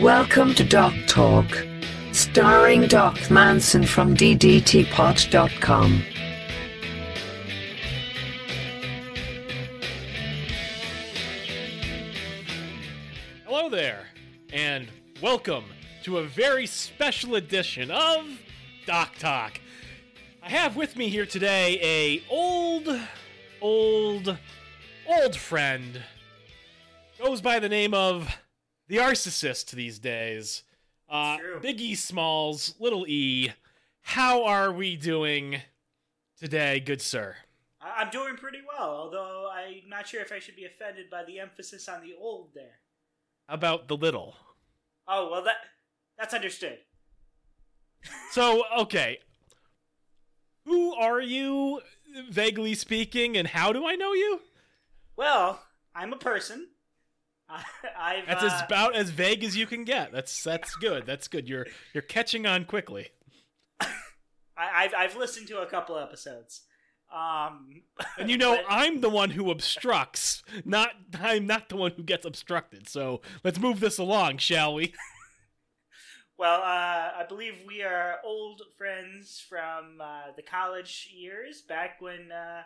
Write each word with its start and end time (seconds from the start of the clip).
Welcome 0.00 0.54
to 0.56 0.62
Doc 0.62 0.92
Talk, 1.06 1.66
starring 2.12 2.86
Doc 2.86 3.30
Manson 3.30 3.86
from 3.86 4.14
DDTPod.com. 4.14 6.02
Hello 13.46 13.70
there, 13.70 14.04
and 14.52 14.86
welcome 15.22 15.64
to 16.02 16.18
a 16.18 16.24
very 16.24 16.66
special 16.66 17.36
edition 17.36 17.90
of 17.90 18.28
Doc 18.84 19.14
Talk. 19.18 19.58
I 20.42 20.50
have 20.50 20.76
with 20.76 20.94
me 20.96 21.08
here 21.08 21.24
today 21.24 21.78
a 21.80 22.22
old, 22.30 22.86
old, 23.62 24.36
old 25.08 25.36
friend. 25.36 26.02
Goes 27.18 27.40
by 27.40 27.58
the 27.58 27.70
name 27.70 27.94
of 27.94 28.36
the 28.88 28.96
narcissist 28.96 29.70
these 29.70 29.98
days. 29.98 30.62
Uh. 31.08 31.38
Big 31.60 31.80
E 31.80 31.94
Smalls, 31.94 32.74
Little 32.78 33.06
E. 33.06 33.52
How 34.02 34.44
are 34.44 34.72
we 34.72 34.96
doing 34.96 35.62
today, 36.38 36.80
good 36.80 37.00
sir? 37.00 37.36
I'm 37.80 38.10
doing 38.10 38.36
pretty 38.36 38.58
well, 38.66 38.88
although 38.88 39.48
I'm 39.52 39.88
not 39.88 40.08
sure 40.08 40.20
if 40.20 40.32
I 40.32 40.38
should 40.38 40.56
be 40.56 40.64
offended 40.64 41.08
by 41.10 41.24
the 41.24 41.38
emphasis 41.38 41.88
on 41.88 42.02
the 42.02 42.14
old 42.18 42.48
there. 42.54 42.80
How 43.48 43.54
about 43.54 43.88
the 43.88 43.96
little? 43.96 44.34
Oh 45.06 45.30
well, 45.30 45.44
that 45.44 45.56
that's 46.18 46.34
understood. 46.34 46.78
So, 48.30 48.64
okay. 48.78 49.18
Who 50.64 50.94
are 50.94 51.20
you, 51.20 51.80
vaguely 52.28 52.74
speaking, 52.74 53.36
and 53.36 53.48
how 53.48 53.72
do 53.72 53.86
I 53.86 53.94
know 53.94 54.12
you? 54.12 54.40
Well, 55.16 55.62
I'm 55.94 56.12
a 56.12 56.16
person. 56.16 56.68
I, 57.48 57.62
I've 57.98 58.26
That's 58.26 58.42
uh, 58.42 58.46
as 58.46 58.62
about 58.62 58.94
as 58.96 59.10
vague 59.10 59.44
as 59.44 59.56
you 59.56 59.66
can 59.66 59.84
get. 59.84 60.12
That's 60.12 60.42
that's 60.42 60.74
good. 60.76 61.06
That's 61.06 61.28
good. 61.28 61.48
You're 61.48 61.66
you're 61.94 62.02
catching 62.02 62.46
on 62.46 62.64
quickly. 62.64 63.08
I, 63.80 63.88
I've 64.56 64.94
I've 64.94 65.16
listened 65.16 65.48
to 65.48 65.60
a 65.60 65.66
couple 65.66 65.98
episodes. 65.98 66.62
Um, 67.12 67.82
And 68.18 68.30
you 68.30 68.36
know, 68.36 68.56
but- 68.56 68.64
I'm 68.68 69.00
the 69.00 69.10
one 69.10 69.30
who 69.30 69.50
obstructs, 69.50 70.42
not 70.64 70.90
I'm 71.14 71.46
not 71.46 71.68
the 71.68 71.76
one 71.76 71.92
who 71.92 72.02
gets 72.02 72.26
obstructed. 72.26 72.88
So 72.88 73.20
let's 73.44 73.58
move 73.60 73.80
this 73.80 73.98
along, 73.98 74.38
shall 74.38 74.74
we? 74.74 74.92
well, 76.38 76.60
uh, 76.62 77.12
I 77.18 77.24
believe 77.28 77.54
we 77.66 77.82
are 77.82 78.18
old 78.24 78.62
friends 78.76 79.44
from 79.48 80.00
uh, 80.00 80.32
the 80.34 80.42
college 80.42 81.10
years, 81.14 81.62
back 81.62 82.00
when 82.00 82.32
uh, 82.32 82.62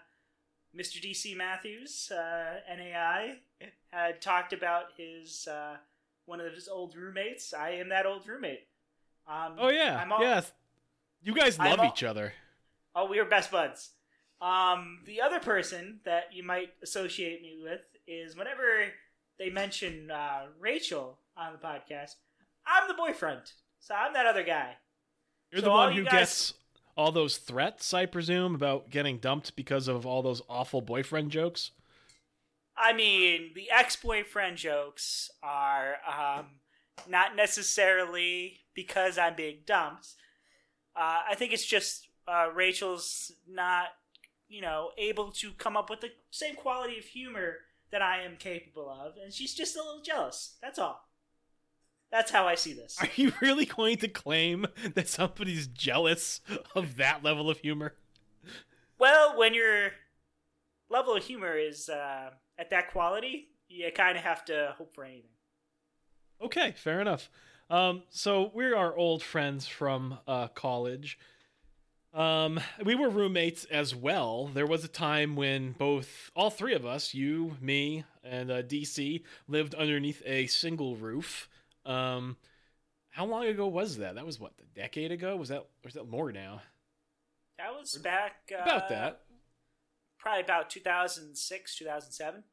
Mr. 0.76 1.02
DC 1.04 1.36
Matthews, 1.36 2.10
uh, 2.10 2.60
NAI, 2.68 3.36
had 3.92 4.20
talked 4.20 4.52
about 4.52 4.84
his 4.96 5.48
uh, 5.48 5.76
one 6.26 6.40
of 6.40 6.52
his 6.52 6.68
old 6.68 6.96
roommates. 6.96 7.52
I 7.54 7.70
am 7.70 7.88
that 7.90 8.06
old 8.06 8.26
roommate. 8.26 8.66
Um, 9.26 9.56
Oh 9.58 9.68
yeah, 9.68 9.98
I'm 10.00 10.12
all- 10.12 10.20
yes. 10.22 10.52
You 11.22 11.34
guys 11.34 11.58
love 11.58 11.80
all- 11.80 11.86
each 11.86 12.02
other. 12.02 12.32
Oh, 12.94 13.06
we 13.06 13.18
are 13.18 13.24
best 13.24 13.50
buds. 13.50 13.90
Um, 14.40 15.00
the 15.06 15.20
other 15.20 15.38
person 15.38 16.00
that 16.04 16.32
you 16.32 16.42
might 16.42 16.70
associate 16.82 17.42
me 17.42 17.58
with 17.62 17.82
is 18.06 18.34
whenever 18.36 18.62
they 19.38 19.50
mention 19.50 20.10
uh, 20.10 20.46
Rachel 20.58 21.18
on 21.36 21.52
the 21.52 21.58
podcast, 21.58 22.14
I'm 22.66 22.88
the 22.88 22.94
boyfriend. 22.94 23.42
So 23.80 23.94
I'm 23.94 24.12
that 24.14 24.26
other 24.26 24.42
guy. 24.42 24.76
You're 25.52 25.60
so 25.60 25.66
the 25.66 25.70
one 25.70 25.92
you 25.94 26.00
who 26.00 26.04
guys- 26.06 26.12
gets 26.12 26.54
all 26.96 27.12
those 27.12 27.36
threats, 27.38 27.94
I 27.94 28.06
presume, 28.06 28.54
about 28.54 28.90
getting 28.90 29.18
dumped 29.18 29.54
because 29.56 29.88
of 29.88 30.04
all 30.06 30.22
those 30.22 30.42
awful 30.48 30.80
boyfriend 30.80 31.30
jokes. 31.30 31.70
I 32.80 32.92
mean, 32.94 33.50
the 33.54 33.70
ex-boyfriend 33.70 34.56
jokes 34.56 35.30
are 35.42 35.96
um, 36.08 36.46
not 37.08 37.36
necessarily 37.36 38.60
because 38.74 39.18
I'm 39.18 39.36
being 39.36 39.58
dumped. 39.66 40.08
Uh, 40.96 41.20
I 41.28 41.34
think 41.34 41.52
it's 41.52 41.66
just 41.66 42.08
uh, 42.26 42.48
Rachel's 42.54 43.32
not, 43.48 43.88
you 44.48 44.62
know, 44.62 44.90
able 44.96 45.30
to 45.32 45.52
come 45.52 45.76
up 45.76 45.90
with 45.90 46.00
the 46.00 46.10
same 46.30 46.54
quality 46.54 46.98
of 46.98 47.04
humor 47.04 47.56
that 47.92 48.02
I 48.02 48.22
am 48.22 48.36
capable 48.36 48.88
of, 48.88 49.14
and 49.22 49.32
she's 49.32 49.54
just 49.54 49.76
a 49.76 49.82
little 49.82 50.02
jealous. 50.02 50.56
That's 50.62 50.78
all. 50.78 51.08
That's 52.10 52.30
how 52.30 52.46
I 52.46 52.54
see 52.54 52.72
this. 52.72 52.96
Are 53.00 53.08
you 53.14 53.32
really 53.40 53.66
going 53.66 53.98
to 53.98 54.08
claim 54.08 54.66
that 54.94 55.08
somebody's 55.08 55.66
jealous 55.66 56.40
of 56.74 56.96
that 56.96 57.22
level 57.22 57.50
of 57.50 57.58
humor? 57.58 57.94
Well, 58.98 59.38
when 59.38 59.54
your 59.54 59.92
level 60.88 61.14
of 61.14 61.24
humor 61.24 61.56
is 61.56 61.88
uh, 61.88 62.30
at 62.60 62.70
that 62.70 62.92
quality, 62.92 63.48
you 63.68 63.90
kind 63.90 64.18
of 64.18 64.22
have 64.22 64.44
to 64.44 64.74
hope 64.76 64.94
for 64.94 65.02
anything. 65.04 65.30
Okay, 66.42 66.74
fair 66.76 67.00
enough. 67.00 67.30
Um, 67.70 68.02
so 68.10 68.50
we 68.54 68.72
are 68.72 68.94
old 68.94 69.22
friends 69.22 69.66
from 69.66 70.18
uh, 70.28 70.48
college. 70.48 71.18
Um, 72.12 72.60
we 72.84 72.94
were 72.94 73.08
roommates 73.08 73.64
as 73.66 73.94
well. 73.94 74.50
There 74.52 74.66
was 74.66 74.84
a 74.84 74.88
time 74.88 75.36
when 75.36 75.72
both, 75.72 76.30
all 76.34 76.50
three 76.50 76.74
of 76.74 76.84
us, 76.84 77.14
you, 77.14 77.56
me, 77.60 78.04
and 78.24 78.50
uh, 78.50 78.62
DC, 78.62 79.22
lived 79.46 79.74
underneath 79.74 80.22
a 80.26 80.46
single 80.48 80.96
roof. 80.96 81.48
Um, 81.86 82.36
how 83.10 83.26
long 83.26 83.46
ago 83.46 83.68
was 83.68 83.98
that? 83.98 84.16
That 84.16 84.26
was 84.26 84.40
what, 84.40 84.52
a 84.60 84.78
decade 84.78 85.12
ago? 85.12 85.36
Was 85.36 85.50
that, 85.50 85.60
or 85.60 85.66
was 85.84 85.94
that 85.94 86.08
more 86.08 86.32
now? 86.32 86.62
That 87.58 87.78
was 87.78 87.96
back 87.96 88.50
uh, 88.52 88.62
About 88.62 88.88
that. 88.88 89.20
Probably 90.20 90.42
about 90.42 90.70
2006 90.70 91.76
2007 91.76 92.44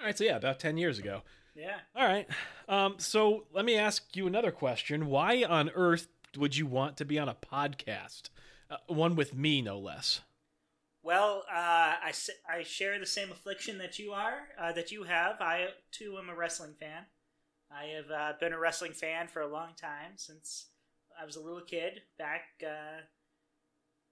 All 0.00 0.06
right, 0.06 0.16
so 0.18 0.24
yeah, 0.24 0.36
about 0.36 0.60
10 0.60 0.76
years 0.76 0.98
ago. 0.98 1.22
yeah 1.54 1.78
All 1.96 2.06
right. 2.06 2.26
Um, 2.68 2.96
so 2.98 3.46
let 3.52 3.64
me 3.64 3.76
ask 3.76 4.16
you 4.16 4.26
another 4.26 4.50
question. 4.50 5.06
Why 5.06 5.42
on 5.44 5.70
earth 5.74 6.08
would 6.36 6.56
you 6.56 6.66
want 6.66 6.96
to 6.96 7.04
be 7.04 7.18
on 7.18 7.28
a 7.28 7.34
podcast? 7.34 8.30
Uh, 8.70 8.76
one 8.88 9.14
with 9.14 9.34
me, 9.34 9.62
no 9.62 9.78
less. 9.78 10.20
well 11.02 11.44
uh, 11.50 11.94
I, 12.02 12.12
I 12.48 12.62
share 12.62 12.98
the 12.98 13.06
same 13.06 13.30
affliction 13.30 13.78
that 13.78 13.98
you 13.98 14.12
are 14.12 14.48
uh, 14.58 14.72
that 14.72 14.90
you 14.90 15.04
have 15.04 15.36
i 15.40 15.68
too 15.92 16.16
am 16.18 16.30
a 16.30 16.34
wrestling 16.34 16.74
fan 16.80 17.04
i 17.70 17.84
have 17.96 18.10
uh, 18.10 18.32
been 18.40 18.52
a 18.54 18.58
wrestling 18.58 18.92
fan 18.94 19.28
for 19.28 19.42
a 19.42 19.46
long 19.58 19.74
time 19.76 20.12
since 20.16 20.68
i 21.20 21.24
was 21.26 21.36
a 21.36 21.40
little 21.42 21.60
kid 21.60 22.00
back 22.18 22.44
uh, 22.66 23.02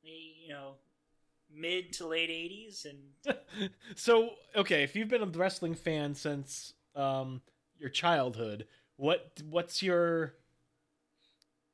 you 0.03 0.49
know 0.53 0.75
mid 1.55 1.93
to 1.95 2.07
late 2.07 2.31
80s 2.31 2.87
and 2.87 3.71
so, 3.95 4.31
okay, 4.57 4.83
if 4.83 4.97
you've 4.97 5.09
been 5.09 5.23
a 5.23 5.27
wrestling 5.27 5.75
fan 5.75 6.15
since 6.15 6.75
um, 6.97 7.43
your 7.79 7.91
childhood, 7.91 8.67
what 8.97 9.43
what's 9.49 9.83
your 9.83 10.35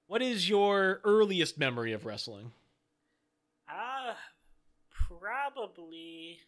what 0.06 0.22
is 0.22 0.48
your 0.48 1.00
earliest 1.04 1.58
memory 1.58 1.92
of 1.92 2.06
wrestling? 2.06 2.52
Uh, 3.68 4.14
probably 4.90 6.40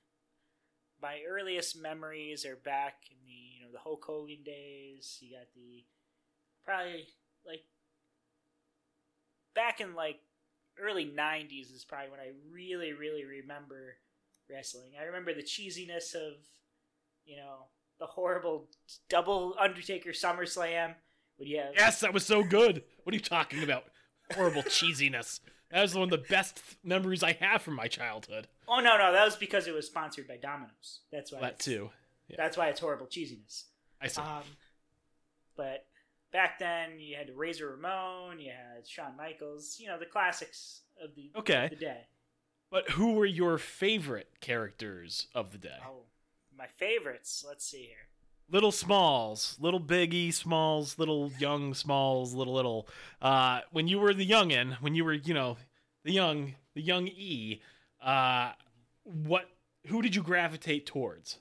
my 1.02 1.20
earliest 1.28 1.80
memories 1.80 2.44
are 2.44 2.56
back 2.56 2.94
in 3.10 3.16
the 3.24 3.32
you 3.32 3.62
know 3.62 3.72
the 3.72 3.78
Hulk 3.78 4.04
Hogan 4.04 4.42
days. 4.44 5.18
You 5.20 5.36
got 5.36 5.46
the 5.54 5.84
probably 6.64 7.06
like 7.46 7.64
back 9.54 9.80
in 9.80 9.94
like 9.94 10.20
early 10.82 11.06
'90s 11.06 11.74
is 11.74 11.84
probably 11.84 12.10
when 12.10 12.20
I 12.20 12.32
really 12.52 12.92
really 12.92 13.24
remember 13.24 13.96
wrestling. 14.50 14.92
I 15.00 15.04
remember 15.04 15.34
the 15.34 15.42
cheesiness 15.42 16.14
of 16.14 16.34
you 17.24 17.36
know 17.36 17.66
the 17.98 18.06
horrible 18.06 18.68
double 19.08 19.54
Undertaker 19.58 20.10
SummerSlam. 20.10 20.94
Would 21.38 21.48
you 21.48 21.58
have 21.58 21.72
Yes, 21.76 22.00
that 22.00 22.12
was 22.12 22.26
so 22.26 22.42
good. 22.42 22.82
What 23.04 23.12
are 23.12 23.16
you 23.16 23.22
talking 23.22 23.62
about? 23.62 23.84
Horrible 24.34 24.62
cheesiness. 24.62 25.40
That 25.70 25.82
was 25.82 25.94
one 25.94 26.04
of 26.04 26.10
the 26.10 26.26
best 26.28 26.62
memories 26.82 27.22
I 27.22 27.32
have 27.40 27.62
from 27.62 27.74
my 27.74 27.86
childhood. 27.86 28.48
Oh 28.66 28.80
no, 28.80 28.96
no, 28.98 29.12
that 29.12 29.24
was 29.24 29.36
because 29.36 29.66
it 29.66 29.74
was 29.74 29.86
sponsored 29.86 30.26
by 30.26 30.36
Domino's. 30.36 31.00
That's 31.12 31.32
why. 31.32 31.40
That 31.40 31.58
too. 31.60 31.90
That's 32.36 32.56
why 32.56 32.68
it's 32.68 32.80
horrible 32.80 33.06
cheesiness. 33.06 33.64
I 34.00 34.08
see. 34.08 34.20
Um, 34.20 34.42
but 35.56 35.84
back 36.32 36.58
then, 36.58 36.98
you 36.98 37.16
had 37.16 37.30
Razor 37.36 37.70
Ramon, 37.70 38.38
you 38.40 38.50
had 38.50 38.86
Shawn 38.86 39.16
Michaels, 39.16 39.78
you 39.80 39.88
know 39.88 39.98
the 39.98 40.06
classics 40.06 40.82
of 41.02 41.14
the 41.14 41.30
Okay. 41.36 41.64
of 41.64 41.70
the 41.70 41.76
day. 41.76 42.06
But 42.70 42.90
who 42.90 43.14
were 43.14 43.26
your 43.26 43.58
favorite 43.58 44.40
characters 44.40 45.26
of 45.34 45.50
the 45.52 45.58
day? 45.58 45.78
Oh, 45.84 46.04
my 46.56 46.66
favorites. 46.76 47.44
Let's 47.46 47.64
see 47.64 47.82
here. 47.86 48.06
Little 48.48 48.72
Smalls, 48.72 49.56
little 49.60 49.80
Biggie 49.80 50.32
Smalls, 50.34 50.98
little 50.98 51.32
Young 51.38 51.72
Smalls, 51.74 52.34
little 52.34 52.52
little. 52.54 52.88
Uh, 53.22 53.60
when 53.70 53.86
you 53.88 53.98
were 54.00 54.12
the 54.14 54.28
youngin, 54.28 54.74
when 54.80 54.94
you 54.94 55.04
were 55.04 55.14
you 55.14 55.34
know 55.34 55.56
the 56.04 56.12
young 56.12 56.54
the 56.74 56.82
young 56.82 57.06
E, 57.08 57.60
uh, 58.02 58.52
what 59.04 59.48
who 59.86 60.02
did 60.02 60.14
you 60.16 60.22
gravitate 60.22 60.84
towards? 60.86 61.38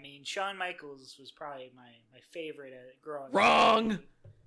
I 0.00 0.02
mean, 0.02 0.24
Shawn 0.24 0.56
Michaels 0.56 1.16
was 1.20 1.30
probably 1.30 1.70
my 1.76 1.90
my 2.12 2.20
favorite 2.32 2.72
uh, 2.72 2.92
growing 3.02 3.26
up. 3.26 3.34
Wrong, 3.34 3.98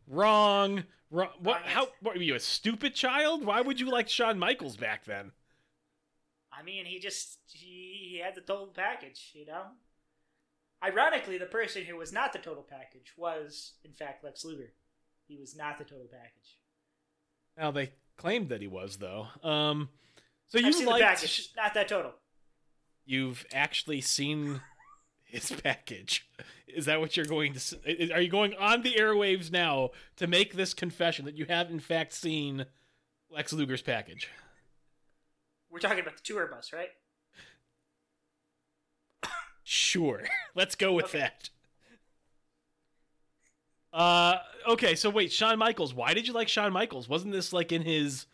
wrong, 0.07 0.83
wrong. 1.11 1.29
What? 1.39 1.61
Wrong. 1.61 1.63
How? 1.65 1.87
What 2.01 2.15
were 2.15 2.23
you 2.23 2.33
a 2.33 2.39
stupid 2.39 2.95
child? 2.95 3.45
Why 3.45 3.61
would 3.61 3.79
you 3.79 3.91
like 3.91 4.09
Shawn 4.09 4.39
Michaels 4.39 4.77
back 4.77 5.05
then? 5.05 5.31
I 6.51 6.63
mean, 6.63 6.85
he 6.85 6.97
just 6.99 7.37
he, 7.51 8.09
he 8.13 8.21
had 8.23 8.33
the 8.33 8.41
total 8.41 8.67
package, 8.67 9.31
you 9.33 9.45
know. 9.45 9.63
Ironically, 10.83 11.37
the 11.37 11.45
person 11.45 11.83
who 11.83 11.97
was 11.97 12.11
not 12.11 12.33
the 12.33 12.39
total 12.39 12.63
package 12.63 13.13
was, 13.15 13.73
in 13.85 13.93
fact, 13.93 14.23
Lex 14.23 14.43
Luger. 14.43 14.73
He 15.27 15.37
was 15.37 15.55
not 15.55 15.77
the 15.77 15.83
total 15.83 16.07
package. 16.11 16.57
Now 17.57 17.69
they 17.69 17.91
claimed 18.17 18.49
that 18.49 18.61
he 18.61 18.67
was 18.67 18.97
though. 18.97 19.27
Um, 19.43 19.89
so 20.47 20.57
I've 20.57 20.65
you 20.65 20.73
seen 20.73 20.85
the 20.85 20.91
liked 20.91 21.05
package, 21.05 21.49
not 21.55 21.73
that 21.75 21.87
total. 21.87 22.13
you've 23.05 23.45
actually 23.53 24.01
seen 24.01 24.61
his 25.33 25.51
package. 25.51 26.27
Is 26.67 26.85
that 26.85 26.99
what 26.99 27.17
you're 27.17 27.25
going 27.25 27.53
to? 27.53 28.13
Are 28.13 28.21
you 28.21 28.29
going 28.29 28.53
on 28.55 28.81
the 28.83 28.93
airwaves 28.93 29.51
now 29.51 29.89
to 30.17 30.27
make 30.27 30.53
this 30.53 30.73
confession 30.73 31.25
that 31.25 31.35
you 31.35 31.45
have 31.45 31.69
in 31.69 31.79
fact 31.79 32.13
seen 32.13 32.65
Lex 33.29 33.51
Luger's 33.51 33.81
package? 33.81 34.29
We're 35.69 35.79
talking 35.79 35.99
about 35.99 36.15
the 36.17 36.23
tour 36.23 36.45
bus, 36.47 36.71
right? 36.71 36.89
Sure. 39.63 40.23
Let's 40.55 40.75
go 40.75 40.93
with 40.93 41.05
Okay. 41.05 41.19
that. 41.19 41.49
Uh, 43.91 44.37
okay. 44.69 44.93
So 44.95 45.09
wait, 45.09 45.31
Shawn 45.31 45.57
Michaels. 45.57 45.93
Why 45.93 46.13
did 46.13 46.27
you 46.27 46.33
like 46.33 46.47
Shawn 46.47 46.73
Michaels? 46.73 47.07
Wasn't 47.09 47.31
this 47.31 47.53
like 47.53 47.71
in 47.71 47.81
his, 47.83 48.25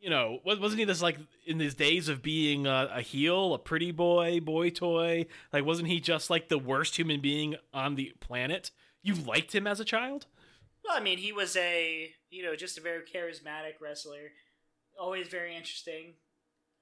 you 0.00 0.10
know, 0.10 0.40
wasn't 0.44 0.78
he 0.78 0.84
this 0.84 1.02
like 1.02 1.18
in 1.46 1.60
his 1.60 1.74
days 1.74 2.08
of 2.08 2.22
being 2.22 2.66
a, 2.66 2.88
a 2.94 3.00
heel, 3.02 3.54
a 3.54 3.58
pretty 3.58 3.90
boy, 3.92 4.40
boy 4.40 4.70
toy? 4.70 5.26
Like, 5.52 5.64
wasn't 5.64 5.88
he 5.88 6.00
just 6.00 6.30
like 6.30 6.48
the 6.48 6.58
worst 6.58 6.96
human 6.96 7.20
being 7.20 7.56
on 7.74 7.94
the 7.96 8.12
planet? 8.20 8.70
You 9.02 9.14
liked 9.14 9.54
him 9.54 9.66
as 9.66 9.80
a 9.80 9.84
child? 9.84 10.26
Well, 10.84 10.96
I 10.96 11.00
mean, 11.00 11.18
he 11.18 11.32
was 11.32 11.56
a 11.56 12.10
you 12.30 12.42
know 12.42 12.56
just 12.56 12.78
a 12.78 12.80
very 12.80 13.02
charismatic 13.02 13.74
wrestler, 13.80 14.32
always 14.98 15.28
very 15.28 15.54
interesting. 15.54 16.14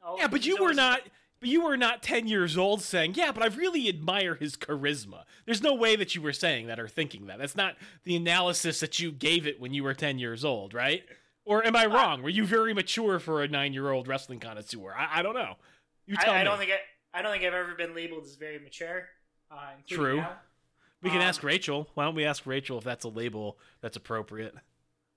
Oh, 0.02 0.16
Yeah, 0.18 0.28
but 0.28 0.46
you 0.46 0.56
were 0.62 0.74
not. 0.74 1.02
But 1.40 1.50
you 1.50 1.62
were 1.62 1.76
not 1.76 2.02
ten 2.02 2.26
years 2.26 2.58
old 2.58 2.82
saying, 2.82 3.14
"Yeah, 3.14 3.30
but 3.30 3.44
I 3.44 3.46
really 3.46 3.88
admire 3.88 4.34
his 4.34 4.56
charisma." 4.56 5.22
There's 5.44 5.62
no 5.62 5.72
way 5.72 5.94
that 5.94 6.16
you 6.16 6.20
were 6.22 6.32
saying 6.32 6.66
that 6.66 6.80
or 6.80 6.88
thinking 6.88 7.26
that. 7.26 7.38
That's 7.38 7.54
not 7.54 7.76
the 8.02 8.16
analysis 8.16 8.80
that 8.80 8.98
you 8.98 9.12
gave 9.12 9.46
it 9.46 9.60
when 9.60 9.72
you 9.72 9.84
were 9.84 9.94
ten 9.94 10.18
years 10.18 10.44
old, 10.44 10.74
right? 10.74 11.04
Or 11.48 11.64
am 11.66 11.74
I 11.74 11.86
wrong? 11.86 12.22
Were 12.22 12.28
you 12.28 12.44
very 12.44 12.74
mature 12.74 13.18
for 13.18 13.42
a 13.42 13.48
nine-year-old 13.48 14.06
wrestling 14.06 14.38
connoisseur? 14.38 14.92
I, 14.94 15.20
I 15.20 15.22
don't 15.22 15.32
know. 15.34 15.54
You 16.06 16.14
tell 16.18 16.34
I, 16.34 16.36
I 16.36 16.38
me. 16.40 16.44
don't 16.44 16.58
think 16.58 16.70
I, 16.72 17.18
I 17.18 17.22
don't 17.22 17.32
think 17.32 17.42
I've 17.42 17.54
ever 17.54 17.74
been 17.74 17.94
labeled 17.94 18.24
as 18.24 18.36
very 18.36 18.58
mature. 18.58 19.08
Uh, 19.50 19.70
True. 19.88 20.18
now. 20.18 20.36
we 21.02 21.08
can 21.08 21.22
um, 21.22 21.24
ask 21.26 21.42
Rachel. 21.42 21.88
Why 21.94 22.04
don't 22.04 22.14
we 22.14 22.26
ask 22.26 22.44
Rachel 22.44 22.76
if 22.76 22.84
that's 22.84 23.06
a 23.06 23.08
label 23.08 23.58
that's 23.80 23.96
appropriate? 23.96 24.54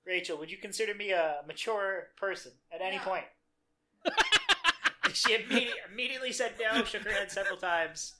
Rachel, 0.07 0.38
would 0.38 0.50
you 0.50 0.57
consider 0.57 0.95
me 0.95 1.12
a 1.12 1.42
mature 1.45 2.07
person 2.16 2.54
at 2.74 2.80
any 2.81 2.95
No. 2.95 3.04
point? 3.04 3.25
she 5.13 5.36
immediately, 5.36 5.74
immediately 5.92 6.31
said 6.31 6.54
no, 6.62 6.86
shook 6.86 7.04
her 7.04 7.12
head 7.12 7.30
several 7.30 7.57
times. 7.57 8.13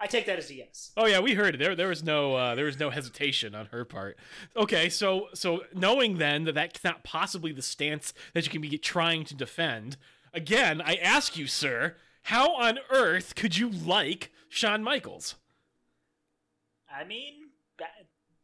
I 0.00 0.06
take 0.06 0.26
that 0.26 0.38
as 0.38 0.50
a 0.50 0.54
yes. 0.54 0.92
Oh 0.96 1.06
yeah, 1.06 1.20
we 1.20 1.34
heard 1.34 1.54
it. 1.54 1.58
There, 1.58 1.74
there 1.76 1.88
was 1.88 2.02
no, 2.02 2.34
uh, 2.34 2.54
there 2.54 2.64
was 2.64 2.78
no 2.78 2.90
hesitation 2.90 3.54
on 3.54 3.66
her 3.66 3.84
part. 3.84 4.18
Okay, 4.56 4.88
so, 4.88 5.28
so 5.34 5.62
knowing 5.74 6.18
then 6.18 6.44
that 6.44 6.54
that's 6.54 6.84
not 6.84 7.04
possibly 7.04 7.52
the 7.52 7.62
stance 7.62 8.12
that 8.32 8.44
you 8.44 8.50
can 8.50 8.60
be 8.60 8.76
trying 8.76 9.24
to 9.24 9.34
defend. 9.34 9.96
Again, 10.32 10.82
I 10.84 10.96
ask 10.96 11.36
you, 11.36 11.46
sir, 11.46 11.96
how 12.24 12.54
on 12.56 12.78
earth 12.90 13.34
could 13.34 13.56
you 13.56 13.70
like 13.70 14.32
Shawn 14.48 14.82
Michaels? 14.82 15.36
I 16.90 17.04
mean, 17.04 17.34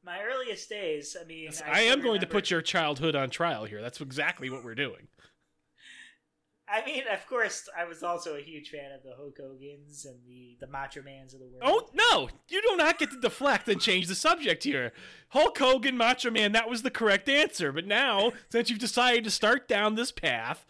my 0.05 0.21
earliest 0.23 0.69
days. 0.69 1.17
I 1.21 1.25
mean, 1.25 1.51
I, 1.67 1.83
am 1.83 1.99
still 1.99 2.11
going 2.11 2.21
to 2.21 2.27
put 2.27 2.51
your 2.51 2.63
childhood 2.63 3.15
on 3.15 3.31
trial 3.31 3.65
here. 3.65 3.83
That's 3.83 4.01
exactly 4.01 4.51
what 4.51 4.65
we're 4.65 4.75
doing. 4.75 5.09
I 6.73 6.85
mean, 6.85 7.03
of 7.13 7.27
course, 7.27 7.69
I 7.77 7.85
was 7.85 8.03
also 8.03 8.37
a 8.37 8.41
huge 8.41 8.71
fan 8.71 8.93
of 8.93 9.03
the 9.03 9.15
Hulk 9.17 9.37
Hogan's 9.39 10.05
and 10.05 10.19
the 10.27 10.57
the 10.61 10.69
Macho 10.69 11.03
Mans 11.03 11.35
of 11.35 11.41
the 11.41 11.47
world. 11.47 11.63
Oh 11.65 11.89
no, 11.93 12.29
you 12.49 12.63
do 12.63 12.77
not 12.77 12.99
get 12.99 13.11
to 13.11 13.21
deflect 13.21 13.69
and 13.69 13.81
change 13.81 14.07
the 14.07 14.15
subject 14.15 14.63
here. 14.63 14.93
Hulk 15.31 15.59
Hogan, 15.59 15.97
Macho 15.97 16.31
Man, 16.31 16.53
that 16.53 16.71
was 16.71 16.83
the 16.83 16.91
correct 16.91 17.29
answer. 17.29 17.73
But 17.73 17.87
now, 17.87 18.33
since 18.51 18.71
you've 18.71 18.79
decided 18.79 19.25
to 19.25 19.31
start 19.31 19.67
down 19.67 19.97
this 19.97 20.13
path, 20.13 20.65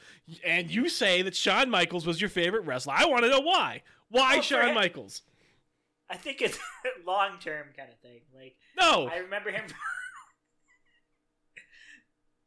and 0.45 0.71
you 0.71 0.89
say 0.89 1.21
that 1.23 1.37
Shawn 1.37 1.69
Michaels 1.69 2.07
was 2.07 2.21
your 2.21 2.31
favorite 2.31 2.65
wrestler, 2.65 2.95
I 2.97 3.05
want 3.05 3.25
to 3.25 3.31
know 3.31 3.41
why. 3.41 3.83
Why 4.09 4.39
for 4.39 4.43
Shawn 4.43 4.69
him- 4.69 4.75
Michaels? 4.75 5.23
I 6.09 6.17
think 6.17 6.41
it's 6.41 6.57
a 6.57 6.61
long 7.07 7.39
term 7.41 7.67
kind 7.77 7.91
of 7.91 7.99
thing. 8.01 8.21
Like 8.35 8.57
No, 8.79 9.07
I 9.07 9.19
remember 9.19 9.51
him. 9.51 9.65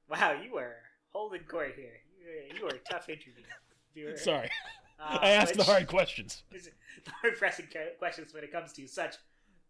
wow, 0.09 0.35
you 0.43 0.53
were 0.53 0.75
holding 1.11 1.43
court 1.43 1.73
here. 1.77 1.99
You 2.55 2.63
were 2.63 2.69
a 2.69 2.91
tough 2.91 3.09
interview. 3.09 3.43
Were, 3.95 4.17
sorry, 4.17 4.49
uh, 4.99 5.19
I 5.21 5.31
asked 5.31 5.55
the 5.55 5.63
hard 5.63 5.87
questions. 5.87 6.43
the 6.51 7.11
hard 7.21 7.37
pressing 7.37 7.67
questions 7.99 8.33
when 8.33 8.43
it 8.43 8.51
comes 8.51 8.73
to 8.73 8.87
such 8.87 9.15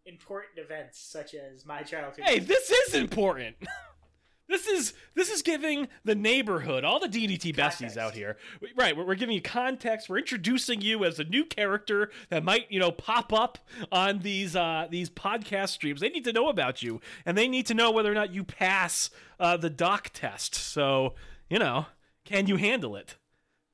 important 0.06 0.58
events 0.58 0.98
such 0.98 1.34
as 1.34 1.64
my 1.64 1.82
childhood. 1.82 2.24
Hey, 2.24 2.38
this 2.38 2.70
is 2.70 2.94
important. 2.94 3.56
This 4.46 4.66
is 4.66 4.92
this 5.14 5.30
is 5.30 5.40
giving 5.40 5.88
the 6.04 6.14
neighborhood, 6.14 6.84
all 6.84 7.00
the 7.00 7.08
DDT 7.08 7.56
besties 7.56 7.78
Context. 7.78 7.98
out 7.98 8.14
here, 8.14 8.36
right? 8.76 8.94
We're, 8.94 9.06
we're 9.06 9.14
giving 9.14 9.34
you 9.34 9.40
context. 9.40 10.10
We're 10.10 10.18
introducing 10.18 10.82
you 10.82 11.04
as 11.04 11.18
a 11.18 11.24
new 11.24 11.46
character 11.46 12.10
that 12.28 12.44
might, 12.44 12.70
you 12.70 12.78
know, 12.78 12.92
pop 12.92 13.32
up 13.32 13.58
on 13.90 14.18
these 14.18 14.54
uh, 14.54 14.86
these 14.90 15.08
podcast 15.08 15.70
streams. 15.70 16.00
They 16.00 16.10
need 16.10 16.24
to 16.24 16.32
know 16.32 16.48
about 16.50 16.82
you, 16.82 17.00
and 17.24 17.38
they 17.38 17.48
need 17.48 17.64
to 17.66 17.74
know 17.74 17.90
whether 17.90 18.12
or 18.12 18.14
not 18.14 18.34
you 18.34 18.44
pass 18.44 19.08
uh, 19.40 19.56
the 19.56 19.70
doc 19.70 20.10
test. 20.12 20.54
So, 20.54 21.14
you 21.48 21.58
know, 21.58 21.86
can 22.24 22.46
you 22.46 22.56
handle 22.56 22.96
it? 22.96 23.16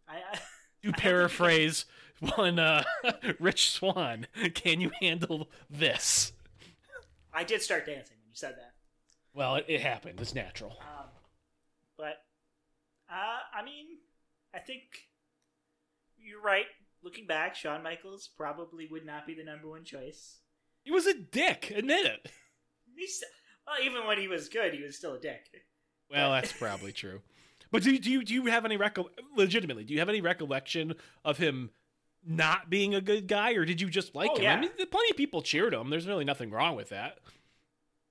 I, 0.08 0.16
I, 0.16 0.38
To 0.82 0.92
paraphrase 0.92 1.84
one 2.20 2.58
uh, 2.58 2.84
Rich 3.38 3.70
Swann, 3.70 4.26
can 4.54 4.80
you 4.80 4.90
handle 5.00 5.50
this? 5.68 6.32
I 7.34 7.44
did 7.44 7.60
start 7.60 7.84
dancing 7.84 8.16
when 8.18 8.30
you 8.30 8.34
said 8.34 8.54
that. 8.56 8.72
Well, 9.34 9.56
it, 9.56 9.66
it 9.68 9.80
happened. 9.82 10.20
It's 10.20 10.34
natural. 10.34 10.76
Um, 10.80 11.06
but 11.98 12.22
uh, 13.10 13.38
I 13.54 13.62
mean, 13.62 13.86
I 14.54 14.58
think 14.58 14.82
you're 16.16 16.40
right. 16.40 16.66
Looking 17.02 17.26
back, 17.26 17.54
Shawn 17.54 17.82
Michaels 17.82 18.28
probably 18.36 18.86
would 18.90 19.06
not 19.06 19.26
be 19.26 19.34
the 19.34 19.44
number 19.44 19.68
one 19.68 19.84
choice. 19.84 20.38
He 20.82 20.90
was 20.90 21.06
a 21.06 21.14
dick. 21.14 21.72
Admit 21.74 22.06
it. 22.06 22.30
He's 22.96 23.22
well, 23.66 23.76
even 23.84 24.06
when 24.06 24.18
he 24.18 24.28
was 24.28 24.48
good, 24.48 24.74
he 24.74 24.82
was 24.82 24.96
still 24.96 25.14
a 25.14 25.20
dick. 25.20 25.44
Well, 26.10 26.32
that's 26.32 26.52
probably 26.52 26.92
true. 26.92 27.20
But 27.72 27.82
do 27.82 27.92
you, 27.92 27.98
do 27.98 28.10
you 28.10 28.24
do 28.24 28.34
you 28.34 28.46
have 28.46 28.64
any 28.64 28.76
recol- 28.76 29.10
legitimately? 29.36 29.84
Do 29.84 29.92
you 29.94 30.00
have 30.00 30.08
any 30.08 30.20
recollection 30.20 30.94
of 31.24 31.38
him 31.38 31.70
not 32.26 32.68
being 32.68 32.94
a 32.94 33.00
good 33.00 33.26
guy, 33.28 33.52
or 33.52 33.64
did 33.64 33.80
you 33.80 33.88
just 33.88 34.14
like 34.14 34.30
Oh, 34.32 34.36
him? 34.36 34.42
yeah. 34.42 34.54
I 34.54 34.60
mean, 34.60 34.70
plenty 34.90 35.10
of 35.10 35.16
people 35.16 35.40
cheered 35.42 35.72
him. 35.72 35.88
There's 35.90 36.06
really 36.06 36.24
nothing 36.24 36.50
wrong 36.50 36.76
with 36.76 36.88
that. 36.90 37.18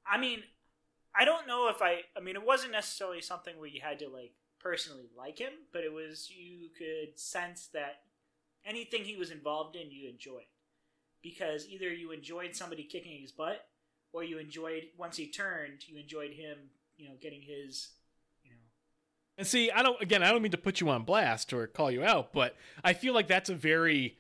I 0.06 0.18
mean, 0.18 0.44
I 1.16 1.26
don't 1.26 1.48
know 1.48 1.70
if 1.70 1.82
I. 1.82 2.02
I 2.18 2.22
mean, 2.22 2.36
it 2.36 2.46
wasn't 2.46 2.72
necessarily 2.72 3.22
something 3.22 3.58
where 3.60 3.68
you 3.68 3.82
had 3.82 4.00
to 4.00 4.08
like 4.10 4.32
personally 4.60 5.10
like 5.18 5.38
him, 5.38 5.54
but 5.74 5.84
it 5.84 5.94
was 5.94 6.30
you 6.32 6.70
could 6.78 7.20
sense 7.20 7.68
that 7.74 8.02
anything 8.66 9.04
he 9.04 9.16
was 9.16 9.30
involved 9.32 9.76
in, 9.76 9.92
you 9.92 10.10
enjoyed 10.10 10.44
because 11.22 11.68
either 11.68 11.94
you 11.94 12.12
enjoyed 12.12 12.56
somebody 12.56 12.84
kicking 12.84 13.20
his 13.22 13.32
butt, 13.34 13.68
or 14.14 14.24
you 14.24 14.38
enjoyed 14.40 14.84
once 14.98 15.18
he 15.18 15.28
turned, 15.28 15.88
you 15.88 15.98
enjoyed 16.00 16.32
him, 16.32 16.58
you 16.98 17.08
know, 17.10 17.16
getting 17.22 17.42
his. 17.42 17.90
And 19.40 19.48
see, 19.48 19.72
I 19.72 19.84
don't. 19.84 20.00
Again, 20.02 20.22
I 20.22 20.32
don't 20.34 20.42
mean 20.42 20.52
to 20.52 20.58
put 20.58 20.82
you 20.82 20.90
on 20.90 21.04
blast 21.04 21.54
or 21.54 21.66
call 21.66 21.90
you 21.90 22.04
out, 22.04 22.34
but 22.34 22.58
I 22.84 22.92
feel 22.92 23.14
like 23.14 23.30
that's 23.30 23.50
a 23.50 23.56
very 23.56 24.18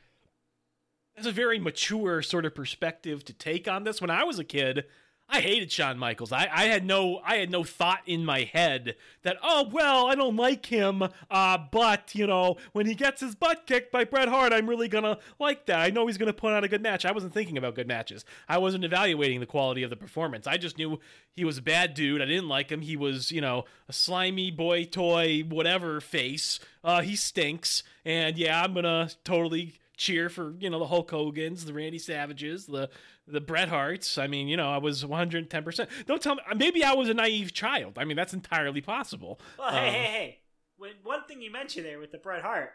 that's 1.14 1.28
a 1.28 1.32
very 1.34 1.60
mature 1.60 2.22
sort 2.22 2.46
of 2.46 2.56
perspective 2.56 3.26
to 3.26 3.34
take 3.34 3.68
on 3.68 3.84
this. 3.84 4.00
When 4.00 4.10
I 4.10 4.24
was 4.24 4.40
a 4.40 4.46
kid, 4.46 4.86
I 5.32 5.42
hated 5.42 5.72
Shawn 5.72 6.00
Michaels. 6.00 6.32
I, 6.32 6.50
I 6.52 6.66
had 6.66 6.84
no 6.84 7.22
I 7.24 7.36
had 7.36 7.52
no 7.52 7.64
thought 7.64 8.02
in 8.08 8.26
my 8.26 8.50
head 8.52 8.96
that 9.22 9.38
oh 9.44 9.70
well 9.72 10.08
I 10.08 10.16
don't 10.16 10.36
like 10.36 10.66
him, 10.66 11.04
uh, 11.30 11.58
but 11.72 12.16
you 12.16 12.26
know 12.26 12.58
when 12.74 12.88
he 12.88 12.96
gets 12.96 13.22
his 13.22 13.36
butt 13.36 13.68
kicked 13.68 13.92
by 13.92 14.06
Bret 14.06 14.28
Hart, 14.28 14.54
I'm 14.54 14.68
really 14.68 14.88
gonna 14.88 15.20
like 15.38 15.68
that. 15.68 15.80
I 15.80 15.92
know 15.92 16.08
he's 16.08 16.18
gonna 16.18 16.34
put 16.34 16.54
on 16.54 16.64
a 16.64 16.68
good 16.68 16.82
match. 16.82 17.06
I 17.06 17.12
wasn't 17.12 17.34
thinking 17.34 17.58
about 17.60 17.76
good 17.76 17.88
matches. 17.88 18.26
I 18.48 18.58
wasn't 18.58 18.86
evaluating 18.86 19.40
the 19.40 19.46
quality 19.46 19.84
of 19.84 19.92
the 19.92 19.96
performance. 19.96 20.48
I 20.48 20.58
just 20.58 20.80
knew 20.80 21.00
he 21.36 21.46
was 21.46 21.60
a 21.60 21.64
bad 21.64 21.94
dude. 21.94 22.22
I 22.24 22.26
didn't 22.26 22.50
like 22.50 22.72
him. 22.72 22.82
He 22.82 22.98
was 22.98 23.32
you 23.32 23.42
know 23.42 23.66
a 23.88 23.94
slimy 23.94 24.50
boy 24.50 24.86
toy 24.86 25.42
whatever 25.48 26.02
face. 26.02 26.60
Uh, 26.84 27.02
he 27.02 27.16
stinks, 27.16 27.84
and 28.04 28.36
yeah, 28.36 28.64
I'm 28.64 28.74
gonna 28.74 29.12
totally 29.24 29.76
cheer 30.00 30.30
for 30.30 30.56
you 30.60 30.70
know 30.70 30.80
the 30.80 30.88
Hulk 30.88 31.12
Hogan's, 31.12 31.66
the 31.66 31.74
Randy 31.74 32.00
Savages, 32.00 32.66
the 32.66 32.90
the 33.32 33.42
Bret 33.42 33.70
Harts. 33.70 34.18
I 34.18 34.28
mean, 34.28 34.48
you 34.48 34.58
know, 34.58 34.70
I 34.70 34.78
was 34.78 35.06
110. 35.06 35.64
percent 35.64 35.90
Don't 36.06 36.22
tell 36.22 36.36
me. 36.36 36.42
Maybe 36.56 36.84
I 36.84 36.94
was 36.94 37.10
a 37.10 37.14
naive 37.14 37.54
child. 37.54 37.98
I 37.98 38.06
mean, 38.06 38.18
that's 38.18 38.34
entirely 38.34 38.82
possible. 38.82 39.40
Well, 39.58 39.72
hey, 39.72 39.78
Um, 39.78 39.94
hey, 39.94 40.04
hey! 40.04 40.40
When, 40.78 40.92
one 41.04 41.24
thing 41.28 41.42
you 41.42 41.52
mentioned 41.52 41.86
there 41.86 42.00
with 42.00 42.12
the 42.12 42.18
Bret 42.18 42.42
Hart, 42.42 42.72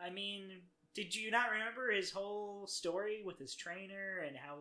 I 0.00 0.10
mean, 0.10 0.62
did 0.94 1.14
you 1.14 1.30
not 1.30 1.50
remember 1.50 1.90
his 1.90 2.10
whole 2.10 2.66
story 2.66 3.22
with 3.24 3.38
his 3.38 3.54
trainer 3.54 4.24
and 4.26 4.36
how 4.36 4.60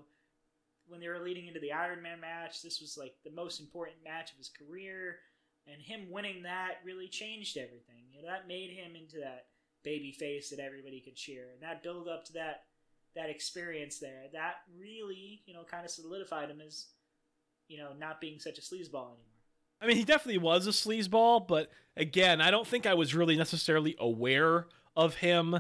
when 0.88 1.00
they 1.00 1.08
were 1.08 1.20
leading 1.20 1.48
into 1.48 1.60
the 1.60 1.72
Iron 1.72 2.02
Man 2.04 2.20
match, 2.20 2.62
this 2.62 2.80
was 2.80 2.98
like 2.98 3.16
the 3.24 3.32
most 3.32 3.60
important 3.60 3.98
match 4.04 4.32
of 4.32 4.38
his 4.38 4.50
career, 4.50 5.18
and 5.66 5.82
him 5.82 6.12
winning 6.12 6.44
that 6.44 6.76
really 6.84 7.08
changed 7.08 7.58
everything. 7.58 8.04
You 8.12 8.22
know, 8.22 8.28
that 8.28 8.48
made 8.48 8.70
him 8.70 8.96
into 8.96 9.18
that 9.20 9.46
baby 9.84 10.12
face 10.12 10.50
that 10.50 10.60
everybody 10.60 11.00
could 11.00 11.16
cheer, 11.16 11.48
and 11.54 11.62
that 11.64 11.82
build 11.82 12.08
up 12.08 12.26
to 12.26 12.34
that 12.34 12.64
that 13.16 13.30
experience 13.30 14.00
there, 14.00 14.24
that 14.34 14.56
really, 14.80 15.42
you 15.46 15.54
know, 15.54 15.64
kind 15.64 15.86
of 15.86 15.92
solidified 15.92 16.50
him 16.50 16.62
as, 16.66 16.88
you 17.68 17.78
know, 17.78 17.90
not 17.98 18.20
being 18.20 18.40
such 18.40 18.58
a 18.58 18.62
sleazeball 18.62 19.08
anymore. 19.08 19.18
I 19.82 19.88
mean, 19.88 19.98
he 19.98 20.04
definitely 20.04 20.40
was 20.40 20.68
a 20.68 20.72
sleazeball, 20.72 21.48
but 21.48 21.70
again, 21.98 22.42
I 22.42 22.52
don't 22.52 22.68
think 22.68 22.86
I 22.86 22.94
was 22.94 23.14
really 23.14 23.36
necessarily 23.36 23.96
aware 24.00 24.68
of 24.96 25.16
him 25.16 25.60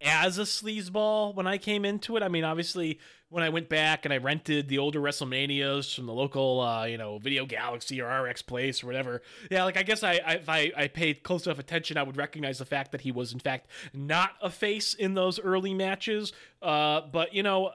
as 0.00 0.38
a 0.38 0.42
sleazeball 0.42 1.34
when 1.34 1.46
I 1.46 1.58
came 1.58 1.84
into 1.84 2.16
it. 2.16 2.22
I 2.22 2.28
mean, 2.28 2.44
obviously, 2.44 2.98
when 3.30 3.44
I 3.44 3.48
went 3.48 3.68
back 3.68 4.04
and 4.04 4.12
I 4.12 4.18
rented 4.18 4.68
the 4.68 4.78
older 4.78 5.00
WrestleManias 5.00 5.94
from 5.94 6.06
the 6.06 6.12
local, 6.12 6.60
uh, 6.60 6.84
you 6.84 6.98
know, 6.98 7.18
Video 7.18 7.46
Galaxy 7.46 8.00
or 8.00 8.22
RX 8.24 8.42
Place 8.42 8.82
or 8.82 8.88
whatever, 8.88 9.22
yeah, 9.50 9.64
like 9.64 9.76
I 9.76 9.84
guess 9.84 10.02
I, 10.02 10.20
I 10.26 10.32
if 10.34 10.48
I, 10.48 10.72
I 10.76 10.88
paid 10.88 11.22
close 11.22 11.46
enough 11.46 11.60
attention, 11.60 11.96
I 11.96 12.02
would 12.02 12.16
recognize 12.16 12.58
the 12.58 12.64
fact 12.64 12.90
that 12.92 13.02
he 13.02 13.12
was 13.12 13.32
in 13.32 13.38
fact 13.38 13.68
not 13.94 14.32
a 14.42 14.50
face 14.50 14.94
in 14.94 15.14
those 15.14 15.38
early 15.38 15.72
matches. 15.72 16.32
Uh, 16.60 17.02
but 17.02 17.32
you 17.32 17.44
know, 17.44 17.70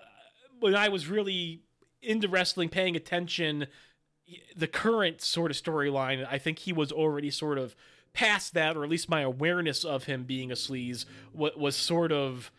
when 0.59 0.75
I 0.75 0.89
was 0.89 1.07
really 1.07 1.61
into 2.01 2.27
wrestling, 2.27 2.67
paying 2.67 2.97
attention, 2.97 3.67
the 4.55 4.67
current 4.67 5.21
sort 5.21 5.51
of 5.51 5.57
storyline, 5.57 6.27
I 6.29 6.37
think 6.37 6.59
he 6.59 6.73
was 6.73 6.91
already 6.91 7.31
sort 7.31 7.57
of 7.57 7.77
past 8.11 8.53
that, 8.55 8.75
or 8.75 8.83
at 8.83 8.89
least 8.89 9.09
my 9.09 9.21
awareness 9.21 9.85
of 9.85 10.03
him 10.03 10.23
being 10.23 10.51
a 10.51 10.55
sleaze 10.55 11.05
was, 11.33 11.51
was 11.55 11.75
sort 11.77 12.11
of 12.11 12.51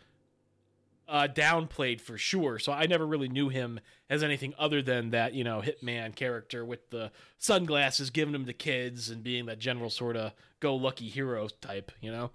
uh, 1.16 1.28
downplayed 1.28 2.00
for 2.00 2.18
sure. 2.18 2.58
So 2.58 2.72
I 2.72 2.86
never 2.86 3.06
really 3.06 3.28
knew 3.28 3.48
him 3.48 3.80
as 4.10 4.22
anything 4.22 4.54
other 4.58 4.82
than 4.82 5.10
that, 5.10 5.32
you 5.34 5.44
know, 5.44 5.62
hitman 5.62 6.14
character 6.14 6.64
with 6.64 6.90
the 6.90 7.10
sunglasses, 7.38 8.10
giving 8.10 8.32
them 8.32 8.44
to 8.44 8.52
kids, 8.52 9.08
and 9.08 9.22
being 9.22 9.46
that 9.46 9.58
general 9.58 9.88
sort 9.90 10.16
of 10.16 10.32
go 10.60 10.76
lucky 10.76 11.08
hero 11.08 11.48
type, 11.60 11.90
you 12.00 12.10
know. 12.12 12.30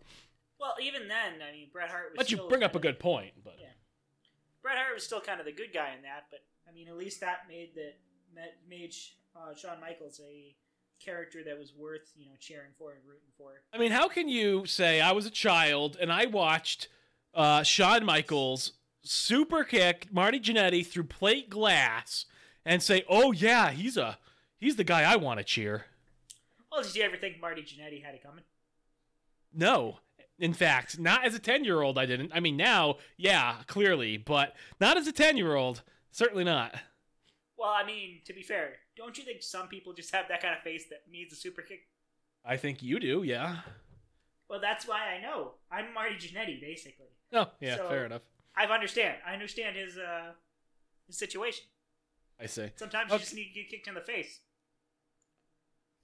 Well, 0.59 0.73
even 0.81 1.07
then, 1.07 1.41
I 1.47 1.51
mean, 1.51 1.67
Bret 1.71 1.89
Hart 1.89 2.11
was. 2.11 2.17
But 2.17 2.31
you 2.31 2.37
still 2.37 2.49
bring 2.49 2.63
up 2.63 2.75
a 2.75 2.79
good 2.79 2.99
point. 2.99 3.33
But 3.43 3.57
Yeah. 3.59 3.67
Bret 4.61 4.77
Hart 4.77 4.93
was 4.93 5.03
still 5.03 5.21
kind 5.21 5.39
of 5.39 5.45
the 5.45 5.51
good 5.51 5.73
guy 5.73 5.93
in 5.95 6.03
that, 6.03 6.25
but 6.29 6.39
I 6.67 6.73
mean, 6.73 6.87
at 6.87 6.97
least 6.97 7.19
that 7.21 7.47
made 7.47 7.75
that 7.75 7.97
ma- 8.35 8.57
made 8.69 8.93
uh, 9.35 9.55
Shawn 9.55 9.79
Michaels 9.79 10.19
a 10.23 10.55
character 11.03 11.43
that 11.43 11.57
was 11.57 11.73
worth 11.75 12.11
you 12.15 12.27
know 12.27 12.35
cheering 12.39 12.71
for 12.77 12.91
and 12.91 13.01
rooting 13.07 13.31
for. 13.37 13.61
I 13.73 13.77
mean, 13.77 13.91
how 13.91 14.07
can 14.07 14.29
you 14.29 14.65
say 14.65 15.01
I 15.01 15.11
was 15.13 15.25
a 15.25 15.31
child 15.31 15.97
and 15.99 16.11
I 16.11 16.25
watched 16.27 16.89
uh, 17.33 17.63
Shawn 17.63 18.05
Michaels 18.05 18.73
super 19.03 19.63
kick 19.63 20.07
Marty 20.11 20.39
Jannetty 20.39 20.85
through 20.85 21.05
plate 21.05 21.49
glass 21.49 22.25
and 22.65 22.81
say, 22.81 23.03
"Oh 23.09 23.31
yeah, 23.31 23.71
he's 23.71 23.97
a 23.97 24.17
he's 24.57 24.75
the 24.75 24.83
guy 24.83 25.03
I 25.03 25.15
want 25.15 25.39
to 25.39 25.43
cheer." 25.43 25.85
Well, 26.71 26.83
did 26.83 26.95
you 26.95 27.03
ever 27.03 27.17
think 27.17 27.41
Marty 27.41 27.61
Jannetty 27.63 28.03
had 28.03 28.15
it 28.15 28.23
coming? 28.23 28.43
No. 29.53 29.99
In 30.39 30.53
fact, 30.53 30.97
not 30.97 31.25
as 31.25 31.35
a 31.35 31.39
10-year-old 31.39 31.97
I 31.99 32.05
didn't. 32.05 32.31
I 32.33 32.39
mean, 32.39 32.57
now, 32.57 32.95
yeah, 33.17 33.57
clearly, 33.67 34.17
but 34.17 34.55
not 34.79 34.97
as 34.97 35.05
a 35.05 35.13
10-year-old. 35.13 35.83
Certainly 36.11 36.45
not. 36.45 36.73
Well, 37.57 37.69
I 37.69 37.85
mean, 37.85 38.21
to 38.25 38.33
be 38.33 38.41
fair, 38.41 38.77
don't 38.95 39.17
you 39.17 39.23
think 39.23 39.43
some 39.43 39.67
people 39.67 39.93
just 39.93 40.15
have 40.15 40.27
that 40.29 40.41
kind 40.41 40.55
of 40.55 40.63
face 40.63 40.85
that 40.89 41.03
needs 41.11 41.31
a 41.31 41.35
super 41.35 41.61
kick? 41.61 41.81
I 42.43 42.57
think 42.57 42.81
you 42.81 42.99
do, 42.99 43.21
yeah. 43.21 43.57
Well, 44.49 44.59
that's 44.59 44.87
why 44.87 45.15
I 45.15 45.21
know. 45.21 45.51
I'm 45.71 45.93
Marty 45.93 46.15
Jannetty, 46.15 46.59
basically. 46.59 47.07
Oh, 47.33 47.49
yeah, 47.59 47.77
So- 47.77 47.87
fair 47.89 48.05
enough. 48.05 48.21
I 48.55 48.65
understand. 48.65 49.15
I 49.25 49.33
understand 49.33 49.77
his 49.77 49.97
uh 49.97 50.31
his 51.07 51.17
situation. 51.17 51.63
I 52.39 52.47
see. 52.47 52.67
Sometimes 52.75 53.09
you 53.09 53.15
Okay. 53.15 53.23
just 53.23 53.35
need 53.35 53.47
to 53.53 53.53
get 53.61 53.69
kicked 53.69 53.87
in 53.87 53.93
the 53.93 54.01
face. 54.01 54.39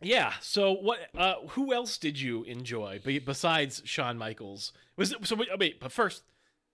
Yeah. 0.02 0.34
So 0.42 0.72
what? 0.74 1.00
Uh, 1.18 1.36
who 1.50 1.74
else 1.74 1.98
did 1.98 2.20
you 2.20 2.44
enjoy 2.44 3.02
be- 3.04 3.20
besides 3.20 3.82
Shawn 3.86 4.18
Michaels? 4.18 4.72
Was 4.96 5.12
it 5.12 5.26
so? 5.26 5.36
Wait, 5.36 5.50
oh, 5.52 5.58
wait, 5.60 5.80
but 5.80 5.92
first, 5.92 6.24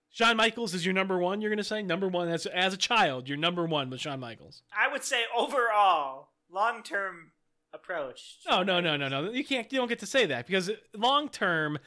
Shawn 0.09 0.35
Michaels 0.37 0.73
is 0.73 0.85
your 0.85 0.93
number 0.93 1.17
one. 1.17 1.39
You're 1.41 1.49
gonna 1.49 1.63
say 1.63 1.81
number 1.81 2.07
one 2.07 2.27
as 2.29 2.45
as 2.45 2.73
a 2.73 2.77
child. 2.77 3.27
Your 3.29 3.37
number 3.37 3.65
one 3.65 3.89
was 3.89 4.01
Shawn 4.01 4.19
Michaels. 4.19 4.61
I 4.77 4.91
would 4.91 5.03
say 5.03 5.23
overall, 5.35 6.29
long 6.51 6.83
term 6.83 7.31
approach. 7.73 8.37
No, 8.49 8.61
no, 8.61 8.81
no, 8.81 8.97
no, 8.97 9.07
no. 9.07 9.31
You 9.31 9.45
can't. 9.45 9.71
You 9.71 9.79
don't 9.79 9.87
get 9.89 9.99
to 9.99 10.05
say 10.05 10.25
that 10.25 10.45
because 10.45 10.69
long 10.93 11.29
term, 11.29 11.79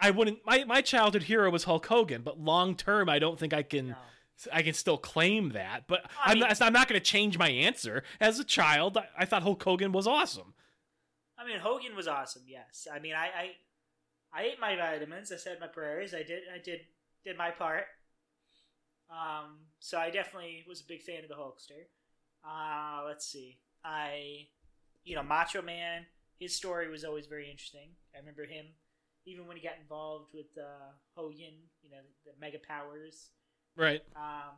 I 0.00 0.10
wouldn't. 0.10 0.38
My 0.46 0.64
my 0.64 0.80
childhood 0.80 1.24
hero 1.24 1.50
was 1.50 1.64
Hulk 1.64 1.86
Hogan, 1.86 2.22
but 2.22 2.40
long 2.40 2.74
term, 2.74 3.08
I 3.08 3.18
don't 3.18 3.38
think 3.38 3.52
I 3.52 3.62
can. 3.62 3.88
No. 3.88 3.96
I 4.50 4.62
can 4.62 4.72
still 4.72 4.96
claim 4.96 5.50
that, 5.50 5.84
but 5.86 6.10
I 6.24 6.32
I'm 6.32 6.38
not. 6.38 6.62
I'm 6.62 6.72
not 6.72 6.88
going 6.88 6.98
to 6.98 7.04
change 7.04 7.36
my 7.36 7.50
answer. 7.50 8.02
As 8.20 8.38
a 8.38 8.44
child, 8.44 8.96
I, 8.96 9.06
I 9.18 9.24
thought 9.26 9.42
Hulk 9.42 9.62
Hogan 9.62 9.92
was 9.92 10.06
awesome. 10.06 10.54
I 11.38 11.46
mean, 11.46 11.58
Hogan 11.58 11.94
was 11.94 12.08
awesome. 12.08 12.42
Yes. 12.46 12.88
I 12.92 12.98
mean, 12.98 13.14
I, 13.14 13.26
I, 13.26 13.50
I 14.32 14.42
ate 14.44 14.60
my 14.60 14.76
vitamins. 14.76 15.30
I 15.32 15.36
said 15.36 15.58
my 15.60 15.66
prayers. 15.66 16.14
I 16.14 16.22
did. 16.22 16.42
I 16.54 16.58
did. 16.58 16.80
Did 17.24 17.36
my 17.36 17.50
part. 17.50 17.84
Um. 19.10 19.58
So 19.78 19.98
I 19.98 20.10
definitely 20.10 20.64
was 20.66 20.80
a 20.80 20.84
big 20.84 21.02
fan 21.02 21.22
of 21.22 21.28
the 21.28 21.34
Hulkster. 21.34 21.88
Uh, 22.42 23.04
let's 23.06 23.26
see. 23.26 23.58
I, 23.84 24.46
you 25.04 25.14
know, 25.14 25.22
Macho 25.22 25.62
Man. 25.62 26.06
His 26.38 26.56
story 26.56 26.88
was 26.88 27.04
always 27.04 27.26
very 27.26 27.50
interesting. 27.50 27.90
I 28.14 28.18
remember 28.18 28.44
him, 28.44 28.64
even 29.26 29.46
when 29.46 29.56
he 29.56 29.62
got 29.62 29.74
involved 29.80 30.30
with 30.34 30.46
uh, 30.58 31.22
Yin, 31.30 31.54
You 31.82 31.90
know, 31.90 31.98
the, 32.24 32.30
the 32.32 32.36
mega 32.40 32.58
powers. 32.58 33.30
Right. 33.76 34.02
Um. 34.16 34.56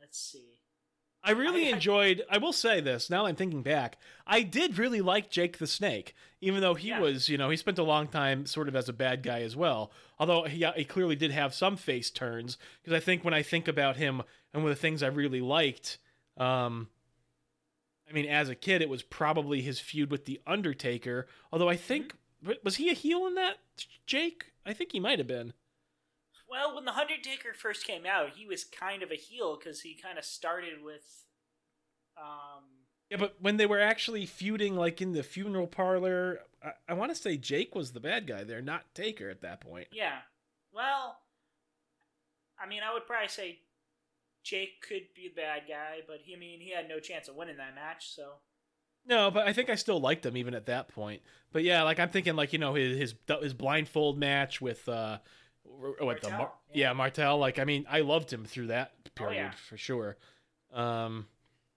Let's 0.00 0.18
see. 0.18 0.58
I 1.24 1.30
really 1.30 1.66
I- 1.66 1.70
I- 1.70 1.72
enjoyed. 1.74 2.22
I 2.28 2.38
will 2.38 2.52
say 2.52 2.80
this. 2.80 3.08
Now 3.08 3.26
I'm 3.26 3.36
thinking 3.36 3.62
back, 3.62 3.96
I 4.26 4.42
did 4.42 4.78
really 4.78 5.00
like 5.00 5.30
Jake 5.30 5.58
the 5.58 5.68
Snake, 5.68 6.14
even 6.40 6.60
though 6.60 6.74
he 6.74 6.88
Yeah. 6.88 6.98
was, 7.00 7.28
you 7.28 7.38
know, 7.38 7.48
he 7.50 7.56
spent 7.56 7.78
a 7.78 7.84
long 7.84 8.08
time 8.08 8.44
sort 8.46 8.66
of 8.68 8.74
as 8.74 8.88
a 8.88 8.92
bad 8.92 9.22
guy 9.22 9.42
as 9.42 9.54
well. 9.54 9.92
Although 10.18 10.44
he, 10.44 10.66
he 10.76 10.84
clearly 10.84 11.14
did 11.14 11.30
have 11.30 11.54
some 11.54 11.76
face 11.76 12.10
turns, 12.10 12.58
because 12.82 12.96
I 12.96 13.00
think 13.00 13.24
when 13.24 13.34
I 13.34 13.42
think 13.42 13.68
about 13.68 13.96
him 13.96 14.22
and 14.52 14.62
one 14.64 14.72
of 14.72 14.76
the 14.76 14.82
things 14.82 15.02
I 15.02 15.06
really 15.08 15.40
liked, 15.40 15.98
um, 16.36 16.88
I 18.10 18.12
mean, 18.12 18.26
as 18.26 18.48
a 18.48 18.56
kid, 18.56 18.82
it 18.82 18.88
was 18.88 19.04
probably 19.04 19.62
his 19.62 19.78
feud 19.78 20.10
with 20.10 20.24
the 20.24 20.40
Undertaker. 20.46 21.28
Although 21.52 21.68
I 21.68 21.76
think 21.76 22.14
was 22.62 22.76
he 22.76 22.90
a 22.90 22.94
heel 22.94 23.26
in 23.26 23.34
that, 23.34 23.58
Jake? 24.06 24.52
I 24.66 24.72
think 24.72 24.92
he 24.92 25.00
might 25.00 25.18
have 25.18 25.28
been. 25.28 25.52
Well, 26.48 26.74
when 26.74 26.84
the 26.84 26.94
Undertaker 26.96 27.54
first 27.54 27.86
came 27.86 28.04
out, 28.04 28.30
he 28.36 28.46
was 28.46 28.64
kind 28.64 29.02
of 29.02 29.10
a 29.10 29.16
heel 29.16 29.56
because 29.58 29.80
he 29.80 29.94
kind 29.94 30.18
of 30.18 30.24
started 30.24 30.82
with, 30.84 31.24
um, 32.16 32.64
Yeah, 33.10 33.16
but 33.16 33.36
when 33.40 33.56
they 33.56 33.66
were 33.66 33.80
actually 33.80 34.26
feuding, 34.26 34.76
like 34.76 35.00
in 35.00 35.12
the 35.12 35.22
funeral 35.22 35.66
parlor, 35.66 36.40
I, 36.62 36.72
I 36.90 36.94
want 36.94 37.10
to 37.10 37.20
say 37.20 37.36
Jake 37.38 37.74
was 37.74 37.92
the 37.92 38.00
bad 38.00 38.26
guy 38.26 38.44
there, 38.44 38.60
not 38.60 38.94
Taker 38.94 39.30
at 39.30 39.40
that 39.40 39.60
point. 39.60 39.88
yeah. 39.92 40.18
Well, 40.74 41.18
I 42.58 42.66
mean, 42.66 42.80
I 42.82 42.92
would 42.94 43.06
probably 43.06 43.28
say 43.28 43.58
Jake 44.42 44.82
could 44.86 45.02
be 45.14 45.28
the 45.28 45.40
bad 45.40 45.62
guy, 45.68 45.98
but 46.06 46.18
he, 46.22 46.34
I 46.34 46.38
mean, 46.38 46.60
he 46.60 46.70
had 46.70 46.88
no 46.88 46.98
chance 46.98 47.28
of 47.28 47.34
winning 47.34 47.56
that 47.58 47.74
match. 47.74 48.14
So 48.14 48.34
No, 49.06 49.30
but 49.30 49.46
I 49.46 49.52
think 49.52 49.68
I 49.68 49.74
still 49.74 50.00
liked 50.00 50.24
him 50.24 50.36
even 50.36 50.54
at 50.54 50.66
that 50.66 50.88
point. 50.88 51.22
But 51.52 51.64
yeah, 51.64 51.82
like 51.82 51.98
I'm 51.98 52.08
thinking, 52.08 52.36
like 52.36 52.52
you 52.52 52.58
know, 52.58 52.74
his 52.74 52.98
his, 52.98 53.14
his 53.42 53.54
blindfold 53.54 54.18
match 54.18 54.60
with 54.60 54.88
uh, 54.88 55.18
what 55.64 56.20
the 56.22 56.30
Mar- 56.30 56.52
yeah. 56.72 56.88
yeah 56.88 56.92
Martel. 56.92 57.38
Like 57.38 57.58
I 57.58 57.64
mean, 57.64 57.84
I 57.90 58.00
loved 58.00 58.32
him 58.32 58.44
through 58.44 58.68
that 58.68 58.92
period 59.14 59.36
yeah. 59.36 59.50
for 59.68 59.76
sure. 59.76 60.16
Um, 60.72 61.26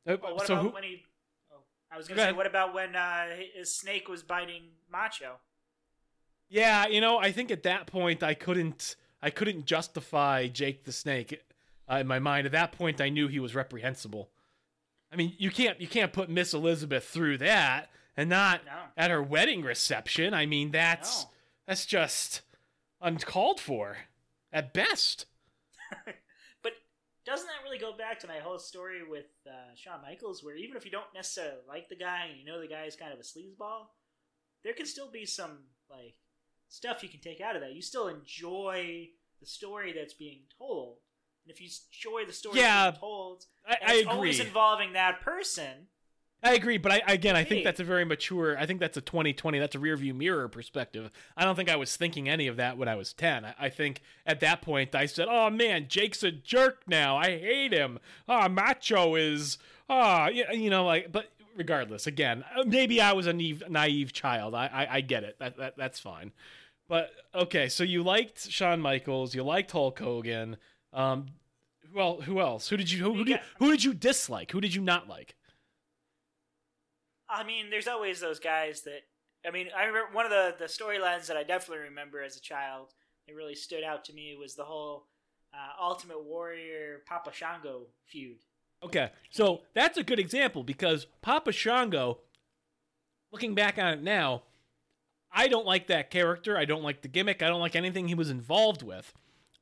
uh, 0.07 0.17
well, 0.21 0.35
what 0.35 0.47
so 0.47 0.53
about 0.53 0.63
who? 0.63 0.69
when 0.69 0.83
he? 0.83 1.03
Oh, 1.51 1.57
I 1.91 1.97
was 1.97 2.07
gonna 2.07 2.19
say, 2.19 2.23
ahead. 2.25 2.37
what 2.37 2.47
about 2.47 2.73
when 2.73 2.95
uh, 2.95 3.27
his 3.53 3.73
snake 3.73 4.07
was 4.07 4.23
biting 4.23 4.63
Macho? 4.91 5.37
Yeah, 6.47 6.87
you 6.87 7.01
know, 7.01 7.17
I 7.17 7.31
think 7.31 7.51
at 7.51 7.63
that 7.63 7.87
point 7.87 8.21
I 8.21 8.33
couldn't 8.33 8.95
I 9.21 9.29
couldn't 9.31 9.65
justify 9.65 10.47
Jake 10.47 10.83
the 10.83 10.91
Snake 10.91 11.41
uh, 11.91 11.95
in 11.95 12.07
my 12.07 12.19
mind. 12.19 12.45
At 12.45 12.51
that 12.53 12.71
point, 12.71 13.01
I 13.01 13.09
knew 13.09 13.27
he 13.27 13.39
was 13.39 13.55
reprehensible. 13.55 14.29
I 15.11 15.15
mean, 15.15 15.33
you 15.37 15.49
can't 15.51 15.79
you 15.79 15.87
can't 15.87 16.11
put 16.13 16.29
Miss 16.29 16.53
Elizabeth 16.53 17.05
through 17.05 17.37
that 17.39 17.89
and 18.17 18.29
not 18.29 18.65
No. 18.65 18.71
at 18.97 19.11
her 19.11 19.21
wedding 19.23 19.61
reception. 19.63 20.33
I 20.33 20.45
mean, 20.45 20.71
that's 20.71 21.23
No. 21.23 21.29
that's 21.67 21.85
just 21.85 22.41
uncalled 23.01 23.59
for 23.59 23.97
at 24.51 24.73
best. 24.73 25.25
but 26.63 26.73
doesn't 27.25 27.47
that 27.47 27.63
really 27.63 27.77
go 27.77 27.95
back 27.95 28.19
to 28.19 28.27
my 28.27 28.39
whole 28.39 28.59
story 28.59 29.07
with 29.07 29.25
uh, 29.47 29.73
Shawn 29.75 30.01
Michaels, 30.01 30.43
where 30.43 30.55
even 30.55 30.75
if 30.77 30.85
you 30.85 30.91
don't 30.91 31.13
necessarily 31.13 31.61
like 31.67 31.89
the 31.89 31.95
guy 31.95 32.25
and 32.29 32.39
you 32.39 32.45
know 32.45 32.59
the 32.59 32.67
guy 32.67 32.85
is 32.85 32.95
kind 32.95 33.13
of 33.13 33.19
a 33.19 33.23
sleazeball, 33.23 33.87
there 34.63 34.73
can 34.73 34.85
still 34.85 35.09
be 35.11 35.25
some 35.25 35.59
like 35.89 36.15
stuff 36.67 37.03
you 37.03 37.09
can 37.09 37.19
take 37.21 37.41
out 37.41 37.55
of 37.55 37.61
that. 37.61 37.73
You 37.73 37.81
still 37.81 38.07
enjoy 38.07 39.09
the 39.39 39.45
story 39.45 39.93
that's 39.93 40.13
being 40.13 40.41
told, 40.57 40.97
and 41.45 41.51
if 41.53 41.61
you 41.61 41.69
enjoy 41.93 42.25
the 42.25 42.33
story 42.33 42.59
Yeah, 42.59 42.91
being 42.91 42.99
told, 42.99 43.45
I, 43.67 43.71
I 43.73 43.93
it's 43.93 44.01
agree. 44.01 44.13
always 44.13 44.39
involving 44.39 44.93
that 44.93 45.21
person. 45.21 45.87
I 46.43 46.53
agree, 46.53 46.77
but 46.77 46.91
I 46.91 47.01
again, 47.07 47.35
I 47.35 47.43
think 47.43 47.63
that's 47.63 47.79
a 47.79 47.83
very 47.83 48.05
mature. 48.05 48.55
I 48.57 48.67
think 48.67 48.79
that's 48.79 48.97
a 48.97 49.01
2020. 49.01 49.57
That's 49.57 49.73
a 49.73 49.79
rear 49.79 49.97
view 49.97 50.13
mirror 50.13 50.47
perspective. 50.47 51.09
I 51.35 51.43
don't 51.43 51.55
think 51.55 51.71
I 51.71 51.75
was 51.75 51.95
thinking 51.97 52.29
any 52.29 52.45
of 52.45 52.57
that 52.57 52.77
when 52.77 52.87
I 52.87 52.95
was 52.95 53.13
10. 53.13 53.45
I, 53.45 53.55
I 53.59 53.69
think 53.69 54.01
at 54.27 54.41
that 54.41 54.61
point 54.61 54.93
I 54.93 55.07
said, 55.07 55.27
"Oh 55.29 55.49
man, 55.49 55.87
Jake's 55.87 56.21
a 56.21 56.31
jerk 56.31 56.83
now. 56.87 57.17
I 57.17 57.37
hate 57.39 57.73
him. 57.73 57.99
Ah, 58.27 58.47
Macho 58.47 59.15
is 59.15 59.57
ah, 59.89 60.27
you, 60.27 60.45
you 60.51 60.69
know, 60.69 60.85
like." 60.85 61.11
But 61.11 61.31
regardless, 61.55 62.05
again, 62.05 62.43
uh, 62.55 62.63
maybe 62.63 63.01
I 63.01 63.13
was 63.13 63.25
a 63.25 63.33
naive, 63.33 63.63
naive 63.67 64.13
child. 64.13 64.53
I, 64.53 64.67
I, 64.67 64.95
I 64.97 65.01
get 65.01 65.23
it. 65.23 65.39
That, 65.39 65.57
that 65.57 65.77
that's 65.77 65.99
fine. 65.99 66.31
But 66.87 67.09
okay, 67.33 67.69
so 67.69 67.83
you 67.83 68.03
liked 68.03 68.51
Shawn 68.51 68.81
Michaels, 68.81 69.33
you 69.33 69.41
liked 69.41 69.71
Hulk 69.71 69.97
Hogan. 69.97 70.57
Um, 70.95 71.27
well, 71.93 72.21
who 72.21 72.39
else? 72.39 72.69
Who 72.69 72.77
did 72.77 72.89
you 72.89 73.03
who, 73.03 73.13
who 73.13 73.25
did 73.25 73.39
who 73.59 73.69
did 73.69 73.83
you 73.83 73.93
dislike? 73.93 74.51
Who 74.51 74.61
did 74.61 74.73
you 74.73 74.81
not 74.81 75.07
like? 75.07 75.35
I 77.29 77.43
mean, 77.43 77.69
there's 77.69 77.87
always 77.87 78.19
those 78.19 78.39
guys 78.39 78.81
that. 78.81 79.01
I 79.45 79.51
mean, 79.51 79.67
I 79.77 79.83
remember 79.83 80.13
one 80.13 80.25
of 80.25 80.31
the 80.31 80.55
the 80.57 80.65
storylines 80.65 81.27
that 81.27 81.37
I 81.37 81.43
definitely 81.43 81.83
remember 81.83 82.23
as 82.23 82.37
a 82.37 82.41
child 82.41 82.93
that 83.27 83.35
really 83.35 83.55
stood 83.55 83.83
out 83.83 84.05
to 84.05 84.13
me 84.13 84.35
was 84.39 84.55
the 84.55 84.63
whole 84.63 85.07
uh, 85.53 85.83
Ultimate 85.83 86.23
Warrior 86.23 87.01
Papa 87.05 87.31
Shango 87.33 87.87
feud. 88.05 88.37
Okay, 88.83 89.11
so 89.29 89.61
that's 89.73 89.97
a 89.97 90.03
good 90.03 90.19
example 90.19 90.63
because 90.63 91.07
Papa 91.21 91.51
Shango, 91.51 92.19
looking 93.31 93.55
back 93.55 93.77
on 93.77 93.93
it 93.93 94.03
now, 94.03 94.43
I 95.31 95.47
don't 95.47 95.65
like 95.65 95.87
that 95.87 96.11
character. 96.11 96.57
I 96.57 96.65
don't 96.65 96.83
like 96.83 97.01
the 97.01 97.07
gimmick. 97.07 97.41
I 97.41 97.47
don't 97.47 97.61
like 97.61 97.75
anything 97.75 98.07
he 98.07 98.15
was 98.15 98.29
involved 98.29 98.83
with. 98.83 99.13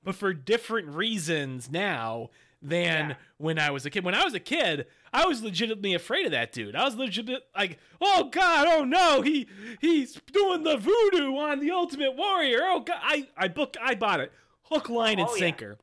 But 0.03 0.15
for 0.15 0.33
different 0.33 0.89
reasons 0.89 1.72
now 1.72 2.29
than 2.62 3.10
Yeah. 3.10 3.15
when 3.38 3.60
I 3.60 3.72
was 3.72 3.86
a 3.86 3.89
kid. 3.89 4.03
When 4.05 4.15
I 4.15 4.24
was 4.24 4.33
a 4.33 4.39
kid, 4.39 4.86
I 5.12 5.25
was 5.25 5.43
legitimately 5.43 5.93
afraid 5.93 6.25
of 6.25 6.31
that 6.31 6.51
dude. 6.53 6.75
I 6.75 6.86
was 6.86 6.95
legit 6.95 7.29
like, 7.55 7.77
oh 8.00 8.29
god, 8.31 8.67
oh 8.69 8.83
no, 8.86 9.22
he 9.22 9.48
he's 9.81 10.13
doing 10.31 10.63
the 10.63 10.77
voodoo 10.77 11.36
on 11.38 11.60
the 11.60 11.72
Ultimate 11.72 12.15
Warrior. 12.15 12.60
Oh 12.63 12.79
god, 12.79 13.00
I 13.01 13.27
I 13.38 13.48
booked, 13.50 13.77
I 13.81 13.95
bought 13.95 14.22
it, 14.22 14.31
hook, 14.63 14.89
line, 14.89 15.19
and 15.19 15.27
Oh, 15.29 15.36
yeah. 15.36 15.39
sinker. 15.39 15.77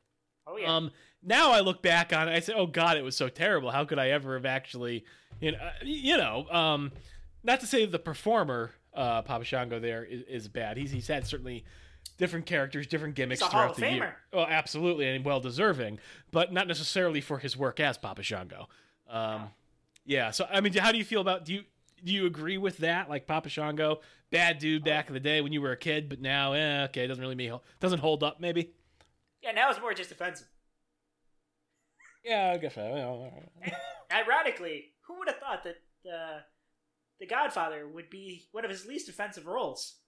Oh 0.47 0.57
yeah, 0.57 0.75
Um, 0.75 0.91
now 1.23 1.51
I 1.51 1.59
look 1.59 1.83
back 1.83 2.13
on 2.13 2.27
it, 2.27 2.31
I 2.35 2.39
say, 2.39 2.53
"Oh 2.53 2.65
God, 2.65 2.97
it 2.97 3.03
was 3.03 3.15
so 3.15 3.29
terrible. 3.29 3.69
How 3.69 3.85
could 3.85 3.99
I 3.99 4.09
ever 4.09 4.33
have 4.33 4.45
actually, 4.47 5.05
you 5.39 5.51
know, 5.51 5.59
uh, 5.59 5.71
you 5.83 6.17
know, 6.17 6.47
um, 6.49 6.91
not 7.43 7.59
to 7.59 7.67
say 7.67 7.85
the 7.85 7.99
performer, 7.99 8.71
uh, 8.95 9.21
Papa 9.21 9.45
Shango 9.45 9.79
there 9.79 10.03
is, 10.03 10.23
is 10.27 10.47
bad. 10.47 10.77
He's 10.77 10.89
he's 10.89 11.07
had 11.07 11.27
certainly 11.27 11.63
different 12.17 12.45
characters, 12.45 12.87
different 12.87 13.15
gimmicks 13.15 13.41
throughout 13.41 13.75
the 13.75 13.91
year. 13.91 14.15
Oh, 14.31 14.45
absolutely, 14.45 15.07
and 15.07 15.25
well 15.25 15.39
deserving, 15.39 15.99
but 16.31 16.53
not 16.53 16.67
necessarily 16.67 17.19
for 17.21 17.39
his 17.39 17.57
work 17.57 17.79
as 17.79 17.97
Papa 17.97 18.23
Shango. 18.23 18.67
Um, 19.09 19.49
yeah. 20.05 20.31
So 20.31 20.47
I 20.51 20.61
mean, 20.61 20.73
how 20.73 20.91
do 20.91 20.97
you 20.97 21.03
feel 21.03 21.21
about 21.21 21.45
do 21.45 21.53
you? 21.53 21.63
Do 22.03 22.11
you 22.11 22.25
agree 22.25 22.57
with 22.57 22.77
that? 22.79 23.09
Like 23.09 23.27
Papa 23.27 23.49
Shango, 23.49 24.01
bad 24.31 24.57
dude 24.57 24.83
back 24.83 25.07
in 25.07 25.13
the 25.13 25.19
day 25.19 25.41
when 25.41 25.51
you 25.51 25.61
were 25.61 25.71
a 25.71 25.77
kid, 25.77 26.09
but 26.09 26.19
now, 26.19 26.53
eh, 26.53 26.85
okay, 26.85 27.05
doesn't 27.05 27.21
really 27.21 27.35
mean 27.35 27.59
doesn't 27.79 27.99
hold 27.99 28.23
up. 28.23 28.39
Maybe. 28.39 28.71
yeah. 29.43 29.51
Now 29.51 29.69
it's 29.69 29.79
more 29.79 29.93
just 29.93 30.11
offensive. 30.11 30.47
Yeah, 32.23 32.51
I 32.53 32.57
guess. 32.57 32.75
so. 32.75 33.31
Ironically, 34.11 34.93
who 35.07 35.19
would 35.19 35.27
have 35.27 35.37
thought 35.37 35.63
that 35.63 35.75
uh, 36.07 36.39
the 37.19 37.25
Godfather 37.25 37.87
would 37.87 38.09
be 38.09 38.47
one 38.51 38.63
of 38.65 38.71
his 38.71 38.85
least 38.85 39.09
offensive 39.09 39.47
roles? 39.47 40.00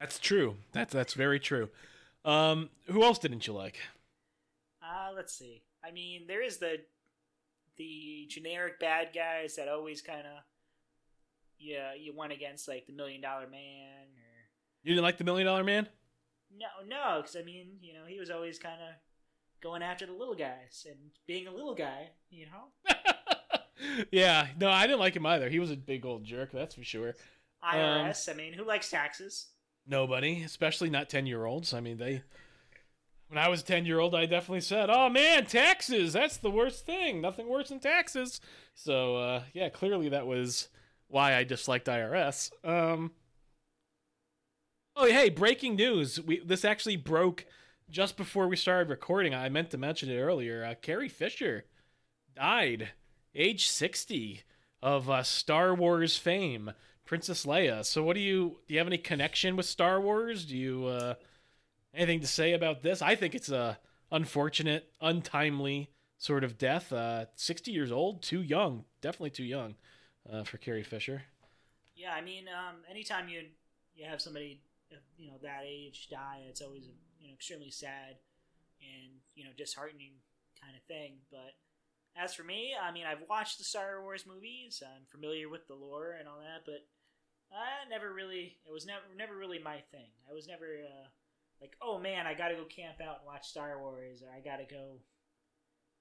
That's 0.00 0.18
true. 0.18 0.56
That's 0.72 0.92
that's 0.92 1.14
very 1.14 1.38
true. 1.38 1.68
Um, 2.24 2.70
who 2.86 3.02
else 3.02 3.18
didn't 3.18 3.46
you 3.46 3.52
like? 3.52 3.78
Uh, 4.82 5.12
let's 5.14 5.32
see. 5.32 5.62
I 5.84 5.90
mean, 5.90 6.26
there 6.26 6.42
is 6.42 6.58
the 6.58 6.78
the 7.76 8.26
generic 8.28 8.80
bad 8.80 9.08
guys 9.14 9.56
that 9.56 9.68
always 9.68 10.02
kind 10.02 10.26
of 10.26 10.42
yeah 11.58 11.92
you 11.98 12.14
went 12.16 12.32
against 12.32 12.68
like 12.68 12.86
the 12.86 12.92
Million 12.92 13.20
Dollar 13.20 13.46
Man 13.46 14.06
or 14.16 14.48
You 14.82 14.94
didn't 14.94 15.04
like 15.04 15.18
the 15.18 15.24
Million 15.24 15.46
Dollar 15.46 15.64
Man? 15.64 15.88
no 16.58 16.66
no 16.86 17.20
because 17.22 17.36
I 17.36 17.42
mean 17.42 17.78
you 17.80 17.94
know 17.94 18.06
he 18.06 18.18
was 18.18 18.28
always 18.28 18.58
kind 18.58 18.80
of 18.82 18.94
going 19.62 19.82
after 19.82 20.04
the 20.04 20.12
little 20.12 20.34
guys 20.34 20.84
and 20.88 20.98
being 21.26 21.46
a 21.46 21.54
little 21.54 21.74
guy 21.74 22.10
you 22.28 22.46
know 22.46 22.94
yeah, 24.12 24.48
no, 24.58 24.70
I 24.70 24.86
didn't 24.86 25.00
like 25.00 25.16
him 25.16 25.26
either. 25.26 25.48
He 25.48 25.58
was 25.58 25.70
a 25.70 25.76
big 25.76 26.04
old 26.04 26.24
jerk, 26.24 26.52
that's 26.52 26.74
for 26.74 26.84
sure. 26.84 27.14
IRS. 27.64 28.28
I 28.28 28.34
mean, 28.34 28.52
who 28.52 28.64
likes 28.64 28.90
taxes? 28.90 29.46
Nobody, 29.90 30.44
especially 30.44 30.88
not 30.88 31.10
ten 31.10 31.26
year 31.26 31.44
olds. 31.44 31.74
I 31.74 31.80
mean, 31.80 31.98
they. 31.98 32.22
When 33.26 33.38
I 33.38 33.48
was 33.48 33.60
a 33.60 33.64
ten 33.64 33.84
year 33.84 33.98
old, 33.98 34.14
I 34.14 34.24
definitely 34.24 34.60
said, 34.60 34.88
"Oh 34.88 35.08
man, 35.08 35.46
taxes—that's 35.46 36.36
the 36.36 36.50
worst 36.50 36.86
thing. 36.86 37.20
Nothing 37.20 37.48
worse 37.48 37.70
than 37.70 37.80
taxes." 37.80 38.40
So 38.74 39.16
uh, 39.16 39.42
yeah, 39.52 39.68
clearly 39.68 40.08
that 40.10 40.28
was 40.28 40.68
why 41.08 41.34
I 41.34 41.42
disliked 41.42 41.88
IRS. 41.88 42.52
Um, 42.64 43.10
oh 44.94 45.06
hey, 45.06 45.28
breaking 45.28 45.74
news! 45.74 46.20
We 46.20 46.38
this 46.38 46.64
actually 46.64 46.96
broke 46.96 47.44
just 47.90 48.16
before 48.16 48.46
we 48.46 48.54
started 48.54 48.90
recording. 48.90 49.34
I 49.34 49.48
meant 49.48 49.70
to 49.70 49.78
mention 49.78 50.08
it 50.08 50.20
earlier. 50.20 50.64
Uh, 50.64 50.74
Carrie 50.80 51.08
Fisher 51.08 51.64
died, 52.36 52.90
age 53.34 53.68
sixty, 53.68 54.42
of 54.80 55.10
uh, 55.10 55.24
Star 55.24 55.74
Wars 55.74 56.16
fame. 56.16 56.70
Princess 57.10 57.44
Leia. 57.44 57.84
So, 57.84 58.04
what 58.04 58.14
do 58.14 58.20
you 58.20 58.58
do? 58.68 58.74
You 58.74 58.78
have 58.78 58.86
any 58.86 58.96
connection 58.96 59.56
with 59.56 59.66
Star 59.66 60.00
Wars? 60.00 60.44
Do 60.44 60.56
you 60.56 60.86
uh, 60.86 61.14
anything 61.92 62.20
to 62.20 62.28
say 62.28 62.52
about 62.52 62.84
this? 62.84 63.02
I 63.02 63.16
think 63.16 63.34
it's 63.34 63.48
a 63.50 63.80
unfortunate, 64.12 64.92
untimely 65.00 65.90
sort 66.18 66.44
of 66.44 66.56
death. 66.56 66.92
Uh, 66.92 67.24
Sixty 67.34 67.72
years 67.72 67.90
old, 67.90 68.22
too 68.22 68.42
young. 68.42 68.84
Definitely 69.00 69.30
too 69.30 69.42
young 69.42 69.74
uh, 70.32 70.44
for 70.44 70.58
Carrie 70.58 70.84
Fisher. 70.84 71.22
Yeah, 71.96 72.12
I 72.12 72.20
mean, 72.20 72.44
um, 72.46 72.76
anytime 72.88 73.28
you 73.28 73.42
you 73.96 74.04
have 74.04 74.20
somebody 74.20 74.60
you 75.18 75.32
know 75.32 75.38
that 75.42 75.64
age 75.66 76.10
die, 76.12 76.42
it's 76.48 76.62
always 76.62 76.84
you 77.18 77.26
know 77.26 77.34
extremely 77.34 77.72
sad 77.72 78.18
and 78.80 79.10
you 79.34 79.42
know 79.42 79.50
disheartening 79.58 80.12
kind 80.62 80.76
of 80.76 80.82
thing. 80.84 81.14
But 81.28 81.56
as 82.16 82.34
for 82.34 82.44
me, 82.44 82.72
I 82.80 82.92
mean, 82.92 83.04
I've 83.04 83.28
watched 83.28 83.58
the 83.58 83.64
Star 83.64 84.00
Wars 84.00 84.26
movies. 84.28 84.80
I'm 84.86 85.06
familiar 85.10 85.48
with 85.48 85.66
the 85.66 85.74
lore 85.74 86.14
and 86.16 86.28
all 86.28 86.38
that, 86.38 86.62
but 86.64 86.86
I 87.52 87.88
never 87.88 88.12
really. 88.12 88.56
It 88.66 88.72
was 88.72 88.86
never 88.86 89.02
never 89.16 89.36
really 89.36 89.58
my 89.58 89.78
thing. 89.90 90.10
I 90.30 90.34
was 90.34 90.46
never 90.46 90.64
uh, 90.64 91.08
like, 91.60 91.76
oh 91.82 91.98
man, 91.98 92.26
I 92.26 92.34
got 92.34 92.48
to 92.48 92.54
go 92.54 92.64
camp 92.64 93.00
out 93.00 93.18
and 93.18 93.26
watch 93.26 93.48
Star 93.48 93.78
Wars, 93.80 94.22
or 94.22 94.28
I 94.34 94.40
got 94.40 94.56
to 94.56 94.72
go. 94.72 94.98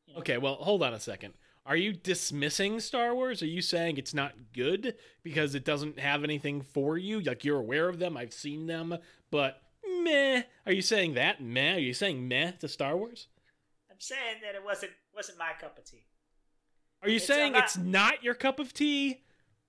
You 0.05 0.13
know, 0.13 0.19
Okay, 0.19 0.38
well, 0.38 0.55
hold 0.55 0.83
on 0.83 0.93
a 0.93 0.99
second. 0.99 1.33
Are 1.65 1.75
you 1.75 1.93
dismissing 1.93 2.79
Star 2.79 3.13
Wars? 3.13 3.43
Are 3.43 3.47
you 3.47 3.62
saying 3.62 3.97
it's 3.97 4.13
not 4.13 4.33
good 4.53 4.95
because 5.23 5.53
it 5.53 5.65
doesn't 5.65 5.99
have 5.99 6.23
anything 6.23 6.62
for 6.62 6.97
you? 6.97 7.19
Like 7.19 7.43
you're 7.43 7.59
aware 7.59 7.89
of 7.89 7.99
them, 7.99 8.17
I've 8.17 8.33
seen 8.33 8.67
them, 8.67 8.97
but 9.29 9.62
meh. 10.01 10.43
Are 10.65 10.71
you 10.71 10.81
saying 10.81 11.13
that 11.13 11.43
meh? 11.43 11.75
Are 11.75 11.79
you 11.79 11.93
saying 11.93 12.27
meh 12.27 12.51
to 12.59 12.67
Star 12.67 12.97
Wars? 12.97 13.27
I'm 13.91 13.99
saying 13.99 14.38
that 14.43 14.55
it 14.55 14.63
wasn't 14.63 14.93
wasn't 15.15 15.38
my 15.38 15.51
cup 15.59 15.77
of 15.77 15.85
tea. 15.85 16.05
Are 17.03 17.09
you 17.09 17.17
It's 17.17 17.27
saying 17.27 17.55
it's 17.55 17.77
not 17.77 18.23
your 18.23 18.33
cup 18.33 18.59
of 18.59 18.73
tea, 18.73 19.21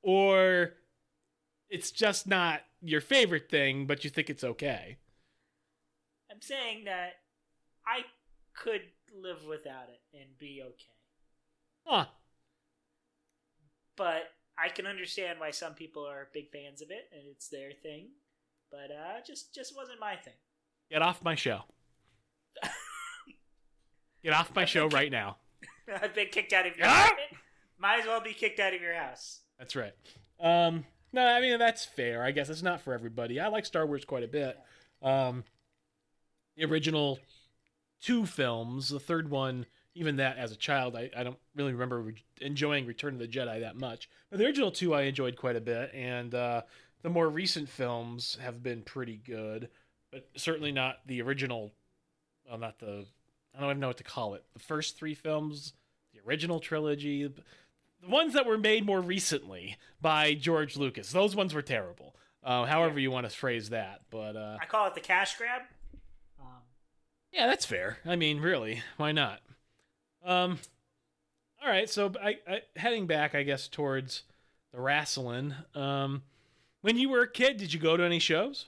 or 0.02 0.72
it's 1.70 1.90
just 1.90 2.26
not 2.26 2.60
your 2.82 3.00
favorite 3.00 3.48
thing, 3.48 3.86
but 3.86 4.04
you 4.04 4.10
think 4.10 4.28
it's 4.28 4.44
okay? 4.44 4.96
I'm 6.30 6.40
saying 6.42 6.84
that 6.84 7.14
I 7.86 8.04
could 8.54 8.82
live 9.14 9.44
without 9.48 9.88
it 9.88 10.00
and 10.16 10.36
be 10.38 10.62
okay. 10.64 10.96
Huh. 11.86 12.06
But 13.96 14.24
I 14.58 14.68
can 14.68 14.86
understand 14.86 15.40
why 15.40 15.50
some 15.50 15.74
people 15.74 16.04
are 16.06 16.28
big 16.32 16.50
fans 16.50 16.82
of 16.82 16.90
it 16.90 17.08
and 17.12 17.22
it's 17.30 17.48
their 17.48 17.70
thing. 17.82 18.08
But 18.70 18.90
uh 18.92 19.20
just 19.26 19.54
just 19.54 19.74
wasn't 19.76 20.00
my 20.00 20.16
thing. 20.16 20.34
Get 20.90 21.02
off 21.02 21.22
my 21.24 21.34
show. 21.34 21.62
Get 24.22 24.32
off 24.34 24.54
my 24.54 24.64
show 24.66 24.86
right 24.88 25.10
now. 25.10 25.38
I've 26.02 26.14
been 26.14 26.28
kicked 26.28 26.52
out 26.52 26.66
of 26.66 26.76
your 26.76 26.86
Ah! 26.86 27.04
apartment. 27.04 27.30
Might 27.78 28.00
as 28.00 28.06
well 28.06 28.20
be 28.20 28.34
kicked 28.34 28.60
out 28.60 28.74
of 28.74 28.80
your 28.80 28.94
house. 28.94 29.40
That's 29.58 29.74
right. 29.74 29.94
Um, 30.38 30.84
no, 31.12 31.26
I 31.26 31.40
mean 31.40 31.58
that's 31.58 31.84
fair. 31.84 32.22
I 32.22 32.30
guess 32.30 32.48
it's 32.48 32.62
not 32.62 32.80
for 32.80 32.92
everybody. 32.92 33.40
I 33.40 33.48
like 33.48 33.66
Star 33.66 33.86
Wars 33.86 34.04
quite 34.04 34.22
a 34.22 34.28
bit. 34.28 34.58
Um, 35.02 35.44
the 36.56 36.64
original 36.64 37.18
two 38.00 38.26
films, 38.26 38.88
the 38.88 39.00
third 39.00 39.30
one, 39.30 39.66
even 39.94 40.16
that 40.16 40.38
as 40.38 40.52
a 40.52 40.56
child, 40.56 40.96
I, 40.96 41.10
I 41.16 41.22
don't 41.22 41.38
really 41.54 41.72
remember 41.72 42.00
re- 42.00 42.24
enjoying 42.40 42.86
Return 42.86 43.14
of 43.14 43.18
the 43.20 43.28
Jedi 43.28 43.60
that 43.60 43.76
much. 43.76 44.08
But 44.30 44.38
the 44.38 44.46
original 44.46 44.70
two 44.70 44.94
I 44.94 45.02
enjoyed 45.02 45.36
quite 45.36 45.56
a 45.56 45.60
bit, 45.60 45.92
and 45.94 46.34
uh, 46.34 46.62
the 47.02 47.10
more 47.10 47.28
recent 47.28 47.68
films 47.68 48.38
have 48.40 48.62
been 48.62 48.82
pretty 48.82 49.16
good, 49.16 49.68
but 50.12 50.28
certainly 50.36 50.72
not 50.72 51.00
the 51.06 51.22
original. 51.22 51.72
Well, 52.48 52.58
not 52.58 52.78
the. 52.78 53.06
I 53.54 53.60
don't 53.60 53.70
even 53.70 53.80
know 53.80 53.88
what 53.88 53.96
to 53.96 54.04
call 54.04 54.34
it. 54.34 54.44
The 54.52 54.60
first 54.60 54.96
three 54.96 55.14
films, 55.14 55.72
the 56.14 56.20
original 56.26 56.60
trilogy, 56.60 57.28
the 58.02 58.08
ones 58.08 58.34
that 58.34 58.46
were 58.46 58.58
made 58.58 58.84
more 58.84 59.00
recently 59.00 59.76
by 60.00 60.34
George 60.34 60.76
Lucas. 60.76 61.12
Those 61.12 61.36
ones 61.36 61.54
were 61.54 61.62
terrible. 61.62 62.14
Uh, 62.42 62.64
however 62.64 62.98
you 62.98 63.10
want 63.10 63.28
to 63.28 63.36
phrase 63.36 63.68
that, 63.68 64.00
but 64.10 64.34
uh, 64.34 64.56
I 64.60 64.64
call 64.64 64.86
it 64.86 64.94
the 64.94 65.00
cash 65.00 65.36
grab. 65.36 65.62
Um, 66.40 66.62
yeah, 67.32 67.46
that's 67.46 67.66
fair. 67.66 67.98
I 68.06 68.16
mean, 68.16 68.40
really, 68.40 68.82
why 68.96 69.12
not? 69.12 69.40
Um, 70.24 70.58
all 71.62 71.68
right. 71.68 71.88
So, 71.90 72.10
I, 72.22 72.38
I 72.48 72.62
heading 72.76 73.06
back, 73.06 73.34
I 73.34 73.42
guess, 73.42 73.68
towards 73.68 74.22
the 74.72 74.80
wrestling. 74.80 75.54
Um, 75.74 76.22
when 76.80 76.96
you 76.96 77.10
were 77.10 77.20
a 77.20 77.30
kid, 77.30 77.58
did 77.58 77.74
you 77.74 77.78
go 77.78 77.98
to 77.98 78.02
any 78.02 78.20
shows? 78.20 78.66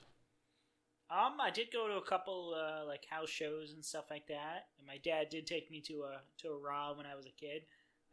um, 1.13 1.39
I 1.39 1.51
did 1.51 1.71
go 1.71 1.87
to 1.87 1.95
a 1.95 2.01
couple 2.01 2.55
uh, 2.57 2.85
like 2.85 3.05
house 3.09 3.29
shows 3.29 3.73
and 3.73 3.85
stuff 3.85 4.05
like 4.09 4.27
that, 4.27 4.67
and 4.77 4.87
my 4.87 4.97
dad 5.03 5.29
did 5.29 5.45
take 5.45 5.69
me 5.69 5.79
to 5.81 6.03
a 6.03 6.21
to 6.39 6.49
a 6.49 6.57
Raw 6.57 6.93
when 6.93 7.05
I 7.05 7.15
was 7.15 7.25
a 7.25 7.31
kid, 7.39 7.63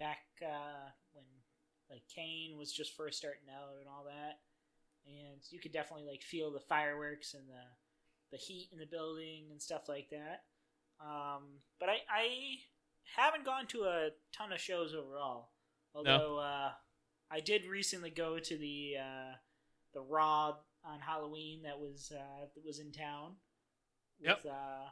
back 0.01 0.19
uh, 0.43 0.91
when 1.13 1.25
like 1.89 2.03
Kane 2.13 2.57
was 2.59 2.73
just 2.73 2.97
first 2.97 3.19
starting 3.19 3.49
out 3.49 3.79
and 3.79 3.89
all 3.89 4.05
that, 4.07 4.41
and 5.07 5.41
you 5.51 5.61
could 5.61 5.73
definitely 5.73 6.07
like 6.09 6.23
feel 6.23 6.51
the 6.53 6.61
fireworks 6.69 7.35
and 7.35 7.45
the 7.49 7.63
the 8.33 8.39
heat 8.39 8.71
in 8.73 8.79
the 8.79 8.87
building 8.87 9.47
and 9.53 9.61
stuff 9.63 9.89
like 9.89 10.09
that. 10.11 10.43
Um, 11.01 11.61
but 11.79 11.89
I 11.89 11.97
I 12.11 12.27
haven't 13.17 13.45
gone 13.45 13.67
to 13.69 13.83
a 13.85 14.11
ton 14.37 14.53
of 14.53 14.61
shows 14.61 14.95
overall. 14.95 15.51
Although 15.95 16.39
uh, 16.39 16.71
I 17.31 17.41
did 17.41 17.67
recently 17.67 18.11
go 18.11 18.39
to 18.39 18.57
the 18.57 18.95
uh, 19.01 19.35
the 19.95 20.01
Raw 20.03 20.57
on 20.85 21.01
Halloween 21.01 21.63
that 21.63 21.79
was 21.79 22.13
uh, 22.15 22.47
that 22.55 22.65
was 22.65 22.79
in 22.79 22.93
town 22.93 23.33
with 24.21 24.29
Yep. 24.45 24.53
uh, 24.53 24.89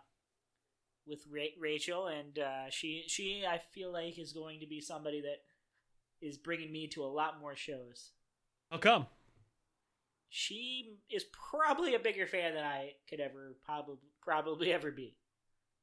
with 1.08 1.24
Ra- 1.30 1.56
Rachel, 1.58 2.06
and 2.06 2.38
uh, 2.38 2.70
she 2.70 3.04
she 3.06 3.44
I 3.48 3.58
feel 3.58 3.92
like 3.92 4.18
is 4.18 4.32
going 4.32 4.60
to 4.60 4.66
be 4.66 4.80
somebody 4.80 5.20
that 5.22 5.42
is 6.20 6.36
bringing 6.36 6.72
me 6.72 6.88
to 6.88 7.04
a 7.04 7.06
lot 7.06 7.40
more 7.40 7.56
shows. 7.56 8.12
How 8.70 8.78
come? 8.78 9.06
She 10.28 10.98
is 11.10 11.24
probably 11.50 11.94
a 11.94 11.98
bigger 11.98 12.26
fan 12.26 12.54
than 12.54 12.64
I 12.64 12.92
could 13.08 13.20
ever 13.20 13.56
probably 13.64 13.96
probably 14.22 14.72
ever 14.72 14.90
be. 14.90 15.16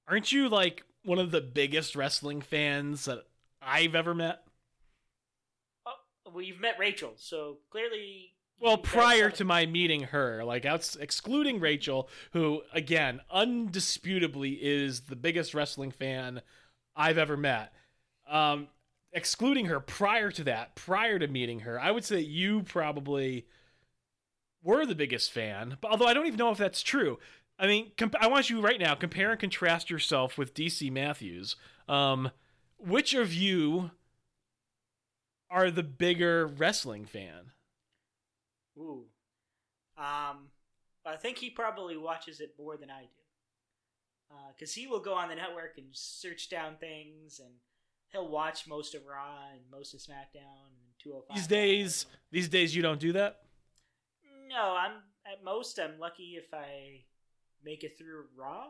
Aren't 0.08 0.32
you 0.32 0.50
like 0.50 0.84
one 1.04 1.18
of 1.18 1.32
the 1.32 1.42
biggest 1.42 1.96
wrestling 1.96 2.42
fans 2.42 3.06
that 3.06 3.24
I've 3.62 3.96
ever 3.96 4.14
met? 4.14 4.44
Oh, 5.88 5.94
well, 6.32 6.44
you've 6.44 6.60
met 6.60 6.78
Rachel, 6.80 7.14
so 7.18 7.58
clearly. 7.72 8.35
Well, 8.60 8.78
prior 8.78 9.30
to 9.32 9.44
my 9.46 9.66
meeting 9.66 10.04
her, 10.04 10.44
like 10.44 10.66
outs 10.66 10.96
excluding 10.96 11.60
Rachel, 11.60 12.10
who 12.32 12.62
again 12.74 13.22
undisputably 13.34 14.58
is 14.60 15.02
the 15.02 15.16
biggest 15.16 15.54
wrestling 15.54 15.92
fan 15.92 16.42
I've 16.96 17.18
ever 17.18 17.38
met. 17.38 17.74
Um, 18.28 18.70
excluding 19.12 19.66
her 19.66 19.80
prior 19.80 20.32
to 20.32 20.44
that, 20.46 20.76
prior 20.76 21.20
to 21.20 21.28
meeting 21.28 21.62
her, 21.62 21.80
I 21.80 21.92
would 21.92 22.06
say 22.06 22.20
you 22.22 22.64
probably 22.64 23.46
were 24.64 24.86
the 24.86 24.96
biggest 24.96 25.32
fan. 25.32 25.78
But 25.82 25.92
although 25.92 26.08
I 26.08 26.14
don't 26.14 26.28
even 26.28 26.38
know 26.40 26.52
if 26.52 26.58
that's 26.58 26.82
true. 26.82 27.20
I 27.58 27.68
mean, 27.68 27.92
comp- 27.98 28.16
I 28.20 28.28
want 28.28 28.50
you 28.50 28.60
right 28.62 28.80
now 28.80 28.96
compare 28.96 29.32
and 29.32 29.40
contrast 29.40 29.90
yourself 29.90 30.38
with 30.38 30.54
DC 30.54 30.92
Matthews. 30.92 31.56
Um, 31.88 32.32
which 32.78 33.14
of 33.14 33.34
you 33.34 33.92
are 35.50 35.72
the 35.72 35.84
bigger 35.84 36.48
wrestling 36.48 37.06
fan? 37.06 37.52
Ooh. 38.78 39.06
Um, 39.98 40.50
I 41.06 41.16
think 41.18 41.38
he 41.38 41.50
probably 41.50 41.98
watches 41.98 42.40
it 42.40 42.56
more 42.58 42.78
than 42.78 42.90
I 42.90 43.02
do. 43.02 44.38
Because 44.58 44.74
he 44.74 44.88
will 44.88 45.00
go 45.00 45.14
on 45.14 45.30
the 45.30 45.36
network 45.36 45.78
and 45.78 45.88
search 45.92 46.50
down 46.50 46.76
things, 46.80 47.40
and 47.40 47.54
he'll 48.12 48.28
watch 48.28 48.68
most 48.68 48.96
of 48.96 49.06
Raw 49.06 49.50
and 49.52 49.62
most 49.72 49.94
of 49.94 50.00
SmackDown 50.00 50.68
and 50.68 50.94
205. 51.02 51.38
These 51.38 51.48
days, 51.48 52.06
these 52.32 52.50
days 52.50 52.76
you 52.76 52.82
don't 52.82 53.00
do 53.00 53.14
that. 53.14 53.42
No, 54.50 54.76
I'm 54.78 54.94
at 55.26 55.44
most 55.44 55.80
I'm 55.80 56.00
lucky 56.00 56.36
if 56.38 56.54
I 56.54 57.04
make 57.64 57.84
it 57.84 57.98
through 57.98 58.26
Raw, 58.36 58.66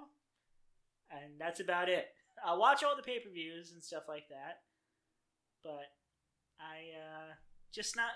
and 1.09 1.39
that's 1.39 1.61
about 1.61 1.89
it. 1.89 2.07
I'll 2.45 2.59
watch 2.59 2.83
all 2.83 2.95
the 2.95 3.01
pay 3.01 3.19
per 3.19 3.29
views 3.29 3.71
and 3.71 3.83
stuff 3.83 4.03
like 4.07 4.27
that, 4.29 4.61
but 5.63 5.87
I 6.59 6.95
uh, 6.99 7.33
just 7.71 7.95
not 7.95 8.11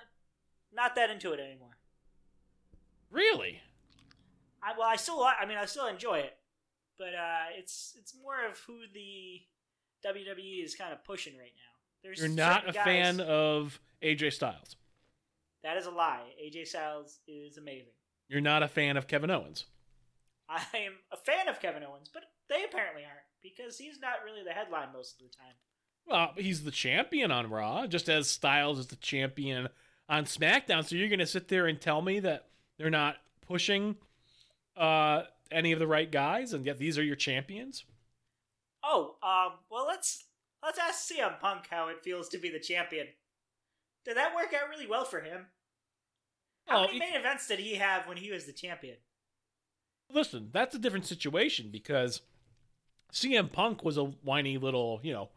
not 0.74 0.96
that 0.96 1.10
into 1.10 1.32
it 1.32 1.40
anymore. 1.40 1.79
Really? 3.12 3.62
I, 4.64 4.78
well, 4.78 4.88
I 4.88 4.96
still, 4.98 5.24
I 5.24 5.46
mean, 5.46 5.58
I 5.58 5.66
still 5.66 5.88
enjoy 5.88 6.20
it, 6.20 6.34
but 6.98 7.08
uh, 7.16 7.46
it's 7.58 7.96
it's 8.00 8.14
more 8.22 8.46
of 8.50 8.58
who 8.68 8.80
the 8.94 9.42
WWE 10.06 10.64
is 10.64 10.76
kind 10.76 10.92
of 10.94 11.04
pushing 11.04 11.34
right 11.38 11.54
now. 11.56 12.04
There's 12.04 12.20
You're 12.20 12.30
not 12.30 12.70
a 12.70 12.74
guys- 12.74 12.86
fan 12.86 13.20
of 13.22 13.80
AJ 14.04 14.34
Styles. 14.34 14.76
That 15.64 15.76
is 15.78 15.86
a 15.86 15.92
lie. 15.92 16.24
AJ 16.42 16.68
Styles 16.68 17.20
is 17.28 17.58
amazing. 17.58 17.92
You're 18.30 18.42
not 18.42 18.64
a 18.64 18.68
fan 18.68 18.96
of 18.96 19.08
Kevin 19.08 19.30
Owens. 19.32 19.66
I 20.48 20.62
am 20.74 20.94
a 21.12 21.18
fan 21.18 21.48
of 21.48 21.60
Kevin 21.60 21.84
Owens, 21.84 22.10
but 22.14 22.24
they 22.50 22.64
apparently 22.64 23.04
aren't 23.04 23.20
because 23.44 23.78
he's 23.78 24.00
not 24.00 24.24
really 24.26 24.44
the 24.44 24.52
headline 24.54 24.94
most 24.94 25.20
of 25.22 25.28
the 25.30 25.36
time. 25.36 25.54
Well, 26.08 26.34
he's 26.38 26.64
the 26.64 26.72
champion 26.72 27.30
on 27.32 27.50
Raw, 27.50 27.86
just 27.88 28.10
as 28.10 28.30
Styles 28.30 28.80
is 28.80 28.88
the 28.88 28.96
champion 28.96 29.70
on 30.08 30.26
SmackDown. 30.26 30.86
So 30.88 30.96
you're 30.96 31.10
going 31.10 31.20
to 31.20 31.28
sit 31.28 31.50
there 31.50 31.68
and 31.68 31.80
tell 31.80 32.02
me 32.02 32.20
that 32.22 32.46
they're 32.80 32.90
not 32.90 33.18
pushing 33.46 33.96
uh, 34.76 35.24
any 35.52 35.72
of 35.74 35.80
the 35.80 35.88
right 35.88 36.12
guys, 36.12 36.54
and 36.54 36.66
yet 36.66 36.80
these 36.80 36.98
are 36.98 37.04
your 37.04 37.16
champions? 37.16 37.84
Oh, 38.84 39.16
um, 39.22 39.54
well 39.70 39.86
let's 39.86 40.24
let's 40.64 40.80
ask 40.80 41.12
CM 41.12 41.40
Punk 41.40 41.66
how 41.70 41.90
it 41.90 42.04
feels 42.04 42.30
to 42.30 42.40
be 42.40 42.50
the 42.50 42.60
champion. 42.60 43.08
Did 44.06 44.18
that 44.18 44.34
work 44.34 44.54
out 44.54 44.70
really 44.70 44.88
well 44.88 45.06
for 45.06 45.20
him? 45.20 45.48
How 46.68 46.84
Oh, 46.84 46.88
many 46.88 47.00
main 47.00 47.16
events 47.16 47.48
did 47.48 47.60
he 47.60 47.76
have 47.76 48.08
when 48.08 48.18
he 48.18 48.32
was 48.32 48.46
the 48.46 48.54
champion? 48.54 48.96
Listen, 50.12 50.50
that's 50.54 50.74
a 50.74 50.80
different 50.80 51.06
situation 51.06 51.70
because 51.72 52.22
CM 53.14 53.52
Punk 53.52 53.84
was 53.84 53.98
a 53.98 54.06
whiny 54.06 54.58
little, 54.58 55.00
you 55.04 55.14
know, 55.14 55.30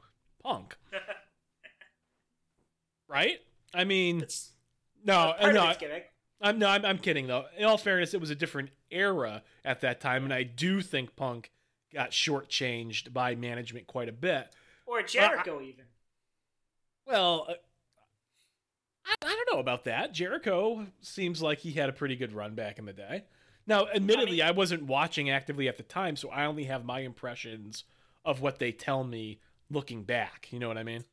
punk, 0.42 0.76
right? 3.08 3.38
I 3.74 3.84
mean, 3.84 4.22
It's 4.22 4.50
no, 5.04 5.34
no, 5.40 5.64
of 5.64 5.70
its 5.70 5.78
gimmick. 5.78 6.11
I'm 6.42 6.58
no, 6.58 6.68
I'm, 6.68 6.84
I'm 6.84 6.98
kidding 6.98 7.26
though. 7.26 7.46
In 7.56 7.64
all 7.64 7.78
fairness, 7.78 8.14
it 8.14 8.20
was 8.20 8.30
a 8.30 8.34
different 8.34 8.70
era 8.90 9.42
at 9.64 9.80
that 9.80 10.00
time, 10.00 10.24
and 10.24 10.34
I 10.34 10.42
do 10.42 10.82
think 10.82 11.14
Punk 11.16 11.50
got 11.94 12.10
shortchanged 12.10 13.12
by 13.12 13.34
management 13.34 13.86
quite 13.86 14.08
a 14.08 14.12
bit. 14.12 14.48
Or 14.86 15.02
Jericho, 15.02 15.60
even. 15.60 15.84
Well, 17.06 17.46
uh, 17.48 17.54
I, 19.06 19.14
I 19.22 19.28
don't 19.28 19.54
know 19.54 19.60
about 19.60 19.84
that. 19.84 20.12
Jericho 20.12 20.86
seems 21.00 21.42
like 21.42 21.58
he 21.58 21.72
had 21.72 21.88
a 21.88 21.92
pretty 21.92 22.16
good 22.16 22.32
run 22.32 22.54
back 22.54 22.78
in 22.78 22.86
the 22.86 22.92
day. 22.92 23.24
Now, 23.66 23.86
admittedly, 23.94 24.42
I, 24.42 24.50
wasn't 24.50 24.84
watching 24.84 25.30
actively 25.30 25.68
at 25.68 25.76
the 25.76 25.84
time, 25.84 26.16
so 26.16 26.28
I 26.30 26.46
only 26.46 26.64
have 26.64 26.84
my 26.84 27.00
impressions 27.00 27.84
of 28.24 28.40
what 28.40 28.58
they 28.58 28.72
tell 28.72 29.04
me 29.04 29.40
looking 29.70 30.02
back. 30.02 30.48
You 30.50 30.58
know 30.58 30.68
what 30.68 30.78
I 30.78 30.82
mean? 30.82 31.04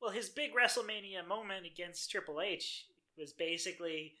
Well, 0.00 0.12
his 0.12 0.28
big 0.28 0.52
WrestleMania 0.54 1.26
moment 1.26 1.66
against 1.66 2.10
Triple 2.10 2.40
H 2.40 2.86
was 3.18 3.32
basically 3.32 4.14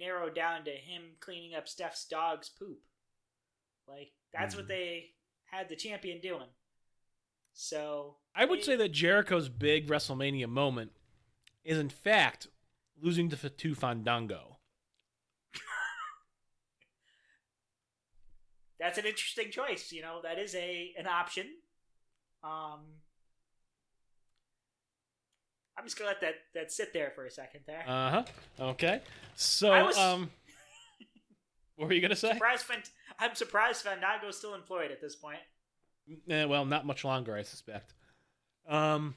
narrowed 0.00 0.34
down 0.34 0.64
to 0.64 0.72
him 0.72 1.16
cleaning 1.20 1.54
up 1.54 1.68
Steph's 1.68 2.04
dog's 2.06 2.48
poop. 2.48 2.80
Like 3.86 4.12
that's 4.32 4.56
what 4.56 4.64
Mhm. 4.64 4.68
they 4.68 5.14
had 5.44 5.68
the 5.68 5.76
champion 5.76 6.20
doing. 6.20 6.48
So 7.52 8.18
I 8.34 8.44
would 8.46 8.60
it- 8.60 8.64
say 8.64 8.76
that 8.76 8.90
Jericho's 8.90 9.48
big 9.48 9.88
WrestleMania 9.88 10.48
moment 10.48 10.92
is, 11.64 11.78
in 11.78 11.90
fact, 11.90 12.46
losing 12.96 13.28
to 13.30 13.36
Fatu 13.36 13.74
Fandango. 13.74 14.60
that's 18.78 18.98
an 18.98 19.06
interesting 19.06 19.50
choice. 19.50 19.92
You 19.92 20.02
know, 20.02 20.20
that 20.22 20.38
is 20.38 20.54
a 20.54 20.94
an 20.98 21.06
option. 21.06 21.46
Um, 22.42 23.02
I'm 25.78 25.84
just 25.84 25.98
gonna 25.98 26.10
let 26.10 26.20
that 26.20 26.34
that 26.54 26.72
sit 26.72 26.92
there 26.92 27.12
for 27.14 27.24
a 27.26 27.30
second 27.30 27.60
there. 27.66 27.82
Uh 27.86 28.10
huh. 28.10 28.24
Okay. 28.60 29.00
So, 29.34 29.70
was- 29.86 29.96
um, 29.96 30.30
what 31.76 31.88
were 31.88 31.94
you 31.94 32.00
gonna 32.00 32.16
say? 32.16 32.32
surprised 32.32 32.64
Fan- 32.66 32.82
I'm 33.18 33.34
surprised 33.34 33.82
Fandango's 33.82 34.36
still 34.36 34.54
employed 34.54 34.90
at 34.90 35.00
this 35.00 35.16
point. 35.16 35.38
Eh, 36.28 36.44
well, 36.44 36.64
not 36.64 36.86
much 36.86 37.04
longer, 37.04 37.34
I 37.36 37.42
suspect. 37.42 37.94
Um. 38.68 39.14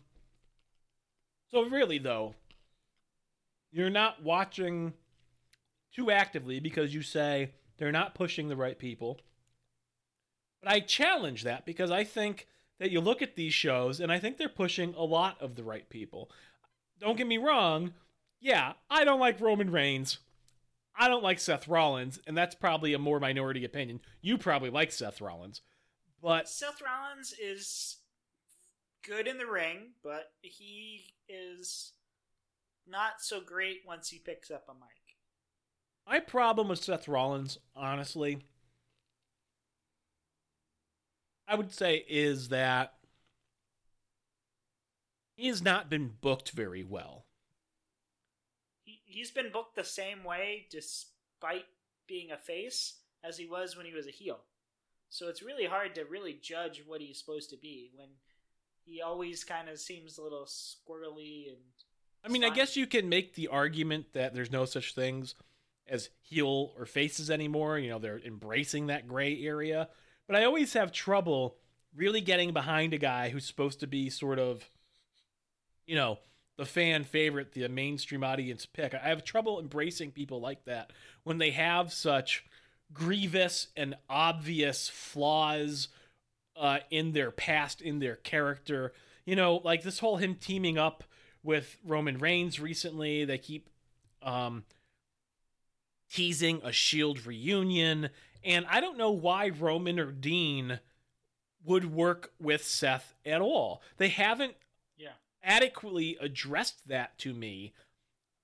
So 1.51 1.63
really, 1.69 1.99
though, 1.99 2.33
you're 3.71 3.89
not 3.91 4.23
watching 4.23 4.93
too 5.93 6.09
actively 6.09 6.59
because 6.59 6.93
you 6.93 7.01
say 7.03 7.51
they're 7.77 7.91
not 7.91 8.15
pushing 8.15 8.47
the 8.47 8.55
right 8.55 8.77
people. 8.79 9.19
But 10.61 10.71
I 10.71 10.79
challenge 10.79 11.43
that 11.43 11.65
because 11.65 11.91
I 11.91 12.03
think 12.05 12.47
that 12.83 12.91
you 12.91 12.99
look 12.99 13.21
at 13.21 13.37
these 13.37 13.53
shows 13.53 14.01
and 14.01 14.11
I 14.11 14.19
think 14.19 14.37
they're 14.37 14.49
pushing 14.49 14.93
a 14.95 15.05
lot 15.05 15.41
of 15.41 15.55
the 15.55 15.63
right 15.63 15.87
people. 15.87 16.29
Don't 16.99 17.17
get 17.17 17.25
me 17.25 17.37
wrong. 17.37 17.93
Yeah, 18.41 18.73
I 18.89 19.05
don't 19.05 19.21
like 19.21 19.39
Roman 19.39 19.71
Reigns. 19.71 20.17
I 20.93 21.07
don't 21.07 21.23
like 21.23 21.39
Seth 21.39 21.69
Rollins, 21.69 22.19
and 22.27 22.37
that's 22.37 22.55
probably 22.55 22.93
a 22.93 22.99
more 22.99 23.21
minority 23.21 23.63
opinion. 23.63 24.01
You 24.21 24.37
probably 24.37 24.69
like 24.69 24.91
Seth 24.91 25.21
Rollins. 25.21 25.61
But 26.21 26.49
Seth 26.49 26.81
Rollins 26.85 27.33
is 27.41 27.99
good 29.07 29.29
in 29.29 29.37
the 29.37 29.47
ring, 29.47 29.93
but 30.03 30.31
he 30.41 31.13
is 31.29 31.93
not 32.85 33.21
so 33.21 33.39
great 33.39 33.83
once 33.87 34.09
he 34.09 34.19
picks 34.19 34.51
up 34.51 34.65
a 34.67 34.73
mic. 34.73 35.15
My 36.05 36.19
problem 36.19 36.67
with 36.67 36.83
Seth 36.83 37.07
Rollins, 37.07 37.59
honestly, 37.77 38.39
I 41.47 41.55
would 41.55 41.71
say 41.71 42.05
is 42.07 42.49
that 42.49 42.93
he 45.35 45.47
has 45.47 45.61
not 45.61 45.89
been 45.89 46.13
booked 46.21 46.51
very 46.51 46.83
well. 46.83 47.25
He 48.83 49.01
he's 49.05 49.31
been 49.31 49.51
booked 49.51 49.75
the 49.75 49.83
same 49.83 50.23
way 50.23 50.67
despite 50.69 51.65
being 52.07 52.31
a 52.31 52.37
face 52.37 52.95
as 53.23 53.37
he 53.37 53.45
was 53.45 53.75
when 53.75 53.85
he 53.85 53.93
was 53.93 54.07
a 54.07 54.11
heel. 54.11 54.39
So 55.09 55.27
it's 55.27 55.43
really 55.43 55.65
hard 55.65 55.95
to 55.95 56.05
really 56.05 56.39
judge 56.41 56.83
what 56.85 57.01
he's 57.01 57.19
supposed 57.19 57.49
to 57.51 57.57
be 57.57 57.91
when 57.95 58.09
he 58.85 59.01
always 59.01 59.43
kind 59.43 59.69
of 59.69 59.79
seems 59.79 60.17
a 60.17 60.23
little 60.23 60.45
squirrely 60.45 61.49
and 61.49 61.57
I 62.25 62.29
mean, 62.29 62.43
I 62.45 62.49
guess 62.49 62.77
you 62.77 62.87
can 62.87 63.09
make 63.09 63.35
the 63.35 63.49
argument 63.49 64.13
that 64.13 64.33
there's 64.33 64.51
no 64.51 64.63
such 64.63 64.95
things 64.95 65.35
as 65.87 66.09
heel 66.21 66.71
or 66.77 66.85
faces 66.85 67.29
anymore. 67.29 67.77
You 67.77 67.89
know, 67.89 67.99
they're 67.99 68.21
embracing 68.25 68.87
that 68.87 69.07
gray 69.07 69.43
area. 69.43 69.89
But 70.27 70.37
I 70.37 70.45
always 70.45 70.73
have 70.73 70.91
trouble 70.91 71.55
really 71.95 72.21
getting 72.21 72.53
behind 72.53 72.93
a 72.93 72.97
guy 72.97 73.29
who's 73.29 73.45
supposed 73.45 73.79
to 73.81 73.87
be 73.87 74.09
sort 74.09 74.39
of, 74.39 74.69
you 75.85 75.95
know, 75.95 76.19
the 76.57 76.65
fan 76.65 77.03
favorite, 77.03 77.53
the 77.53 77.67
mainstream 77.67 78.23
audience 78.23 78.65
pick. 78.65 78.93
I 78.93 79.09
have 79.09 79.23
trouble 79.23 79.59
embracing 79.59 80.11
people 80.11 80.39
like 80.39 80.65
that 80.65 80.91
when 81.23 81.37
they 81.39 81.51
have 81.51 81.91
such 81.91 82.45
grievous 82.93 83.67
and 83.75 83.95
obvious 84.09 84.87
flaws 84.89 85.87
uh, 86.55 86.79
in 86.91 87.13
their 87.13 87.31
past, 87.31 87.81
in 87.81 87.99
their 87.99 88.17
character. 88.17 88.93
You 89.25 89.35
know, 89.35 89.61
like 89.63 89.83
this 89.83 89.99
whole 89.99 90.17
him 90.17 90.35
teaming 90.35 90.77
up 90.77 91.03
with 91.43 91.77
Roman 91.83 92.17
Reigns 92.17 92.59
recently. 92.59 93.25
They 93.25 93.37
keep 93.37 93.69
um, 94.21 94.63
teasing 96.11 96.61
a 96.63 96.71
Shield 96.71 97.25
reunion, 97.25 98.09
and 98.43 98.65
I 98.69 98.79
don't 98.81 98.97
know 98.97 99.11
why 99.11 99.49
Roman 99.49 99.99
or 99.99 100.11
Dean 100.11 100.79
would 101.65 101.85
work 101.93 102.33
with 102.39 102.63
Seth 102.65 103.15
at 103.25 103.41
all. 103.41 103.81
They 103.97 104.09
haven't 104.09 104.55
Yeah. 104.97 105.13
adequately 105.41 106.17
addressed 106.19 106.87
that 106.87 107.17
to 107.19 107.33
me 107.33 107.73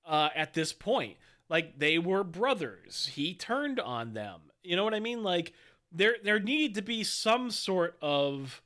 uh, 0.05 0.29
at 0.35 0.53
this 0.53 0.71
point. 0.73 1.17
Like 1.49 1.79
they 1.79 1.97
were 1.99 2.23
brothers. 2.23 3.11
He 3.13 3.33
turned 3.33 3.79
on 3.79 4.13
them. 4.13 4.41
You 4.63 4.75
know 4.75 4.83
what 4.83 4.93
I 4.93 4.99
mean? 4.99 5.23
Like 5.23 5.53
there 5.91 6.15
there 6.23 6.39
needed 6.39 6.75
to 6.75 6.81
be 6.81 7.03
some 7.03 7.49
sort 7.51 7.97
of 8.01 8.61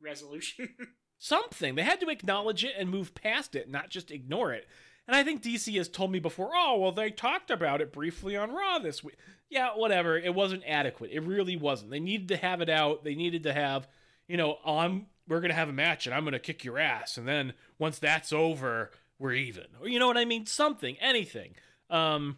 Resolution. 0.00 0.68
something. 1.18 1.74
They 1.74 1.82
had 1.82 2.00
to 2.00 2.08
acknowledge 2.08 2.64
it 2.64 2.74
and 2.78 2.88
move 2.88 3.14
past 3.14 3.54
it, 3.56 3.68
not 3.68 3.90
just 3.90 4.10
ignore 4.12 4.52
it. 4.52 4.68
And 5.08 5.16
I 5.16 5.24
think 5.24 5.42
DC 5.42 5.74
has 5.78 5.88
told 5.88 6.12
me 6.12 6.18
before, 6.18 6.50
oh, 6.54 6.78
well, 6.78 6.92
they 6.92 7.10
talked 7.10 7.50
about 7.50 7.80
it 7.80 7.92
briefly 7.92 8.36
on 8.36 8.52
Raw 8.52 8.78
this 8.78 9.02
week. 9.02 9.16
Yeah, 9.48 9.70
whatever. 9.70 10.18
It 10.18 10.34
wasn't 10.34 10.62
adequate. 10.66 11.10
It 11.10 11.22
really 11.22 11.56
wasn't. 11.56 11.90
They 11.90 11.98
needed 11.98 12.28
to 12.28 12.36
have 12.36 12.60
it 12.60 12.68
out. 12.68 13.04
They 13.04 13.14
needed 13.14 13.44
to 13.44 13.54
have, 13.54 13.88
you 14.28 14.36
know, 14.36 14.58
I'm 14.66 15.06
we're 15.26 15.40
gonna 15.40 15.54
have 15.54 15.70
a 15.70 15.72
match 15.72 16.06
and 16.06 16.14
I'm 16.14 16.24
gonna 16.24 16.38
kick 16.38 16.62
your 16.62 16.78
ass, 16.78 17.16
and 17.16 17.26
then 17.26 17.54
once 17.78 17.98
that's 17.98 18.32
over, 18.32 18.90
we're 19.18 19.32
even. 19.32 19.64
Or 19.80 19.88
you 19.88 19.98
know 19.98 20.06
what 20.06 20.18
I 20.18 20.26
mean? 20.26 20.44
Something, 20.44 20.96
anything. 21.00 21.54
Um 21.88 22.36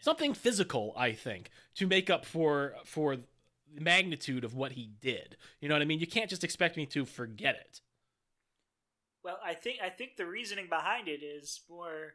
something 0.00 0.34
physical, 0.34 0.94
I 0.96 1.12
think, 1.12 1.50
to 1.74 1.88
make 1.88 2.08
up 2.08 2.24
for 2.24 2.74
for 2.84 3.16
the 3.16 3.80
magnitude 3.80 4.44
of 4.44 4.54
what 4.54 4.72
he 4.72 4.90
did. 5.00 5.36
You 5.60 5.68
know 5.68 5.74
what 5.74 5.82
I 5.82 5.86
mean? 5.86 5.98
You 5.98 6.06
can't 6.06 6.30
just 6.30 6.44
expect 6.44 6.76
me 6.76 6.86
to 6.86 7.04
forget 7.04 7.56
it. 7.56 7.80
Well, 9.26 9.40
I 9.44 9.54
think 9.54 9.80
I 9.82 9.88
think 9.88 10.16
the 10.16 10.24
reasoning 10.24 10.68
behind 10.68 11.08
it 11.08 11.20
is 11.20 11.62
more 11.68 12.14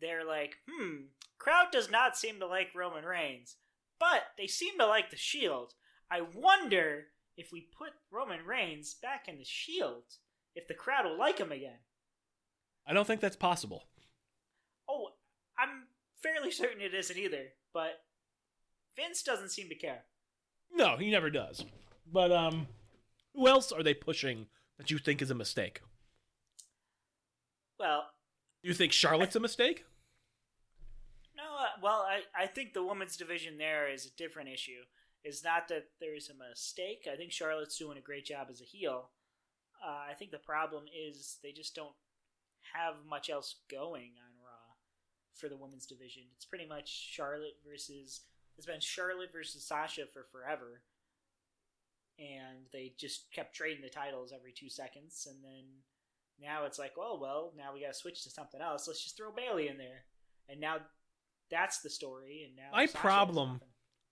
they're 0.00 0.24
like, 0.24 0.56
hmm, 0.66 1.08
crowd 1.38 1.66
does 1.70 1.90
not 1.90 2.16
seem 2.16 2.40
to 2.40 2.46
like 2.46 2.74
Roman 2.74 3.04
Reigns, 3.04 3.56
but 3.98 4.22
they 4.38 4.46
seem 4.46 4.78
to 4.78 4.86
like 4.86 5.10
the 5.10 5.18
Shield. 5.18 5.74
I 6.10 6.22
wonder 6.22 7.08
if 7.36 7.52
we 7.52 7.68
put 7.76 7.90
Roman 8.10 8.46
Reigns 8.46 8.94
back 8.94 9.28
in 9.28 9.36
the 9.36 9.44
Shield, 9.44 10.04
if 10.54 10.66
the 10.66 10.72
crowd 10.72 11.04
will 11.04 11.18
like 11.18 11.36
him 11.36 11.52
again. 11.52 11.80
I 12.86 12.94
don't 12.94 13.06
think 13.06 13.20
that's 13.20 13.36
possible. 13.36 13.84
Oh, 14.88 15.08
I'm 15.58 15.82
fairly 16.22 16.50
certain 16.50 16.80
it 16.80 16.94
isn't 16.94 17.18
either, 17.18 17.48
but 17.74 18.04
Vince 18.96 19.22
doesn't 19.22 19.50
seem 19.50 19.68
to 19.68 19.74
care. 19.74 20.04
No, 20.72 20.96
he 20.96 21.10
never 21.10 21.28
does. 21.28 21.62
But 22.10 22.32
um, 22.32 22.68
who 23.34 23.48
else 23.48 23.70
are 23.70 23.82
they 23.82 23.92
pushing 23.92 24.46
that 24.78 24.90
you 24.90 24.96
think 24.96 25.20
is 25.20 25.30
a 25.30 25.34
mistake? 25.34 25.82
Well, 27.80 28.04
Do 28.62 28.68
you 28.68 28.74
think 28.74 28.92
Charlotte's 28.92 29.36
a 29.36 29.40
mistake? 29.40 29.86
No, 31.34 31.44
uh, 31.58 31.80
well, 31.82 32.06
I, 32.06 32.20
I 32.42 32.46
think 32.46 32.74
the 32.74 32.84
women's 32.84 33.16
division 33.16 33.56
there 33.56 33.90
is 33.90 34.04
a 34.04 34.16
different 34.16 34.50
issue. 34.50 34.82
It's 35.24 35.42
not 35.42 35.68
that 35.68 35.86
there's 35.98 36.28
a 36.28 36.34
mistake. 36.34 37.08
I 37.10 37.16
think 37.16 37.32
Charlotte's 37.32 37.78
doing 37.78 37.96
a 37.96 38.02
great 38.02 38.26
job 38.26 38.48
as 38.50 38.60
a 38.60 38.64
heel. 38.64 39.08
Uh, 39.82 40.10
I 40.10 40.12
think 40.12 40.30
the 40.30 40.38
problem 40.38 40.84
is 40.94 41.38
they 41.42 41.52
just 41.52 41.74
don't 41.74 41.94
have 42.74 42.96
much 43.08 43.30
else 43.30 43.56
going 43.70 44.12
on 44.18 44.32
Raw 44.44 44.74
for 45.34 45.48
the 45.48 45.56
women's 45.56 45.86
division. 45.86 46.24
It's 46.36 46.44
pretty 46.44 46.66
much 46.66 46.88
Charlotte 46.88 47.56
versus. 47.66 48.20
It's 48.58 48.66
been 48.66 48.80
Charlotte 48.80 49.32
versus 49.32 49.64
Sasha 49.64 50.02
for 50.12 50.26
forever. 50.30 50.82
And 52.18 52.66
they 52.74 52.92
just 52.98 53.32
kept 53.32 53.56
trading 53.56 53.80
the 53.80 53.88
titles 53.88 54.34
every 54.36 54.52
two 54.52 54.68
seconds. 54.68 55.26
And 55.30 55.42
then 55.42 55.64
now 56.42 56.64
it's 56.64 56.78
like, 56.78 56.92
oh, 56.98 57.18
well, 57.20 57.52
now 57.56 57.72
we 57.74 57.80
got 57.80 57.92
to 57.92 57.98
switch 57.98 58.22
to 58.24 58.30
something 58.30 58.60
else. 58.60 58.86
Let's 58.88 59.02
just 59.02 59.16
throw 59.16 59.30
Bayley 59.32 59.68
in 59.68 59.78
there. 59.78 60.04
And 60.48 60.60
now 60.60 60.78
that's 61.50 61.80
the 61.80 61.90
story. 61.90 62.44
And 62.46 62.56
now 62.56 62.70
My 62.72 62.86
Sasha 62.86 62.98
problem- 62.98 63.60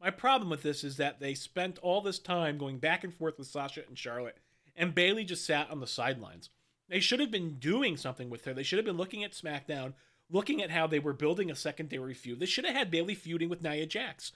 My 0.01 0.11
problem 0.11 0.49
with 0.51 0.63
this 0.63 0.85
is 0.85 0.97
that 0.99 1.19
they 1.19 1.35
spent 1.35 1.79
all 1.79 2.01
this 2.01 2.21
time 2.21 2.57
going 2.57 2.79
back 2.79 3.03
and 3.03 3.13
forth 3.13 3.37
with 3.39 3.49
Sasha 3.49 3.83
and 3.89 3.99
Charlotte, 3.99 4.39
and 4.77 4.95
Bayley 4.95 5.25
just 5.25 5.45
sat 5.45 5.71
on 5.71 5.81
the 5.81 5.89
sidelines. 5.89 6.51
They 6.89 7.01
should 7.01 7.19
have 7.19 7.33
been 7.33 7.59
doing 7.59 7.97
something 7.97 8.31
with 8.31 8.45
her. 8.45 8.55
They 8.55 8.63
should 8.63 8.79
have 8.79 8.87
been 8.87 8.97
looking 8.97 9.25
at 9.25 9.33
SmackDown, 9.33 9.95
looking 10.31 10.63
at 10.63 10.71
how 10.71 10.87
they 10.87 11.01
were 11.01 11.13
building 11.13 11.51
a 11.51 11.57
secondary 11.57 12.15
feud. 12.15 12.39
They 12.39 12.47
should 12.47 12.65
have 12.65 12.77
had 12.77 12.91
Bayley 12.93 13.17
feuding 13.17 13.49
with 13.49 13.63
Nia 13.63 13.87
Jax. 13.87 14.31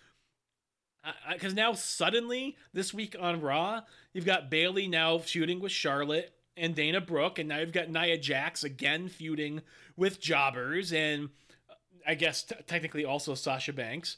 Because 1.32 1.54
now 1.54 1.72
suddenly 1.72 2.56
this 2.72 2.92
week 2.92 3.16
on 3.18 3.40
Raw, 3.40 3.82
you've 4.12 4.26
got 4.26 4.50
Bayley 4.50 4.86
now 4.88 5.18
feuding 5.18 5.60
with 5.60 5.72
Charlotte 5.72 6.32
and 6.56 6.74
Dana 6.74 7.00
Brooke, 7.00 7.38
and 7.38 7.48
now 7.48 7.58
you've 7.58 7.72
got 7.72 7.90
Nia 7.90 8.18
Jax 8.18 8.64
again 8.64 9.08
feuding 9.08 9.62
with 9.96 10.20
Jobbers, 10.20 10.92
and 10.92 11.30
uh, 11.70 11.74
I 12.06 12.14
guess 12.14 12.42
t- 12.44 12.54
technically 12.66 13.04
also 13.04 13.34
Sasha 13.34 13.72
Banks. 13.72 14.16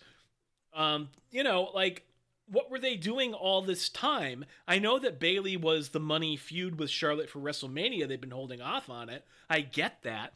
Um, 0.75 1.09
you 1.31 1.45
know, 1.45 1.71
like 1.75 2.05
what 2.47 2.71
were 2.71 2.79
they 2.79 2.97
doing 2.97 3.33
all 3.33 3.63
this 3.63 3.89
time? 3.89 4.45
I 4.69 4.79
know 4.79 4.99
that 4.99 5.21
Bayley 5.21 5.57
was 5.57 5.91
the 5.91 6.01
money 6.01 6.37
feud 6.37 6.79
with 6.79 6.91
Charlotte 6.91 7.31
for 7.31 7.39
WrestleMania. 7.39 8.07
They've 8.07 8.21
been 8.21 8.31
holding 8.31 8.61
off 8.61 8.91
on 8.91 9.09
it. 9.09 9.25
I 9.49 9.61
get 9.61 10.03
that. 10.03 10.35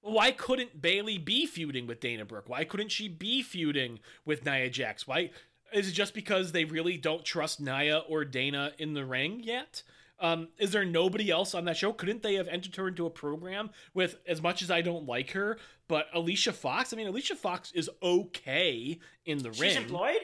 Why 0.00 0.32
couldn't 0.32 0.82
Bayley 0.82 1.16
be 1.16 1.46
feuding 1.46 1.86
with 1.86 2.00
Dana 2.00 2.24
Brooke? 2.24 2.48
Why 2.48 2.64
couldn't 2.64 2.90
she 2.90 3.08
be 3.08 3.42
feuding 3.42 4.00
with 4.24 4.44
Nia 4.44 4.68
Jax? 4.68 5.06
Why 5.06 5.30
is 5.72 5.88
it 5.88 5.92
just 5.92 6.14
because 6.14 6.52
they 6.52 6.64
really 6.64 6.98
don't 6.98 7.24
trust 7.24 7.60
Nia 7.60 7.98
or 7.98 8.24
Dana 8.24 8.72
in 8.78 8.94
the 8.94 9.04
ring 9.04 9.40
yet? 9.42 9.82
Um, 10.24 10.48
is 10.58 10.70
there 10.72 10.86
nobody 10.86 11.30
else 11.30 11.54
on 11.54 11.66
that 11.66 11.76
show? 11.76 11.92
Couldn't 11.92 12.22
they 12.22 12.34
have 12.34 12.48
entered 12.48 12.74
her 12.76 12.88
into 12.88 13.04
a 13.04 13.10
program 13.10 13.68
with 13.92 14.16
as 14.26 14.40
much 14.40 14.62
as 14.62 14.70
I 14.70 14.80
don't 14.80 15.04
like 15.06 15.32
her, 15.32 15.58
but 15.86 16.06
Alicia 16.14 16.54
Fox? 16.54 16.92
I 16.92 16.96
mean, 16.96 17.06
Alicia 17.08 17.36
Fox 17.36 17.72
is 17.72 17.90
okay 18.02 18.98
in 19.26 19.38
the 19.42 19.52
She's 19.52 19.60
ring. 19.60 19.76
employed? 19.76 20.20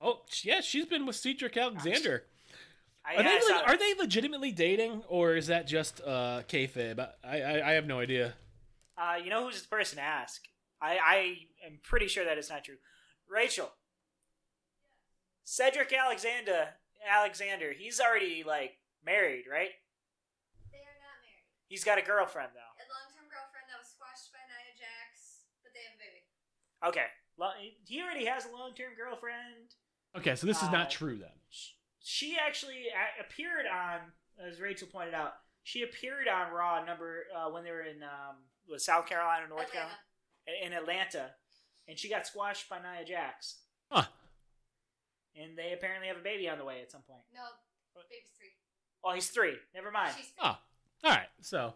Oh, 0.00 0.20
yeah, 0.44 0.60
she's 0.60 0.86
been 0.86 1.06
with 1.06 1.16
Cedric 1.16 1.56
Alexander. 1.56 2.24
I, 3.04 3.16
Are 3.16 3.22
they, 3.24 3.28
I 3.30 3.40
le- 3.40 3.62
are 3.72 3.76
they 3.76 3.94
legitimately 3.94 4.52
dating, 4.52 5.02
or 5.08 5.34
is 5.34 5.48
that 5.48 5.66
just 5.66 6.00
uh, 6.06 6.42
kayfabe? 6.48 7.00
I, 7.24 7.40
I 7.40 7.70
I 7.70 7.72
have 7.72 7.86
no 7.86 7.98
idea. 7.98 8.34
Uh, 8.96 9.16
you 9.22 9.30
know 9.30 9.44
who's 9.44 9.60
the 9.62 9.68
person 9.68 9.96
to 9.96 10.02
ask? 10.04 10.40
I, 10.80 10.98
I 11.04 11.16
am 11.66 11.80
pretty 11.82 12.06
sure 12.06 12.24
that 12.24 12.38
is 12.38 12.48
not 12.50 12.62
true. 12.64 12.76
Rachel. 13.28 13.72
Cedric 15.44 15.92
Alexander, 15.92 16.68
Alexander, 17.10 17.72
he's 17.76 18.00
already 18.00 18.44
like 18.46 18.72
married, 19.04 19.44
right? 19.50 19.74
They 20.72 20.82
are 20.84 20.98
not 21.00 21.16
married. 21.24 21.46
He's 21.68 21.84
got 21.84 21.98
a 21.98 22.04
girlfriend 22.04 22.52
though. 22.54 22.72
A 22.78 22.86
long-term 22.86 23.26
girlfriend 23.30 23.66
that 23.70 23.78
was 23.80 23.88
squashed 23.92 24.32
by 24.32 24.42
Nia 24.46 24.74
Jax, 24.76 25.46
but 25.62 25.72
they 25.72 25.82
have 25.86 25.96
a 25.96 26.00
baby. 26.00 26.22
Okay, 26.84 27.08
he 27.86 28.00
already 28.02 28.26
has 28.26 28.46
a 28.46 28.52
long-term 28.52 28.92
girlfriend. 28.96 29.74
Okay, 30.16 30.34
so 30.34 30.46
this 30.46 30.58
is 30.62 30.68
Uh, 30.68 30.72
not 30.72 30.90
true 30.90 31.16
then. 31.16 31.36
She 32.02 32.36
actually 32.36 32.86
appeared 33.20 33.66
on, 33.66 34.12
as 34.40 34.60
Rachel 34.60 34.88
pointed 34.88 35.14
out, 35.14 35.34
she 35.62 35.82
appeared 35.82 36.26
on 36.26 36.50
Raw 36.52 36.82
number 36.84 37.26
uh, 37.36 37.50
when 37.50 37.62
they 37.64 37.70
were 37.70 37.82
in 37.82 38.02
um, 38.02 38.48
was 38.68 38.84
South 38.84 39.06
Carolina, 39.06 39.46
North 39.48 39.68
Atlanta. 39.68 39.94
Carolina, 40.46 40.66
in 40.66 40.72
Atlanta, 40.72 41.30
and 41.86 41.98
she 41.98 42.08
got 42.08 42.26
squashed 42.26 42.68
by 42.68 42.78
Nia 42.78 43.04
Jax. 43.04 43.60
Huh. 43.90 44.06
And 45.36 45.56
they 45.56 45.72
apparently 45.72 46.08
have 46.08 46.16
a 46.16 46.24
baby 46.24 46.48
on 46.48 46.58
the 46.58 46.64
way 46.64 46.80
at 46.82 46.90
some 46.90 47.02
point. 47.02 47.22
No, 47.32 47.44
baby's 48.08 48.32
three. 48.36 48.50
Oh, 49.04 49.12
he's 49.14 49.28
three. 49.30 49.54
Never 49.74 49.90
mind. 49.90 50.14
Oh, 50.42 50.56
all 51.04 51.10
right. 51.10 51.28
So, 51.40 51.74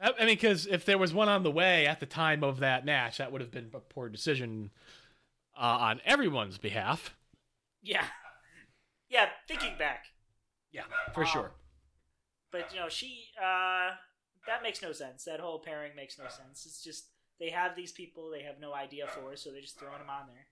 I, 0.00 0.12
I 0.18 0.20
mean, 0.20 0.36
because 0.36 0.66
if 0.66 0.84
there 0.84 0.98
was 0.98 1.12
one 1.12 1.28
on 1.28 1.42
the 1.42 1.50
way 1.50 1.86
at 1.86 2.00
the 2.00 2.06
time 2.06 2.44
of 2.44 2.60
that 2.60 2.84
match, 2.84 3.18
that 3.18 3.32
would 3.32 3.40
have 3.40 3.50
been 3.50 3.70
a 3.74 3.80
poor 3.80 4.08
decision 4.08 4.70
uh, 5.56 5.78
on 5.80 6.00
everyone's 6.04 6.58
behalf. 6.58 7.14
Yeah. 7.82 8.04
Yeah, 9.08 9.28
thinking 9.48 9.74
back. 9.78 10.06
Yeah, 10.72 10.84
for 11.12 11.22
Um, 11.22 11.26
sure. 11.30 11.50
But, 12.50 12.72
you 12.72 12.80
know, 12.80 12.88
she, 12.88 13.26
uh, 13.40 13.90
that 14.46 14.62
makes 14.62 14.80
no 14.82 14.92
sense. 14.92 15.24
That 15.24 15.40
whole 15.40 15.58
pairing 15.58 15.96
makes 15.96 16.18
no 16.18 16.24
sense. 16.28 16.64
It's 16.66 16.82
just, 16.82 17.06
they 17.40 17.50
have 17.50 17.74
these 17.74 17.90
people 17.92 18.30
they 18.30 18.42
have 18.42 18.60
no 18.60 18.72
idea 18.72 19.06
for, 19.08 19.36
so 19.36 19.50
they're 19.50 19.60
just 19.60 19.78
throwing 19.78 19.98
them 19.98 20.10
on 20.10 20.26
there. 20.28 20.46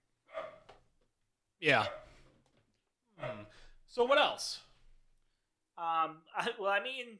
Yeah. 1.61 1.85
Hmm. 3.17 3.43
So 3.87 4.03
what 4.03 4.17
else? 4.17 4.59
Um, 5.77 6.17
I, 6.37 6.49
well, 6.59 6.71
I 6.71 6.81
mean, 6.81 7.19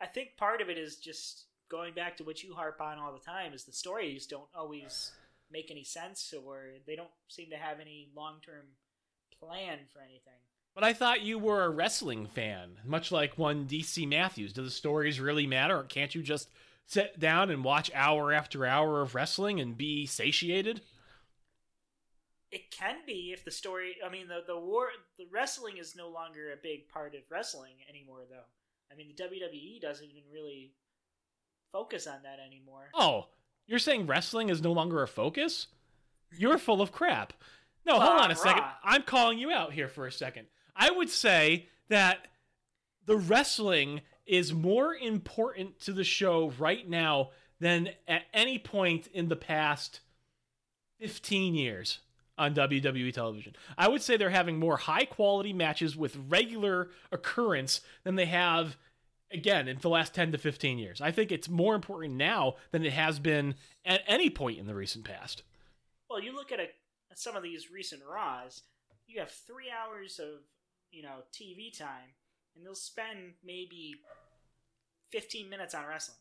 I 0.00 0.06
think 0.06 0.36
part 0.36 0.60
of 0.60 0.68
it 0.68 0.78
is 0.78 0.96
just 0.96 1.44
going 1.70 1.94
back 1.94 2.16
to 2.16 2.24
what 2.24 2.42
you 2.42 2.54
harp 2.54 2.80
on 2.80 2.98
all 2.98 3.12
the 3.12 3.18
time 3.18 3.52
is 3.52 3.64
the 3.64 3.72
stories 3.72 4.26
don't 4.26 4.48
always 4.54 5.12
make 5.50 5.70
any 5.70 5.84
sense 5.84 6.32
or 6.46 6.64
they 6.86 6.96
don't 6.96 7.10
seem 7.28 7.50
to 7.50 7.56
have 7.56 7.80
any 7.80 8.08
long 8.16 8.36
term 8.44 8.66
plan 9.38 9.78
for 9.92 10.00
anything. 10.00 10.40
But 10.74 10.84
I 10.84 10.92
thought 10.92 11.22
you 11.22 11.38
were 11.38 11.64
a 11.64 11.70
wrestling 11.70 12.26
fan, 12.26 12.78
much 12.84 13.10
like 13.10 13.36
one 13.36 13.66
DC 13.66 14.06
Matthews. 14.08 14.52
Do 14.52 14.62
the 14.62 14.70
stories 14.70 15.18
really 15.18 15.46
matter, 15.46 15.76
or 15.76 15.82
can't 15.82 16.14
you 16.14 16.22
just 16.22 16.50
sit 16.86 17.18
down 17.18 17.50
and 17.50 17.64
watch 17.64 17.90
hour 17.94 18.32
after 18.32 18.64
hour 18.64 19.02
of 19.02 19.14
wrestling 19.14 19.58
and 19.60 19.76
be 19.76 20.06
satiated? 20.06 20.80
It 22.50 22.70
can 22.70 22.96
be 23.06 23.30
if 23.32 23.44
the 23.44 23.50
story. 23.50 23.96
I 24.04 24.08
mean, 24.08 24.28
the 24.28 24.42
the 24.46 24.58
war, 24.58 24.88
the 25.18 25.26
wrestling 25.30 25.76
is 25.78 25.94
no 25.96 26.08
longer 26.08 26.52
a 26.52 26.56
big 26.56 26.88
part 26.88 27.14
of 27.14 27.20
wrestling 27.30 27.74
anymore, 27.88 28.22
though. 28.28 28.46
I 28.90 28.96
mean, 28.96 29.08
the 29.14 29.22
WWE 29.22 29.80
doesn't 29.80 30.10
even 30.10 30.22
really 30.32 30.72
focus 31.72 32.06
on 32.06 32.22
that 32.22 32.38
anymore. 32.44 32.88
Oh, 32.94 33.26
you're 33.66 33.78
saying 33.78 34.06
wrestling 34.06 34.48
is 34.48 34.62
no 34.62 34.72
longer 34.72 35.02
a 35.02 35.08
focus? 35.08 35.66
You're 36.36 36.58
full 36.58 36.80
of 36.80 36.92
crap. 36.92 37.34
No, 37.84 37.98
Well, 37.98 38.06
hold 38.06 38.18
on 38.18 38.24
on 38.26 38.30
a 38.30 38.36
second. 38.36 38.64
I'm 38.82 39.02
calling 39.02 39.38
you 39.38 39.50
out 39.50 39.72
here 39.72 39.88
for 39.88 40.06
a 40.06 40.12
second. 40.12 40.46
I 40.74 40.90
would 40.90 41.10
say 41.10 41.68
that 41.88 42.28
the 43.06 43.16
wrestling 43.16 44.02
is 44.26 44.52
more 44.52 44.94
important 44.94 45.80
to 45.80 45.92
the 45.92 46.04
show 46.04 46.52
right 46.58 46.88
now 46.88 47.30
than 47.60 47.90
at 48.06 48.22
any 48.32 48.58
point 48.58 49.06
in 49.08 49.28
the 49.28 49.36
past 49.36 50.00
15 51.00 51.54
years 51.54 52.00
on 52.38 52.54
WWE 52.54 53.12
television. 53.12 53.54
I 53.76 53.88
would 53.88 54.02
say 54.02 54.16
they're 54.16 54.30
having 54.30 54.58
more 54.58 54.76
high 54.76 55.04
quality 55.04 55.52
matches 55.52 55.96
with 55.96 56.16
regular 56.28 56.90
occurrence 57.12 57.80
than 58.04 58.14
they 58.14 58.26
have 58.26 58.76
again 59.30 59.68
in 59.68 59.78
the 59.78 59.88
last 59.88 60.14
10 60.14 60.32
to 60.32 60.38
15 60.38 60.78
years. 60.78 61.00
I 61.00 61.10
think 61.10 61.30
it's 61.30 61.48
more 61.48 61.74
important 61.74 62.14
now 62.14 62.54
than 62.70 62.84
it 62.84 62.92
has 62.92 63.18
been 63.18 63.54
at 63.84 64.02
any 64.06 64.30
point 64.30 64.58
in 64.58 64.66
the 64.66 64.74
recent 64.74 65.04
past. 65.04 65.42
Well, 66.08 66.22
you 66.22 66.34
look 66.34 66.52
at, 66.52 66.60
a, 66.60 66.68
at 67.10 67.18
some 67.18 67.36
of 67.36 67.42
these 67.42 67.70
recent 67.70 68.02
Raws, 68.10 68.62
you 69.06 69.20
have 69.20 69.30
three 69.30 69.66
hours 69.70 70.18
of 70.18 70.42
you 70.90 71.02
know 71.02 71.22
TV 71.32 71.76
time, 71.76 72.14
and 72.54 72.64
they'll 72.64 72.74
spend 72.74 73.34
maybe 73.44 73.94
fifteen 75.10 75.50
minutes 75.50 75.74
on 75.74 75.86
wrestling. 75.86 76.18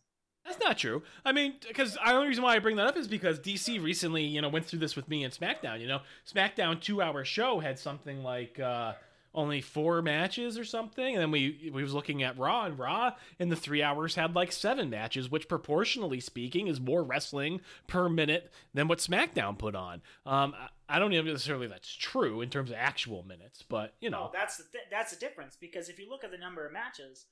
That's 0.48 0.60
not 0.62 0.78
true. 0.78 1.04
I 1.26 1.34
mean, 1.34 1.56
because 1.68 1.94
the 1.96 2.10
only 2.10 2.30
reason 2.30 2.44
why 2.44 2.56
I 2.56 2.60
bring 2.60 2.78
that 2.78 2.88
up 2.88 2.96
is 2.98 3.08
because 3.08 3.38
DC 3.38 3.84
recently, 3.84 4.24
you 4.24 4.42
know, 4.42 4.48
went 4.50 4.66
through 4.66 4.80
this 4.80 4.96
with 4.96 5.10
me 5.10 5.24
and 5.26 5.34
SmackDown. 5.34 5.82
You 5.82 5.88
know, 5.88 6.00
SmackDown 6.26 6.80
two 6.80 7.02
hour 7.02 7.26
show 7.26 7.60
had 7.60 7.78
something 7.78 8.24
like 8.24 8.58
uh, 8.58 8.94
only 9.36 9.60
four 9.60 10.02
matches 10.02 10.58
or 10.58 10.64
something, 10.64 11.14
and 11.16 11.22
then 11.22 11.32
we 11.32 11.70
we 11.74 11.84
was 11.84 11.94
looking 11.94 12.24
at 12.24 12.38
Raw, 12.40 12.64
and 12.64 12.80
Raw 12.80 13.12
in 13.40 13.50
the 13.50 13.58
three 13.58 13.84
hours 13.84 14.16
had 14.16 14.36
like 14.36 14.54
seven 14.54 14.90
matches, 14.90 15.30
which 15.30 15.50
proportionally 15.50 16.22
speaking 16.22 16.68
is 16.68 16.80
more 16.80 17.04
wrestling 17.04 17.60
per 17.88 18.08
minute 18.08 18.50
than 18.74 18.88
what 18.88 19.00
SmackDown 19.00 19.58
put 19.60 19.76
on. 19.76 20.02
Um, 20.26 20.56
I- 20.90 20.98
don't 21.00 21.12
even 21.12 21.26
necessarily 21.26 21.68
that's 21.68 21.94
true 21.94 22.40
in 22.40 22.50
terms 22.50 22.70
of 22.72 22.78
actual 22.80 23.22
minutes, 23.24 23.66
but 23.68 23.96
you 24.00 24.10
know, 24.10 24.28
No, 24.28 24.32
that's 24.34 24.56
the 24.56 24.64
th- 24.72 24.86
that's 24.90 25.12
the 25.12 25.20
difference 25.20 25.58
because 25.60 25.90
if 25.90 26.00
you 26.00 26.10
look 26.10 26.24
at 26.24 26.32
the 26.32 26.38
number 26.38 26.66
of 26.66 26.72
matches, 26.72 27.26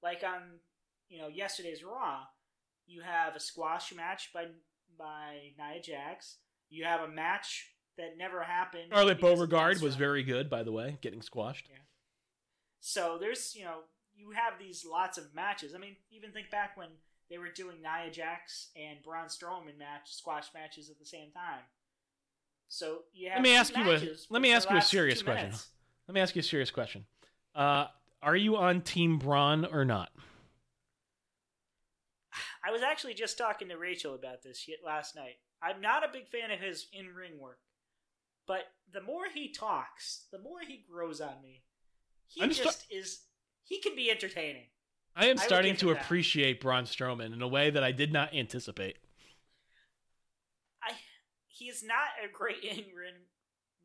like 0.00 0.22
on 0.22 0.60
you 1.08 1.18
know 1.18 1.26
yesterday's 1.26 1.82
Raw, 1.82 2.20
you 2.86 3.02
have 3.02 3.34
a 3.36 3.40
squash 3.40 3.94
match 3.94 4.30
by 4.34 4.46
by 4.98 5.52
Nia 5.58 5.80
Jax. 5.82 6.36
You 6.70 6.84
have 6.84 7.00
a 7.00 7.08
match 7.08 7.70
that 7.98 8.16
never 8.16 8.42
happened. 8.42 8.84
Charlotte 8.90 9.20
Beauregard 9.20 9.80
was 9.80 9.96
very 9.96 10.22
good, 10.22 10.48
by 10.48 10.62
the 10.62 10.72
way, 10.72 10.98
getting 11.00 11.22
squashed. 11.22 11.68
Yeah. 11.70 11.78
So 12.80 13.18
there's 13.20 13.54
you 13.54 13.64
know 13.64 13.80
you 14.14 14.30
have 14.32 14.58
these 14.58 14.84
lots 14.84 15.18
of 15.18 15.34
matches. 15.34 15.74
I 15.74 15.78
mean, 15.78 15.96
even 16.10 16.32
think 16.32 16.50
back 16.50 16.76
when 16.76 16.88
they 17.30 17.38
were 17.38 17.48
doing 17.48 17.76
Nia 17.82 18.10
Jax 18.10 18.68
and 18.76 19.02
Braun 19.02 19.26
Strowman 19.28 19.78
match 19.78 20.12
squash 20.14 20.46
matches 20.54 20.90
at 20.90 20.98
the 20.98 21.06
same 21.06 21.30
time. 21.32 21.60
So 22.68 23.00
you 23.12 23.28
have 23.30 23.38
Let 23.38 23.42
me 23.42 23.54
ask 23.54 23.76
you 23.76 23.90
a- 23.90 24.16
let 24.30 24.42
me 24.42 24.52
ask 24.52 24.70
you 24.70 24.76
a 24.76 24.82
serious 24.82 25.22
question. 25.22 25.44
minutes. 25.46 25.68
Let 26.08 26.14
me 26.14 26.20
ask 26.20 26.34
you 26.34 26.40
a 26.40 26.42
serious 26.42 26.70
question. 26.70 27.04
Uh, 27.54 27.86
are 28.22 28.36
you 28.36 28.56
on 28.56 28.80
Team 28.80 29.18
Braun 29.18 29.64
or 29.66 29.84
not? 29.84 30.10
I 32.64 32.70
was 32.70 32.82
actually 32.82 33.14
just 33.14 33.38
talking 33.38 33.68
to 33.68 33.76
Rachel 33.76 34.14
about 34.14 34.42
this 34.42 34.68
last 34.84 35.16
night. 35.16 35.36
I'm 35.62 35.80
not 35.80 36.04
a 36.04 36.12
big 36.12 36.28
fan 36.28 36.50
of 36.50 36.60
his 36.60 36.86
in 36.92 37.14
ring 37.14 37.38
work, 37.38 37.58
but 38.46 38.62
the 38.92 39.00
more 39.00 39.24
he 39.32 39.48
talks, 39.48 40.26
the 40.30 40.38
more 40.38 40.60
he 40.66 40.84
grows 40.90 41.20
on 41.20 41.42
me. 41.42 41.62
He 42.28 42.42
I'm 42.42 42.52
sta- 42.52 42.64
just 42.64 42.86
is. 42.90 43.22
He 43.64 43.80
can 43.80 43.94
be 43.94 44.10
entertaining. 44.10 44.66
I 45.14 45.26
am 45.26 45.36
starting 45.36 45.72
give 45.72 45.80
to 45.80 45.86
that. 45.88 46.02
appreciate 46.02 46.60
Braun 46.60 46.84
Strowman 46.84 47.32
in 47.32 47.42
a 47.42 47.48
way 47.48 47.70
that 47.70 47.84
I 47.84 47.92
did 47.92 48.12
not 48.12 48.34
anticipate. 48.34 48.96
I 50.82 50.92
he 51.48 51.66
is 51.66 51.82
not 51.82 52.08
a 52.24 52.32
great 52.32 52.62
in 52.62 52.84
ring 52.96 53.14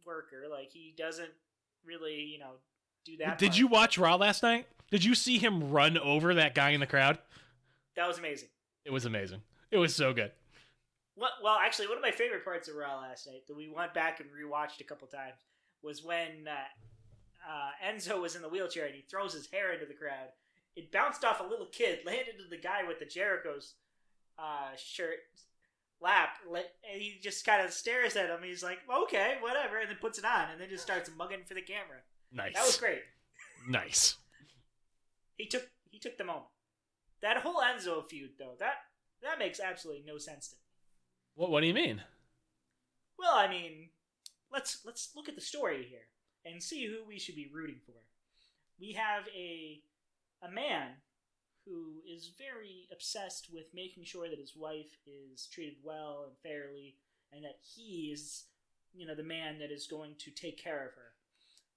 worker. 0.05 0.45
Like 0.49 0.69
he 0.71 0.93
doesn't 0.97 1.31
really, 1.85 2.21
you 2.21 2.39
know, 2.39 2.53
do 3.05 3.17
that. 3.17 3.37
Did 3.37 3.49
part. 3.49 3.59
you 3.59 3.67
watch 3.67 3.97
Raw 3.97 4.15
last 4.15 4.43
night? 4.43 4.67
Did 4.89 5.03
you 5.03 5.15
see 5.15 5.37
him 5.37 5.71
run 5.71 5.97
over 5.97 6.33
that 6.35 6.55
guy 6.55 6.69
in 6.69 6.79
the 6.79 6.87
crowd? 6.87 7.17
That 7.95 8.07
was 8.07 8.17
amazing. 8.17 8.49
It 8.87 8.93
was 8.93 9.03
amazing. 9.05 9.41
It 9.69 9.77
was 9.77 9.93
so 9.93 10.13
good. 10.13 10.31
What, 11.15 11.31
well, 11.43 11.57
actually, 11.61 11.89
one 11.89 11.97
of 11.97 12.01
my 12.01 12.11
favorite 12.11 12.45
parts 12.45 12.69
of 12.69 12.75
Raw 12.75 13.01
last 13.01 13.27
night 13.27 13.45
that 13.47 13.57
we 13.57 13.67
went 13.67 13.93
back 13.93 14.21
and 14.21 14.29
rewatched 14.29 14.79
a 14.79 14.85
couple 14.85 15.09
times 15.09 15.41
was 15.83 16.05
when 16.05 16.47
uh, 16.47 17.51
uh, 17.51 17.71
Enzo 17.85 18.21
was 18.21 18.37
in 18.37 18.41
the 18.41 18.47
wheelchair 18.47 18.85
and 18.85 18.95
he 18.95 19.01
throws 19.01 19.33
his 19.33 19.47
hair 19.47 19.73
into 19.73 19.85
the 19.85 19.93
crowd. 19.93 20.29
It 20.77 20.89
bounced 20.89 21.25
off 21.25 21.41
a 21.41 21.43
little 21.43 21.65
kid, 21.65 21.99
landed 22.05 22.35
in 22.41 22.49
the 22.49 22.57
guy 22.57 22.83
with 22.87 22.99
the 22.99 23.05
Jericho's 23.05 23.73
uh, 24.39 24.71
shirt 24.77 25.17
lap, 26.01 26.37
and 26.45 27.01
he 27.01 27.19
just 27.21 27.45
kind 27.45 27.65
of 27.65 27.73
stares 27.73 28.15
at 28.15 28.29
him. 28.29 28.39
He's 28.41 28.63
like, 28.63 28.79
"Okay, 29.03 29.35
whatever," 29.41 29.79
and 29.79 29.89
then 29.89 29.97
puts 29.99 30.17
it 30.19 30.23
on, 30.23 30.51
and 30.51 30.61
then 30.61 30.69
just 30.69 30.83
starts 30.83 31.09
mugging 31.17 31.43
for 31.45 31.55
the 31.55 31.61
camera. 31.61 31.97
Nice. 32.31 32.53
That 32.53 32.65
was 32.65 32.77
great. 32.77 33.01
nice. 33.67 34.15
He 35.35 35.47
took 35.47 35.67
he 35.89 35.99
took 35.99 36.17
the 36.17 36.23
moment. 36.23 36.45
That 37.21 37.37
whole 37.37 37.61
Enzo 37.61 38.07
feud, 38.07 38.31
though, 38.37 38.55
that 38.59 38.75
that 39.21 39.39
makes 39.39 39.59
absolutely 39.59 40.03
no 40.05 40.17
sense 40.17 40.49
to 40.49 40.55
me. 40.55 40.61
What 41.35 41.49
What 41.51 41.61
do 41.61 41.67
you 41.67 41.73
mean? 41.73 42.03
Well, 43.17 43.35
I 43.35 43.47
mean, 43.47 43.89
let's 44.51 44.85
let's 44.85 45.09
look 45.15 45.27
at 45.27 45.35
the 45.35 45.41
story 45.41 45.85
here 45.89 46.07
and 46.45 46.61
see 46.61 46.85
who 46.85 47.07
we 47.07 47.19
should 47.19 47.35
be 47.35 47.49
rooting 47.51 47.79
for. 47.85 47.95
We 48.79 48.93
have 48.93 49.27
a 49.35 49.81
a 50.43 50.51
man 50.51 50.89
who 51.65 52.01
is 52.07 52.31
very 52.37 52.87
obsessed 52.91 53.49
with 53.51 53.65
making 53.73 54.05
sure 54.05 54.29
that 54.29 54.39
his 54.39 54.55
wife 54.55 54.97
is 55.05 55.47
treated 55.47 55.75
well 55.83 56.25
and 56.27 56.37
fairly 56.41 56.95
and 57.33 57.43
that 57.43 57.57
he 57.61 58.11
is, 58.13 58.45
you 58.93 59.05
know, 59.05 59.15
the 59.15 59.23
man 59.23 59.59
that 59.59 59.71
is 59.71 59.87
going 59.87 60.15
to 60.19 60.31
take 60.31 60.61
care 60.63 60.85
of 60.85 60.93
her. 60.93 61.11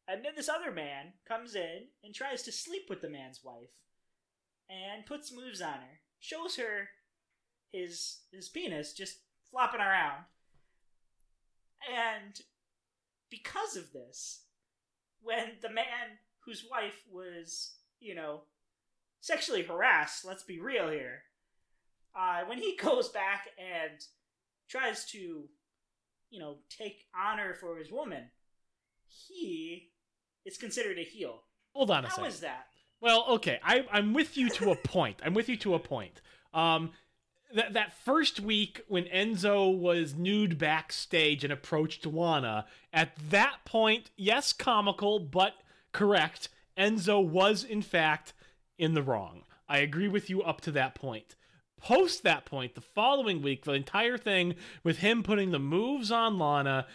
And 0.06 0.24
then 0.24 0.32
this 0.36 0.48
other 0.48 0.70
man 0.70 1.12
comes 1.26 1.54
in 1.54 1.86
and 2.04 2.14
tries 2.14 2.42
to 2.44 2.52
sleep 2.52 2.86
with 2.88 3.00
the 3.00 3.10
man's 3.10 3.40
wife 3.42 3.70
and 4.70 5.04
puts 5.06 5.32
moves 5.34 5.60
on 5.60 5.74
her, 5.74 6.00
shows 6.20 6.56
her 6.56 6.88
his 7.72 8.20
his 8.32 8.48
penis 8.48 8.92
just 8.92 9.18
flopping 9.50 9.80
around. 9.80 10.24
And 11.88 12.40
because 13.30 13.76
of 13.76 13.92
this, 13.92 14.42
when 15.22 15.52
the 15.62 15.70
man 15.70 16.18
whose 16.44 16.66
wife 16.70 17.02
was, 17.10 17.74
you 18.00 18.14
know, 18.14 18.42
sexually 19.20 19.62
harassed, 19.62 20.24
let's 20.24 20.42
be 20.42 20.60
real 20.60 20.88
here, 20.90 21.22
uh, 22.14 22.42
when 22.46 22.58
he 22.58 22.76
goes 22.82 23.08
back 23.08 23.48
and 23.58 24.00
tries 24.68 25.04
to, 25.06 25.48
you 26.30 26.38
know, 26.38 26.58
take 26.68 27.04
honor 27.16 27.54
for 27.54 27.76
his 27.76 27.90
woman, 27.90 28.24
he 29.06 29.90
is 30.44 30.56
considered 30.58 30.98
a 30.98 31.02
heel. 31.04 31.42
Hold 31.72 31.90
on 31.90 32.04
a 32.04 32.08
How 32.08 32.16
second. 32.16 32.30
is 32.30 32.40
that? 32.40 32.66
Well, 33.00 33.24
okay, 33.30 33.58
I, 33.62 33.86
I'm 33.90 34.12
with 34.12 34.36
you 34.36 34.50
to 34.50 34.70
a 34.70 34.76
point. 34.76 35.20
I'm 35.24 35.34
with 35.34 35.48
you 35.48 35.56
to 35.58 35.74
a 35.74 35.78
point. 35.78 36.20
Um, 36.52 36.90
that 37.54 37.72
that 37.72 37.92
first 37.92 38.40
week 38.40 38.82
when 38.88 39.04
Enzo 39.04 39.76
was 39.76 40.14
nude 40.14 40.58
backstage 40.58 41.42
and 41.42 41.52
approached 41.52 42.06
Lana, 42.06 42.66
at 42.92 43.16
that 43.30 43.58
point, 43.64 44.10
yes, 44.16 44.52
comical 44.52 45.18
but 45.18 45.54
correct. 45.92 46.48
Enzo 46.78 47.24
was 47.24 47.64
in 47.64 47.82
fact 47.82 48.32
in 48.78 48.94
the 48.94 49.02
wrong. 49.02 49.42
I 49.68 49.78
agree 49.78 50.08
with 50.08 50.30
you 50.30 50.42
up 50.42 50.60
to 50.62 50.72
that 50.72 50.94
point. 50.94 51.36
Post 51.80 52.22
that 52.22 52.44
point, 52.44 52.74
the 52.74 52.80
following 52.80 53.40
week, 53.40 53.64
the 53.64 53.72
entire 53.72 54.18
thing 54.18 54.54
with 54.84 54.98
him 54.98 55.22
putting 55.22 55.50
the 55.50 55.58
moves 55.58 56.12
on 56.12 56.38
Lana 56.38 56.86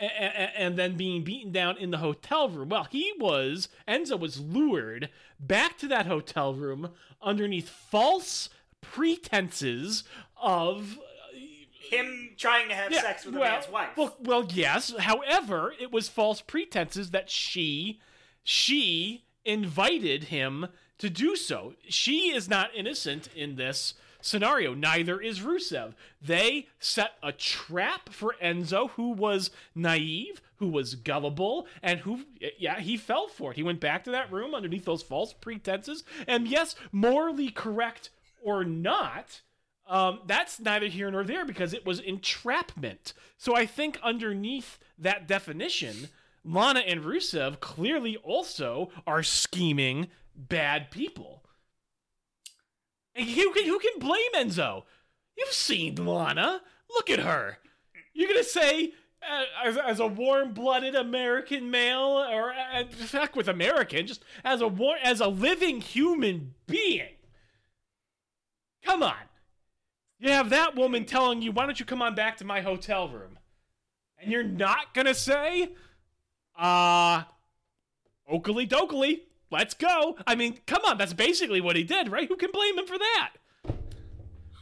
and 0.00 0.76
then 0.76 0.96
being 0.96 1.22
beaten 1.22 1.52
down 1.52 1.76
in 1.76 1.90
the 1.90 1.98
hotel 1.98 2.48
room. 2.48 2.70
Well, 2.70 2.88
he 2.90 3.12
was, 3.18 3.68
Enzo 3.86 4.18
was 4.18 4.40
lured 4.40 5.10
back 5.38 5.78
to 5.78 5.88
that 5.88 6.06
hotel 6.06 6.54
room 6.54 6.90
underneath 7.22 7.68
false 7.68 8.48
pretenses 8.80 10.04
of 10.40 10.98
uh, 10.98 11.36
Him 11.88 12.30
trying 12.36 12.68
to 12.68 12.74
have 12.74 12.90
yeah, 12.92 13.02
sex 13.02 13.24
with 13.24 13.36
a 13.36 13.38
man's 13.38 13.68
wife. 13.68 13.90
Well, 13.96 14.16
well, 14.20 14.46
yes. 14.52 14.92
However, 14.98 15.72
it 15.80 15.92
was 15.92 16.08
false 16.08 16.40
pretenses 16.40 17.10
that 17.10 17.30
she 17.30 18.00
she 18.42 19.24
invited 19.44 20.24
him 20.24 20.66
to 20.98 21.10
do 21.10 21.36
so. 21.36 21.74
She 21.88 22.34
is 22.34 22.48
not 22.48 22.70
innocent 22.74 23.28
in 23.34 23.56
this 23.56 23.94
scenario. 24.22 24.72
Neither 24.72 25.20
is 25.20 25.40
Rusev. 25.40 25.92
They 26.20 26.68
set 26.78 27.12
a 27.22 27.32
trap 27.32 28.08
for 28.08 28.34
Enzo, 28.42 28.90
who 28.90 29.10
was 29.10 29.50
naive, 29.74 30.40
who 30.56 30.68
was 30.68 30.94
gullible, 30.94 31.66
and 31.82 32.00
who, 32.00 32.24
yeah, 32.58 32.80
he 32.80 32.96
fell 32.96 33.28
for 33.28 33.50
it. 33.50 33.56
He 33.56 33.62
went 33.62 33.80
back 33.80 34.04
to 34.04 34.10
that 34.12 34.32
room 34.32 34.54
underneath 34.54 34.84
those 34.84 35.02
false 35.02 35.32
pretenses. 35.32 36.04
And 36.26 36.48
yes, 36.48 36.74
morally 36.90 37.50
correct 37.50 38.10
or 38.42 38.64
not, 38.64 39.42
um, 39.86 40.20
that's 40.26 40.60
neither 40.60 40.86
here 40.86 41.10
nor 41.10 41.24
there 41.24 41.44
because 41.44 41.74
it 41.74 41.84
was 41.84 42.00
entrapment. 42.00 43.12
So 43.36 43.54
I 43.56 43.66
think 43.66 43.98
underneath 44.02 44.78
that 44.98 45.26
definition, 45.26 46.08
Lana 46.44 46.80
and 46.80 47.02
Rusev 47.02 47.60
clearly 47.60 48.16
also 48.18 48.90
are 49.06 49.22
scheming 49.22 50.08
bad 50.34 50.90
people. 50.90 51.41
And 53.14 53.28
who 53.28 53.52
can, 53.52 53.64
who 53.64 53.78
can 53.78 53.98
blame 53.98 54.32
Enzo? 54.34 54.84
You've 55.36 55.52
seen 55.52 55.96
Lana. 55.96 56.62
Look 56.90 57.10
at 57.10 57.20
her. 57.20 57.58
You're 58.14 58.28
gonna 58.28 58.44
say, 58.44 58.92
uh, 59.22 59.44
as, 59.64 59.76
as 59.78 60.00
a 60.00 60.06
warm-blooded 60.06 60.94
American 60.94 61.70
male, 61.70 62.26
or 62.30 62.52
uh, 62.52 62.84
fuck 62.90 63.34
with 63.34 63.48
American, 63.48 64.06
just 64.06 64.24
as 64.44 64.60
a 64.60 64.68
war, 64.68 64.96
as 65.02 65.20
a 65.20 65.28
living 65.28 65.80
human 65.80 66.54
being. 66.66 67.14
Come 68.84 69.02
on. 69.02 69.14
You 70.18 70.30
have 70.30 70.50
that 70.50 70.76
woman 70.76 71.04
telling 71.04 71.40
you, 71.42 71.52
"Why 71.52 71.64
don't 71.66 71.80
you 71.80 71.86
come 71.86 72.02
on 72.02 72.14
back 72.14 72.36
to 72.38 72.44
my 72.44 72.60
hotel 72.60 73.08
room?" 73.08 73.38
And 74.18 74.30
you're 74.30 74.42
not 74.42 74.92
gonna 74.94 75.14
say, 75.14 75.70
"Uh, 76.56 77.24
Oakley 78.28 78.66
Dokley, 78.66 79.22
let's 79.52 79.74
go." 79.74 80.16
I 80.26 80.34
mean, 80.34 80.58
come 80.66 80.82
on, 80.86 80.98
that's 80.98 81.12
basically 81.12 81.60
what 81.60 81.76
he 81.76 81.84
did, 81.84 82.10
right? 82.10 82.28
Who 82.28 82.36
can 82.36 82.50
blame 82.50 82.78
him 82.78 82.86
for 82.86 82.98
that? 82.98 83.30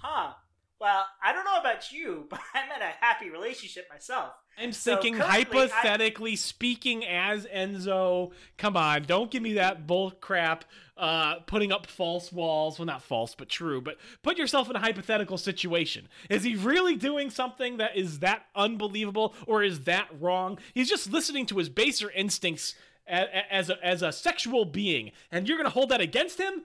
Huh. 0.02 0.32
Well, 0.80 1.04
I 1.22 1.34
don't 1.34 1.44
know 1.44 1.58
about 1.60 1.92
you, 1.92 2.26
but 2.30 2.40
I'm 2.54 2.64
in 2.74 2.82
a 2.82 2.92
happy 3.04 3.28
relationship 3.30 3.86
myself. 3.90 4.32
I'm 4.58 4.72
So 4.72 4.94
thinking 4.94 5.14
currently, 5.14 5.34
I- 5.60 5.66
hypothetically 5.68 6.36
speaking 6.36 7.04
as 7.04 7.46
Enzo. 7.46 8.32
Come 8.56 8.76
on, 8.76 9.02
don't 9.04 9.30
give 9.30 9.42
me 9.42 9.54
that 9.54 9.86
bull 9.86 10.10
crap. 10.10 10.64
Uh, 10.96 11.36
putting 11.46 11.72
up 11.72 11.86
false 11.86 12.30
walls. 12.30 12.78
Well, 12.78 12.84
not 12.84 13.00
false, 13.02 13.34
but 13.34 13.48
true. 13.48 13.80
But 13.80 13.96
put 14.22 14.36
yourself 14.36 14.68
in 14.68 14.76
a 14.76 14.80
hypothetical 14.80 15.38
situation. 15.38 16.08
Is 16.28 16.42
he 16.42 16.56
really 16.56 16.94
doing 16.94 17.30
something 17.30 17.78
that 17.78 17.96
is 17.96 18.18
that 18.18 18.44
unbelievable, 18.54 19.34
or 19.46 19.62
is 19.62 19.84
that 19.84 20.08
wrong? 20.20 20.58
He's 20.74 20.90
just 20.90 21.10
listening 21.10 21.46
to 21.46 21.56
his 21.56 21.70
baser 21.70 22.10
instincts 22.10 22.74
a- 23.10 23.52
as 23.52 23.70
a, 23.70 23.84
as 23.84 24.02
a 24.02 24.12
sexual 24.12 24.64
being, 24.64 25.12
and 25.30 25.48
you're 25.48 25.56
gonna 25.56 25.70
hold 25.70 25.88
that 25.90 26.00
against 26.00 26.38
him? 26.38 26.62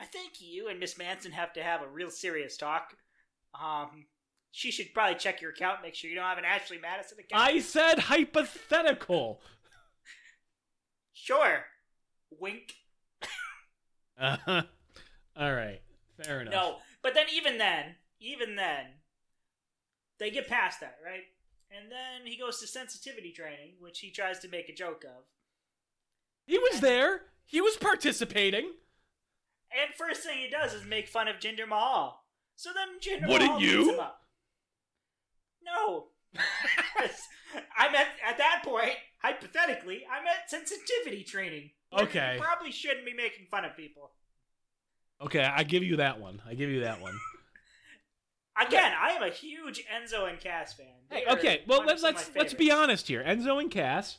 I 0.00 0.04
think 0.04 0.40
you 0.40 0.68
and 0.68 0.80
Miss 0.80 0.98
Manson 0.98 1.32
have 1.32 1.52
to 1.54 1.62
have 1.62 1.82
a 1.82 1.86
real 1.88 2.10
serious 2.10 2.56
talk. 2.56 2.96
Um, 3.60 4.06
she 4.50 4.70
should 4.70 4.92
probably 4.92 5.14
check 5.16 5.40
your 5.40 5.52
account, 5.52 5.80
make 5.82 5.94
sure 5.94 6.10
you 6.10 6.16
don't 6.16 6.24
have 6.26 6.38
an 6.38 6.44
Ashley 6.44 6.78
Madison 6.78 7.18
account. 7.20 7.40
I 7.42 7.60
said 7.60 7.98
hypothetical. 8.00 9.40
Sure. 11.12 11.64
Wink. 12.38 12.74
Uh-huh. 14.20 14.62
All 15.36 15.52
right, 15.54 15.80
fair 16.22 16.42
enough. 16.42 16.52
No, 16.52 16.76
but 17.02 17.14
then 17.14 17.26
even 17.34 17.58
then, 17.58 17.96
even 18.20 18.54
then, 18.54 18.84
they 20.20 20.30
get 20.30 20.46
past 20.46 20.78
that, 20.80 20.98
right? 21.04 21.22
And 21.76 21.90
then 21.90 22.26
he 22.26 22.36
goes 22.36 22.60
to 22.60 22.66
sensitivity 22.66 23.32
training, 23.32 23.74
which 23.80 24.00
he 24.00 24.10
tries 24.10 24.38
to 24.40 24.48
make 24.48 24.68
a 24.68 24.74
joke 24.74 25.04
of. 25.04 25.24
He 26.46 26.58
was 26.58 26.80
there. 26.80 27.22
He 27.46 27.60
was 27.60 27.76
participating. 27.76 28.72
And 29.72 29.94
first 29.96 30.22
thing 30.22 30.38
he 30.38 30.50
does 30.50 30.74
is 30.74 30.84
make 30.84 31.08
fun 31.08 31.28
of 31.28 31.36
Jinder 31.36 31.66
Mahal. 31.66 32.24
So 32.56 32.70
then 32.74 33.00
Jinder 33.00 33.28
Wouldn't 33.28 33.52
Mahal 33.52 33.62
you? 33.62 33.78
beats 33.78 33.90
him 33.94 34.00
up. 34.00 34.20
No. 35.64 36.06
I'm 37.76 37.94
at 37.94 38.06
at 38.26 38.38
that 38.38 38.62
point, 38.64 38.94
hypothetically, 39.18 40.02
I'm 40.10 40.26
at 40.26 40.48
sensitivity 40.48 41.24
training. 41.24 41.70
Okay. 41.92 42.34
You 42.36 42.40
probably 42.40 42.72
shouldn't 42.72 43.04
be 43.04 43.12
making 43.12 43.46
fun 43.50 43.64
of 43.64 43.76
people. 43.76 44.12
Okay, 45.20 45.44
I 45.44 45.62
give 45.62 45.82
you 45.82 45.96
that 45.96 46.20
one. 46.20 46.40
I 46.46 46.54
give 46.54 46.70
you 46.70 46.80
that 46.80 47.00
one. 47.00 47.14
Again, 48.60 48.92
I 49.00 49.10
am 49.12 49.22
a 49.22 49.30
huge 49.30 49.84
Enzo 49.86 50.28
and 50.28 50.38
Cass 50.38 50.74
fan. 50.74 50.86
They 51.10 51.20
Hey, 51.20 51.24
okay, 51.30 51.62
well 51.66 51.84
let's 51.84 52.02
let's 52.02 52.30
let's 52.36 52.54
be 52.54 52.70
honest 52.70 53.08
here. 53.08 53.24
Enzo 53.24 53.60
and 53.60 53.70
Cass, 53.70 54.18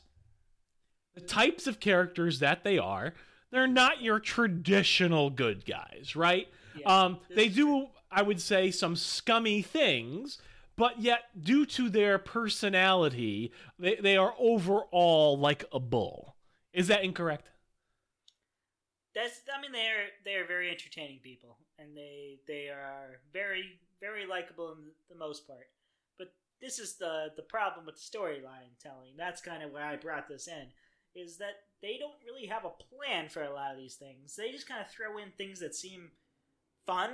the 1.14 1.22
types 1.22 1.68
of 1.68 1.80
characters 1.80 2.40
that 2.40 2.64
they 2.64 2.80
are, 2.80 3.14
they're 3.52 3.68
not 3.68 4.02
your 4.02 4.20
traditional 4.20 5.30
good 5.30 5.66
guys, 5.66 6.16
right? 6.16 6.48
Yeah, 6.76 7.04
um, 7.04 7.20
they 7.30 7.48
do, 7.48 7.88
I 8.12 8.24
would 8.24 8.42
say, 8.42 8.72
some 8.72 8.96
scummy 8.96 9.62
things, 9.62 10.40
but 10.76 11.00
yet 11.00 11.26
due 11.40 11.68
to 11.68 11.90
their 11.90 12.18
personality, 12.18 13.52
they 13.78 13.96
they 13.96 14.18
are 14.18 14.34
overall 14.40 15.38
like 15.38 15.64
a 15.72 15.80
bull. 15.80 16.36
Is 16.74 16.88
that 16.88 17.04
incorrect? 17.04 17.50
That's 19.14 19.42
I 19.56 19.62
mean 19.62 19.72
they're 19.72 20.08
they're 20.26 20.48
very 20.48 20.72
entertaining 20.72 21.20
people 21.20 21.58
and 21.78 21.96
they 21.96 22.40
they 22.48 22.70
are 22.70 23.20
very 23.32 23.80
very 24.04 24.28
likable 24.28 24.74
in 24.74 24.80
the 25.10 25.18
most 25.18 25.48
part. 25.48 25.68
But 26.18 26.34
this 26.62 26.78
is 26.78 26.98
the 26.98 27.28
the 27.36 27.44
problem 27.44 27.86
with 27.86 27.96
the 27.96 28.18
storyline 28.18 28.76
telling. 28.82 29.16
That's 29.18 29.42
kind 29.42 29.64
of 29.64 29.72
why 29.72 29.94
I 29.94 29.96
brought 29.96 30.28
this 30.28 30.48
in 30.48 30.68
is 31.16 31.38
that 31.38 31.62
they 31.82 31.98
don't 32.00 32.14
really 32.26 32.48
have 32.48 32.66
a 32.66 32.70
plan 32.70 33.30
for 33.30 33.44
a 33.44 33.54
lot 33.54 33.72
of 33.72 33.78
these 33.78 33.96
things. 33.96 34.36
They 34.36 34.52
just 34.52 34.68
kind 34.68 34.82
of 34.82 34.90
throw 34.90 35.18
in 35.20 35.30
things 35.38 35.60
that 35.60 35.76
seem 35.76 36.10
fun, 36.86 37.12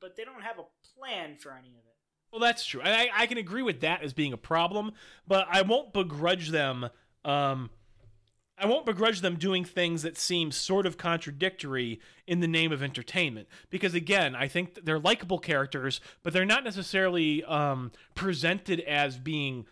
but 0.00 0.16
they 0.16 0.24
don't 0.24 0.42
have 0.42 0.58
a 0.58 0.68
plan 0.94 1.36
for 1.36 1.52
any 1.52 1.70
of 1.70 1.84
it. 1.86 1.96
Well, 2.30 2.40
that's 2.40 2.66
true. 2.66 2.82
I, 2.84 3.08
I 3.16 3.26
can 3.26 3.38
agree 3.38 3.62
with 3.62 3.80
that 3.80 4.02
as 4.02 4.12
being 4.12 4.34
a 4.34 4.38
problem, 4.38 4.92
but 5.26 5.46
I 5.50 5.62
won't 5.62 5.94
begrudge 5.94 6.50
them. 6.50 6.90
Um, 7.24 7.70
I 8.60 8.66
won't 8.66 8.86
begrudge 8.86 9.20
them 9.20 9.36
doing 9.36 9.64
things 9.64 10.02
that 10.02 10.16
seem 10.16 10.50
sort 10.50 10.86
of 10.86 10.96
contradictory 10.96 12.00
in 12.26 12.40
the 12.40 12.48
name 12.48 12.72
of 12.72 12.82
entertainment. 12.82 13.48
Because 13.70 13.94
again, 13.94 14.34
I 14.34 14.48
think 14.48 14.84
they're 14.84 14.98
likable 14.98 15.38
characters, 15.38 16.00
but 16.22 16.32
they're 16.32 16.44
not 16.44 16.64
necessarily 16.64 17.44
um, 17.44 17.92
presented 18.14 18.80
as 18.80 19.18
being 19.18 19.66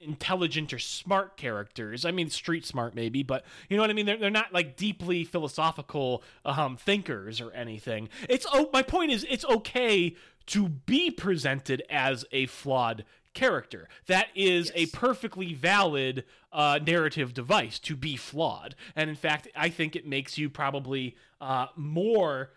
intelligent 0.00 0.72
or 0.72 0.78
smart 0.78 1.36
characters. 1.36 2.04
I 2.04 2.10
mean, 2.10 2.30
street 2.30 2.64
smart 2.64 2.94
maybe, 2.94 3.22
but 3.22 3.44
you 3.68 3.76
know 3.76 3.82
what 3.82 3.90
I 3.90 3.92
mean. 3.92 4.06
They're 4.06 4.16
they're 4.16 4.30
not 4.30 4.52
like 4.52 4.76
deeply 4.76 5.24
philosophical 5.24 6.22
um, 6.44 6.76
thinkers 6.76 7.40
or 7.40 7.52
anything. 7.52 8.08
It's 8.28 8.46
oh, 8.52 8.70
my 8.72 8.82
point 8.82 9.12
is 9.12 9.26
it's 9.28 9.44
okay 9.44 10.16
to 10.46 10.68
be 10.68 11.10
presented 11.10 11.82
as 11.90 12.24
a 12.32 12.46
flawed 12.46 13.04
character. 13.34 13.88
That 14.06 14.28
is 14.34 14.72
a 14.74 14.86
perfectly 14.86 15.54
valid 15.54 16.24
uh, 16.52 16.80
narrative 16.84 17.34
device 17.34 17.78
to 17.80 17.96
be 17.96 18.16
flawed, 18.16 18.74
and 18.96 19.08
in 19.10 19.16
fact, 19.16 19.48
I 19.54 19.68
think 19.68 19.96
it 19.96 20.06
makes 20.06 20.38
you 20.38 20.50
probably 20.50 21.16
uh, 21.40 21.66
more 21.76 22.50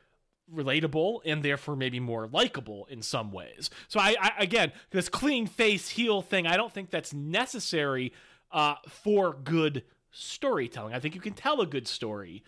relatable 0.54 1.22
and 1.26 1.42
therefore 1.42 1.76
maybe 1.76 2.00
more 2.00 2.28
likable 2.28 2.86
in 2.90 3.02
some 3.02 3.32
ways. 3.32 3.70
So 3.88 4.00
I, 4.00 4.16
I 4.20 4.32
again, 4.40 4.72
this 4.92 5.10
clean 5.10 5.48
face 5.48 5.90
heel 5.90 6.22
thing, 6.22 6.46
I 6.46 6.58
don't 6.58 6.72
think 6.72 6.90
that's 6.90 7.14
necessary 7.14 8.14
uh, 8.52 8.76
for 8.88 9.34
good 9.34 9.84
storytelling. 10.12 10.94
I 10.94 11.00
think 11.00 11.16
you 11.16 11.22
can 11.22 11.34
tell 11.34 11.62
a 11.62 11.66
good 11.66 11.88
story 11.88 12.44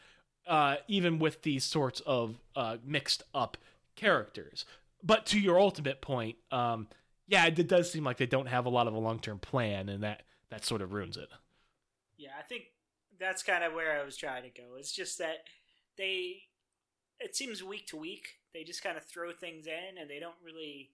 uh, 0.47 0.75
even 0.87 1.19
with 1.19 1.41
these 1.41 1.63
sorts 1.63 2.01
of 2.01 2.37
uh, 2.55 2.77
mixed 2.85 3.23
up 3.33 3.57
characters. 3.95 4.65
But 5.03 5.25
to 5.27 5.39
your 5.39 5.59
ultimate 5.59 6.01
point, 6.01 6.37
um, 6.51 6.87
yeah, 7.27 7.45
it 7.45 7.67
does 7.67 7.91
seem 7.91 8.03
like 8.03 8.17
they 8.17 8.25
don't 8.25 8.47
have 8.47 8.65
a 8.65 8.69
lot 8.69 8.87
of 8.87 8.93
a 8.93 8.99
long 8.99 9.19
term 9.19 9.39
plan, 9.39 9.89
and 9.89 10.03
that 10.03 10.23
that 10.49 10.65
sort 10.65 10.81
of 10.81 10.93
ruins 10.93 11.17
it. 11.17 11.29
Yeah, 12.17 12.31
I 12.39 12.43
think 12.43 12.65
that's 13.19 13.43
kind 13.43 13.63
of 13.63 13.73
where 13.73 13.99
I 13.99 14.03
was 14.03 14.17
trying 14.17 14.43
to 14.43 14.49
go. 14.49 14.75
It's 14.77 14.93
just 14.93 15.17
that 15.17 15.43
they, 15.97 16.43
it 17.19 17.35
seems 17.35 17.63
week 17.63 17.87
to 17.87 17.97
week, 17.97 18.27
they 18.53 18.63
just 18.63 18.83
kind 18.83 18.97
of 18.97 19.05
throw 19.05 19.31
things 19.31 19.67
in 19.67 19.97
and 19.99 20.09
they 20.09 20.19
don't 20.19 20.35
really 20.43 20.91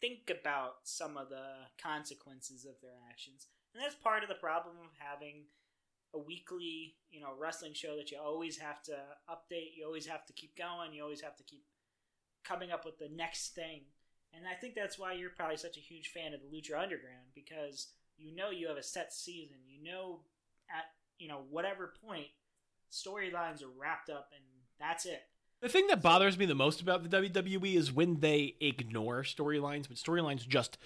think 0.00 0.30
about 0.30 0.76
some 0.84 1.16
of 1.16 1.28
the 1.28 1.68
consequences 1.80 2.64
of 2.64 2.74
their 2.82 2.96
actions. 3.10 3.46
And 3.74 3.82
that's 3.82 3.94
part 3.94 4.22
of 4.22 4.28
the 4.28 4.34
problem 4.34 4.76
of 4.82 4.90
having 4.98 5.44
a 6.14 6.18
weekly, 6.18 6.96
you 7.10 7.20
know, 7.20 7.30
wrestling 7.38 7.74
show 7.74 7.96
that 7.96 8.10
you 8.10 8.18
always 8.18 8.58
have 8.58 8.82
to 8.84 8.96
update, 9.28 9.76
you 9.76 9.84
always 9.86 10.06
have 10.06 10.26
to 10.26 10.32
keep 10.32 10.56
going, 10.56 10.92
you 10.92 11.02
always 11.02 11.20
have 11.20 11.36
to 11.36 11.44
keep 11.44 11.62
coming 12.44 12.72
up 12.72 12.84
with 12.84 12.98
the 12.98 13.08
next 13.14 13.54
thing. 13.54 13.82
And 14.34 14.46
I 14.46 14.54
think 14.54 14.74
that's 14.74 14.98
why 14.98 15.12
you're 15.12 15.30
probably 15.30 15.56
such 15.56 15.76
a 15.76 15.80
huge 15.80 16.08
fan 16.08 16.32
of 16.34 16.40
the 16.40 16.46
Lucha 16.46 16.80
Underground 16.80 17.34
because 17.34 17.88
you 18.16 18.34
know 18.34 18.50
you 18.50 18.68
have 18.68 18.76
a 18.76 18.82
set 18.82 19.12
season. 19.12 19.56
You 19.66 19.82
know 19.82 20.20
at 20.70 20.84
you 21.18 21.28
know 21.28 21.40
whatever 21.50 21.92
point 22.06 22.28
storylines 22.90 23.62
are 23.62 23.70
wrapped 23.78 24.10
up 24.10 24.30
and 24.34 24.44
that's 24.78 25.06
it. 25.06 25.22
The 25.60 25.68
thing 25.68 25.88
that 25.88 26.02
bothers 26.02 26.38
me 26.38 26.46
the 26.46 26.54
most 26.54 26.80
about 26.80 27.08
the 27.08 27.22
WWE 27.22 27.74
is 27.74 27.92
when 27.92 28.20
they 28.20 28.54
ignore 28.60 29.22
storylines, 29.22 29.88
when 29.88 29.96
storylines 29.96 30.48
just 30.48 30.78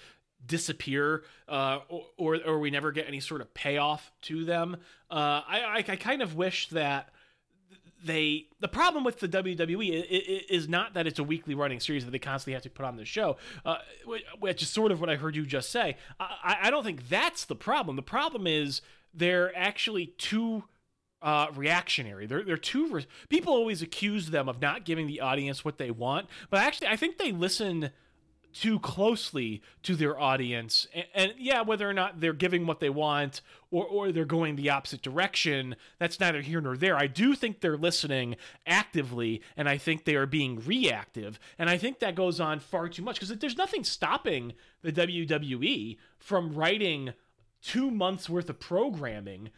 disappear, 0.44 1.22
uh, 1.48 1.78
or, 1.88 2.04
or 2.16 2.36
or 2.44 2.58
we 2.58 2.70
never 2.70 2.90
get 2.90 3.06
any 3.06 3.20
sort 3.20 3.40
of 3.40 3.54
payoff 3.54 4.10
to 4.22 4.44
them. 4.44 4.76
Uh, 5.10 5.42
I, 5.46 5.60
I 5.60 5.84
I 5.92 5.96
kind 5.96 6.22
of 6.22 6.34
wish 6.34 6.68
that 6.70 7.10
they 8.04 8.46
the 8.60 8.68
problem 8.68 9.02
with 9.04 9.20
the 9.20 9.28
WWE 9.28 10.44
is 10.50 10.68
not 10.68 10.94
that 10.94 11.06
it's 11.06 11.18
a 11.18 11.24
weekly 11.24 11.54
running 11.54 11.80
series 11.80 12.04
that 12.04 12.10
they 12.10 12.18
constantly 12.18 12.54
have 12.54 12.62
to 12.62 12.70
put 12.70 12.84
on 12.84 12.96
the 12.96 13.04
show, 13.04 13.36
uh, 13.64 13.76
which 14.38 14.62
is 14.62 14.68
sort 14.68 14.92
of 14.92 15.00
what 15.00 15.08
I 15.10 15.16
heard 15.16 15.34
you 15.36 15.46
just 15.46 15.70
say. 15.70 15.96
I, 16.20 16.24
I- 16.44 16.58
I 16.68 16.70
don't 16.70 16.84
think 16.84 17.08
that's 17.08 17.44
the 17.44 17.56
problem. 17.56 17.96
The 17.96 18.02
problem 18.02 18.46
is 18.46 18.80
they're 19.12 19.56
actually 19.56 20.06
too 20.18 20.64
uh, 21.22 21.46
reactionary. 21.54 22.26
They're 22.26 22.42
they're 22.44 22.56
too. 22.56 22.88
Re- 22.88 23.06
People 23.28 23.54
always 23.54 23.80
accuse 23.82 24.30
them 24.30 24.48
of 24.48 24.60
not 24.60 24.84
giving 24.84 25.06
the 25.06 25.20
audience 25.20 25.64
what 25.64 25.78
they 25.78 25.90
want, 25.90 26.28
but 26.50 26.60
actually, 26.60 26.88
I 26.88 26.96
think 26.96 27.18
they 27.18 27.32
listen 27.32 27.90
too 28.54 28.78
closely 28.78 29.60
to 29.82 29.96
their 29.96 30.18
audience. 30.18 30.86
And, 30.94 31.06
and 31.14 31.32
yeah 31.38 31.62
whether 31.62 31.88
or 31.88 31.92
not 31.92 32.20
they're 32.20 32.32
giving 32.32 32.66
what 32.66 32.80
they 32.80 32.88
want 32.88 33.40
or, 33.70 33.84
or 33.84 34.12
they're 34.12 34.24
going 34.24 34.56
the 34.56 34.70
opposite 34.70 35.02
direction 35.02 35.76
that's 35.98 36.20
neither 36.20 36.40
here 36.40 36.60
nor 36.60 36.76
there. 36.76 36.96
I 36.96 37.08
do 37.08 37.34
think 37.34 37.60
they're 37.60 37.76
listening 37.76 38.36
actively 38.66 39.42
and 39.56 39.68
i 39.68 39.76
think 39.76 40.04
they 40.04 40.14
are 40.14 40.26
being 40.26 40.62
reactive. 40.64 41.38
And 41.58 41.68
i 41.68 41.76
think 41.76 41.98
that 41.98 42.14
goes 42.14 42.40
on 42.40 42.60
far 42.60 42.88
too 42.88 43.02
much 43.02 43.16
because 43.16 43.36
there's 43.36 43.58
nothing 43.58 43.84
stopping 43.84 44.54
the 44.82 44.92
wwe 44.92 45.98
from 46.18 46.54
writing 46.54 47.12
two 47.60 47.90
months 47.90 48.28
worth 48.28 48.48
of 48.48 48.60
programming 48.60 49.50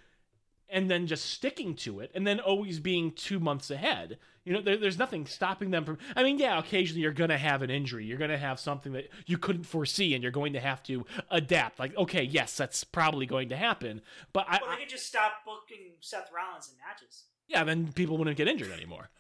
and 0.69 0.91
then 0.91 1.07
just 1.07 1.27
sticking 1.27 1.75
to 1.75 2.01
it 2.01 2.11
and 2.15 2.27
then 2.27 2.41
always 2.41 2.81
being 2.81 3.13
two 3.13 3.39
months 3.39 3.71
ahead 3.71 4.19
you 4.47 4.53
know 4.53 4.63
there, 4.63 4.79
there's 4.79 4.99
nothing 4.99 5.27
stopping 5.27 5.71
them 5.71 5.85
from 5.85 5.99
i 6.15 6.23
mean 6.23 6.39
yeah 6.39 6.59
occasionally 6.59 7.03
you're 7.03 7.13
going 7.13 7.29
to 7.31 7.37
have 7.37 7.61
an 7.61 7.69
injury 7.69 8.05
you're 8.07 8.17
going 8.17 8.31
to 8.31 8.39
have 8.39 8.59
something 8.59 8.93
that 8.93 9.11
you 9.27 9.37
couldn't 9.37 9.65
foresee 9.65 10.15
and 10.15 10.23
you're 10.23 10.33
going 10.33 10.55
to 10.55 10.61
have 10.61 10.83
to 10.85 11.05
adapt 11.31 11.79
like 11.79 11.95
okay 11.99 12.23
yes 12.23 12.57
that's 12.57 12.85
probably 12.85 13.27
going 13.27 13.49
to 13.51 13.57
happen 13.57 14.01
but 14.33 14.47
i, 14.49 14.59
Well, 14.63 14.71
they 14.71 14.83
could 14.83 14.89
just 14.89 15.07
stop 15.07 15.33
booking 15.45 15.93
Seth 16.01 16.31
Rollins 16.35 16.71
in 16.71 16.79
matches. 16.87 17.25
yeah 17.49 17.65
then 17.65 17.93
people 17.93 18.17
wouldn't 18.17 18.37
get 18.37 18.49
injured 18.49 18.71
anymore 18.73 19.11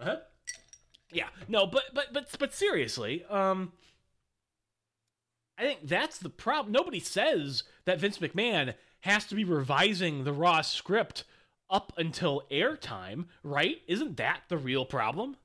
uh-huh. 0.00 0.16
yeah 1.12 1.28
no 1.46 1.66
but 1.66 1.84
but 1.94 2.12
but 2.12 2.28
but 2.38 2.52
seriously 2.52 3.24
um 3.30 3.72
I 5.60 5.62
think 5.62 5.88
that's 5.88 6.18
the 6.18 6.30
problem. 6.30 6.72
Nobody 6.72 7.00
says 7.00 7.64
that 7.84 7.98
Vince 7.98 8.18
McMahon 8.18 8.74
has 9.00 9.24
to 9.24 9.34
be 9.34 9.42
revising 9.42 10.22
the 10.22 10.32
Raw 10.32 10.60
script 10.60 11.24
up 11.70 11.92
until 11.96 12.42
airtime, 12.50 13.26
right? 13.42 13.82
Isn't 13.86 14.16
that 14.16 14.42
the 14.48 14.56
real 14.58 14.84
problem? 14.84 15.36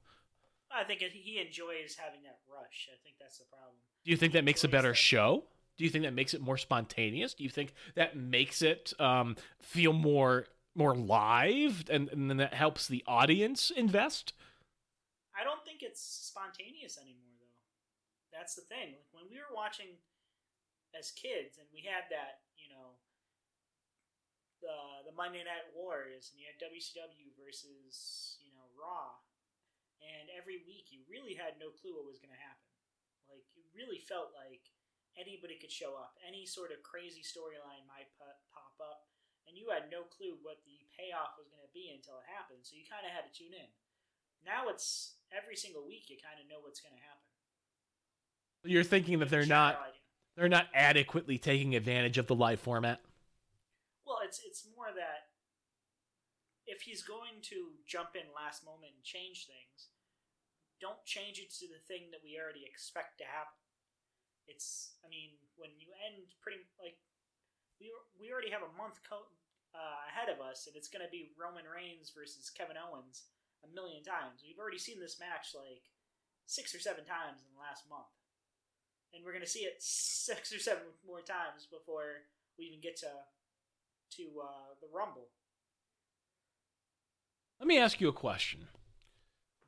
I 0.71 0.83
think 0.83 1.01
he 1.01 1.39
enjoys 1.39 1.95
having 1.95 2.23
that 2.23 2.39
rush. 2.51 2.89
I 2.91 2.97
think 3.03 3.15
that's 3.19 3.37
the 3.37 3.45
problem. 3.45 3.75
Do 4.03 4.11
you 4.11 4.17
think 4.17 4.33
that 4.33 4.43
makes 4.43 4.63
a 4.63 4.67
better 4.67 4.89
that. 4.89 4.97
show? 4.97 5.43
Do 5.77 5.83
you 5.83 5.89
think 5.89 6.03
that 6.03 6.13
makes 6.13 6.33
it 6.33 6.41
more 6.41 6.57
spontaneous? 6.57 7.33
Do 7.33 7.43
you 7.43 7.49
think 7.49 7.73
that 7.95 8.15
makes 8.17 8.61
it 8.61 8.93
um, 8.99 9.35
feel 9.61 9.93
more 9.93 10.45
more 10.75 10.95
live, 10.95 11.85
and, 11.89 12.09
and 12.09 12.29
then 12.29 12.37
that 12.37 12.53
helps 12.55 12.87
the 12.87 13.03
audience 13.05 13.69
invest? 13.69 14.33
I 15.39 15.43
don't 15.43 15.63
think 15.63 15.83
it's 15.83 16.01
spontaneous 16.01 16.97
anymore, 16.97 17.37
though. 17.37 18.37
That's 18.37 18.55
the 18.55 18.61
thing. 18.61 18.97
Like 18.97 19.09
when 19.11 19.25
we 19.29 19.37
were 19.37 19.53
watching 19.53 20.01
as 20.97 21.11
kids, 21.11 21.57
and 21.57 21.67
we 21.73 21.81
had 21.81 22.09
that, 22.09 22.41
you 22.57 22.69
know, 22.73 22.97
the 24.63 25.11
the 25.11 25.13
Monday 25.13 25.43
Night 25.43 25.67
Wars, 25.75 26.31
and 26.31 26.39
you 26.39 26.47
had 26.47 26.57
WCW 26.63 27.35
versus 27.35 28.39
you 28.39 28.55
know 28.55 28.63
Raw, 28.79 29.19
and 29.99 30.31
every 30.31 30.63
week 30.63 30.89
you 30.89 31.03
really 31.11 31.35
had 31.35 31.59
no 31.59 31.75
clue 31.75 31.99
what 31.99 32.07
was 32.07 32.23
going 32.23 32.31
to 32.31 32.39
happen. 32.39 32.71
Like 33.27 33.43
you 33.53 33.67
really 33.75 33.99
felt 33.99 34.31
like 34.31 34.71
anybody 35.19 35.59
could 35.59 35.71
show 35.71 35.93
up, 35.99 36.15
any 36.23 36.47
sort 36.47 36.71
of 36.71 36.81
crazy 36.81 37.21
storyline 37.21 37.83
might 37.85 38.09
pop 38.17 38.73
up, 38.79 39.11
and 39.45 39.59
you 39.59 39.69
had 39.69 39.91
no 39.91 40.07
clue 40.07 40.39
what 40.41 40.63
the 40.63 40.79
payoff 40.95 41.35
was 41.35 41.51
going 41.51 41.61
to 41.61 41.75
be 41.75 41.91
until 41.93 42.17
it 42.23 42.27
happened. 42.31 42.63
So 42.63 42.79
you 42.79 42.87
kind 42.87 43.05
of 43.05 43.13
had 43.13 43.27
to 43.27 43.33
tune 43.35 43.53
in. 43.53 43.69
Now 44.47 44.71
it's 44.71 45.19
every 45.31 45.55
single 45.55 45.85
week 45.85 46.07
you 46.07 46.17
kind 46.19 46.39
of 46.39 46.47
know 46.47 46.63
what's 46.63 46.79
going 46.81 46.95
to 46.95 47.03
happen. 47.03 47.27
You're 48.63 48.87
thinking 48.87 49.19
that 49.19 49.29
they're 49.29 49.45
not 49.45 49.79
they're 50.35 50.49
not 50.49 50.67
adequately 50.73 51.37
taking 51.37 51.75
advantage 51.75 52.17
of 52.17 52.27
the 52.27 52.35
live 52.35 52.59
format. 52.59 53.01
It's 54.33 54.41
it's 54.41 54.65
more 54.73 54.89
that 54.89 55.29
if 56.65 56.89
he's 56.89 57.05
going 57.05 57.45
to 57.53 57.77
jump 57.85 58.17
in 58.17 58.33
last 58.33 58.65
moment 58.65 58.97
and 58.97 59.05
change 59.05 59.45
things, 59.45 59.93
don't 60.81 61.05
change 61.05 61.37
it 61.37 61.53
to 61.61 61.69
the 61.69 61.77
thing 61.85 62.09
that 62.09 62.25
we 62.25 62.41
already 62.41 62.65
expect 62.65 63.21
to 63.21 63.29
happen. 63.29 63.61
It's 64.49 64.97
I 65.05 65.07
mean 65.13 65.37
when 65.53 65.77
you 65.77 65.93
end 66.01 66.33
pretty 66.41 66.65
like 66.81 66.97
we 67.77 67.93
we 68.17 68.33
already 68.33 68.49
have 68.49 68.65
a 68.65 68.73
month 68.73 69.05
co- 69.05 69.29
uh, 69.77 70.01
ahead 70.09 70.33
of 70.33 70.41
us, 70.41 70.65
and 70.65 70.73
it's 70.73 70.89
going 70.89 71.05
to 71.05 71.13
be 71.13 71.29
Roman 71.37 71.69
Reigns 71.69 72.09
versus 72.09 72.49
Kevin 72.49 72.81
Owens 72.81 73.29
a 73.61 73.69
million 73.69 74.01
times. 74.01 74.41
We've 74.41 74.57
already 74.57 74.81
seen 74.81 74.97
this 74.97 75.21
match 75.21 75.53
like 75.53 75.93
six 76.49 76.73
or 76.73 76.81
seven 76.81 77.05
times 77.05 77.45
in 77.45 77.53
the 77.53 77.61
last 77.61 77.85
month, 77.85 78.09
and 79.13 79.21
we're 79.21 79.37
going 79.37 79.45
to 79.45 79.49
see 79.49 79.69
it 79.69 79.77
six 80.25 80.49
or 80.49 80.57
seven 80.57 80.89
more 81.05 81.21
times 81.21 81.69
before 81.69 82.25
we 82.57 82.73
even 82.73 82.81
get 82.81 82.97
to 83.05 83.13
to 84.17 84.23
uh, 84.43 84.75
the 84.81 84.87
Rumble. 84.93 85.27
Let 87.59 87.67
me 87.67 87.77
ask 87.77 88.01
you 88.01 88.09
a 88.09 88.13
question. 88.13 88.67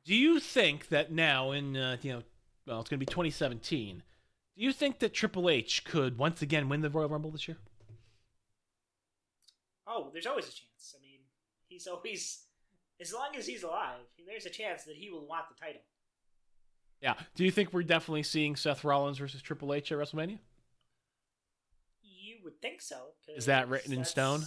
Do 0.04 0.14
you 0.14 0.38
think 0.38 0.88
that 0.88 1.10
now 1.10 1.52
in 1.52 1.76
uh, 1.76 1.96
you 2.02 2.12
know, 2.12 2.22
well, 2.66 2.80
it's 2.80 2.90
going 2.90 3.00
to 3.00 3.06
be 3.06 3.10
2017. 3.10 4.02
Do 4.56 4.62
you 4.62 4.72
think 4.72 4.98
that 5.00 5.12
Triple 5.14 5.50
H 5.50 5.84
could 5.84 6.18
once 6.18 6.42
again 6.42 6.68
win 6.68 6.80
the 6.80 6.90
Royal 6.90 7.08
Rumble 7.08 7.30
this 7.30 7.46
year? 7.46 7.58
Oh, 9.86 10.10
there's 10.12 10.26
always 10.26 10.46
a 10.46 10.52
chance. 10.52 10.94
I 10.96 11.00
mean, 11.00 11.20
he's 11.68 11.86
always 11.86 12.46
as 13.00 13.12
long 13.12 13.36
as 13.36 13.46
he's 13.46 13.62
alive, 13.62 14.00
there's 14.26 14.46
a 14.46 14.50
chance 14.50 14.84
that 14.84 14.96
he 14.96 15.10
will 15.10 15.26
want 15.26 15.44
the 15.48 15.54
title. 15.54 15.82
Yeah. 17.00 17.14
Do 17.34 17.44
you 17.44 17.50
think 17.50 17.72
we're 17.72 17.82
definitely 17.82 18.22
seeing 18.22 18.56
Seth 18.56 18.84
Rollins 18.84 19.18
versus 19.18 19.42
Triple 19.42 19.74
H 19.74 19.92
at 19.92 19.98
WrestleMania? 19.98 20.38
You 22.46 22.52
would 22.52 22.62
think 22.62 22.80
so. 22.80 23.14
'cause 23.26 23.38
Is 23.38 23.46
that 23.46 23.68
written 23.68 23.92
in 23.92 24.04
stone? 24.04 24.42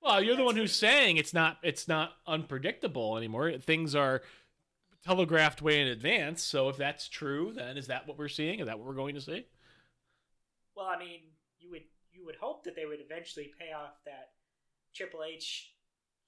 Well, 0.00 0.20
you're 0.20 0.34
the 0.34 0.42
one 0.42 0.56
who's 0.56 0.74
saying 0.74 1.16
it's 1.16 1.32
not 1.32 1.58
it's 1.62 1.86
not 1.86 2.16
unpredictable 2.26 3.16
anymore. 3.16 3.56
Things 3.58 3.94
are 3.94 4.24
telegraphed 5.04 5.62
way 5.62 5.80
in 5.80 5.86
advance. 5.86 6.42
So 6.42 6.68
if 6.70 6.76
that's 6.76 7.08
true, 7.08 7.52
then 7.52 7.76
is 7.76 7.86
that 7.86 8.08
what 8.08 8.18
we're 8.18 8.26
seeing? 8.28 8.58
Is 8.58 8.66
that 8.66 8.78
what 8.80 8.88
we're 8.88 8.94
going 8.96 9.14
to 9.14 9.20
see? 9.20 9.46
Well, 10.74 10.86
I 10.86 10.98
mean, 10.98 11.20
you 11.60 11.70
would 11.70 11.84
you 12.10 12.24
would 12.24 12.34
hope 12.36 12.64
that 12.64 12.74
they 12.74 12.84
would 12.84 13.00
eventually 13.00 13.52
pay 13.56 13.72
off 13.72 14.02
that 14.06 14.32
Triple 14.92 15.22
H 15.22 15.72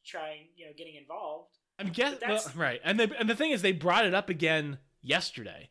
trying, 0.04 0.50
you 0.54 0.66
know, 0.66 0.72
getting 0.76 0.94
involved. 0.94 1.58
I'm 1.80 1.88
guessing 1.90 2.18
But 2.20 2.28
that's- 2.28 2.54
right, 2.54 2.80
and 2.84 3.00
they, 3.00 3.10
and 3.16 3.28
the 3.28 3.34
thing 3.34 3.50
is, 3.50 3.62
they 3.62 3.72
brought 3.72 4.04
it 4.06 4.14
up 4.14 4.28
again 4.28 4.78
yesterday 5.00 5.70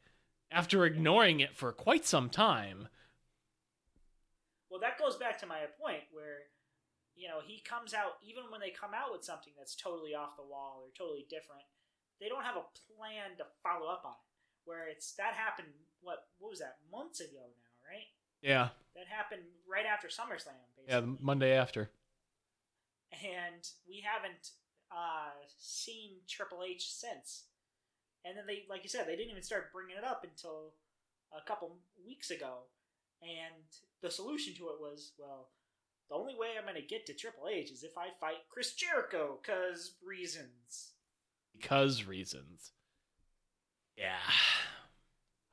after 0.50 0.86
ignoring 0.86 1.40
it 1.40 1.56
for 1.56 1.72
quite 1.72 2.06
some 2.06 2.30
time. 2.30 2.90
Well, 4.72 4.80
that 4.80 4.98
goes 4.98 5.18
back 5.18 5.38
to 5.44 5.46
my 5.46 5.68
point 5.80 6.08
where, 6.16 6.48
you 7.14 7.28
know, 7.28 7.44
he 7.44 7.60
comes 7.60 7.94
out 7.94 8.16
even 8.24 8.48
when 8.50 8.62
they 8.64 8.72
come 8.72 8.96
out 8.96 9.12
with 9.12 9.26
something 9.28 9.52
that's 9.58 9.76
totally 9.76 10.16
off 10.16 10.38
the 10.40 10.48
wall 10.48 10.80
or 10.82 10.90
totally 10.98 11.28
different, 11.30 11.68
they 12.24 12.30
don't 12.32 12.46
have 12.48 12.56
a 12.56 12.64
plan 12.96 13.36
to 13.38 13.46
follow 13.62 13.92
up 13.92 14.04
on 14.08 14.14
it. 14.16 14.28
Where 14.64 14.88
it's 14.88 15.12
that 15.20 15.34
happened 15.36 15.74
what 16.02 16.24
what 16.40 16.50
was 16.50 16.60
that 16.60 16.78
months 16.90 17.20
ago 17.20 17.44
now, 17.44 17.74
right? 17.84 18.08
Yeah, 18.42 18.70
That 18.96 19.06
happened 19.12 19.44
right 19.70 19.86
after 19.86 20.08
SummerSlam, 20.08 20.58
basically. 20.78 20.88
yeah, 20.88 21.02
the 21.02 21.18
Monday 21.20 21.52
after. 21.54 21.92
and 23.12 23.68
we 23.88 24.02
haven't 24.06 24.52
uh, 24.92 25.36
seen 25.60 26.22
Triple 26.28 26.64
H 26.68 26.90
since. 26.90 27.44
And 28.26 28.38
then 28.38 28.46
they, 28.48 28.64
like 28.70 28.84
you 28.84 28.90
said, 28.90 29.06
they 29.08 29.16
didn't 29.16 29.32
even 29.32 29.44
start 29.44 29.72
bringing 29.74 29.98
it 29.98 30.04
up 30.04 30.24
until 30.24 30.74
a 31.36 31.46
couple 31.48 31.76
weeks 32.06 32.30
ago. 32.32 32.66
And 33.22 33.64
the 34.02 34.10
solution 34.10 34.54
to 34.56 34.70
it 34.70 34.82
was, 34.82 35.14
well, 35.20 35.50
the 36.10 36.16
only 36.16 36.34
way 36.36 36.50
I'm 36.58 36.64
going 36.64 36.76
to 36.76 36.82
get 36.82 37.06
to 37.06 37.14
Triple 37.14 37.48
H 37.48 37.72
is 37.72 37.84
if 37.84 37.98
I 37.98 38.08
fight 38.20 38.48
Chris 38.50 38.74
Jericho, 38.74 39.40
cause 39.46 39.94
reasons. 40.06 40.94
because 41.54 42.06
reasons. 42.06 42.72
Yeah. 43.98 44.18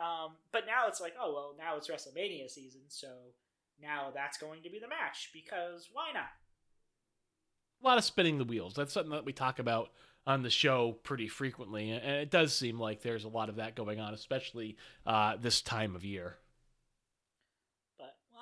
Um, 0.01 0.33
but 0.53 0.65
now 0.67 0.87
it's 0.87 1.01
like, 1.01 1.15
oh 1.21 1.33
well, 1.35 1.55
now 1.59 1.77
it's 1.77 1.89
WrestleMania 1.89 2.49
season, 2.49 2.83
so 2.87 3.09
now 3.83 4.11
that's 4.15 4.39
going 4.39 4.63
to 4.63 4.71
be 4.71 4.79
the 4.79 4.89
match 4.89 5.31
because 5.33 5.89
why 5.93 6.13
not? 6.15 6.31
A 7.83 7.87
lot 7.87 7.99
of 7.99 8.05
spinning 8.05 8.39
the 8.39 8.45
wheels. 8.45 8.75
That's 8.75 8.93
something 8.93 9.13
that 9.13 9.25
we 9.25 9.33
talk 9.33 9.59
about 9.59 9.91
on 10.27 10.43
the 10.43 10.51
show 10.51 10.93
pretty 11.03 11.27
frequently, 11.27 11.91
and 11.91 12.05
it 12.05 12.31
does 12.31 12.55
seem 12.55 12.79
like 12.79 13.03
there's 13.03 13.25
a 13.25 13.29
lot 13.29 13.49
of 13.49 13.57
that 13.57 13.75
going 13.75 13.99
on, 13.99 14.15
especially 14.15 14.77
uh, 15.07 15.37
this 15.41 15.63
time 15.63 15.97
of 15.97 16.05
year. 16.05 16.37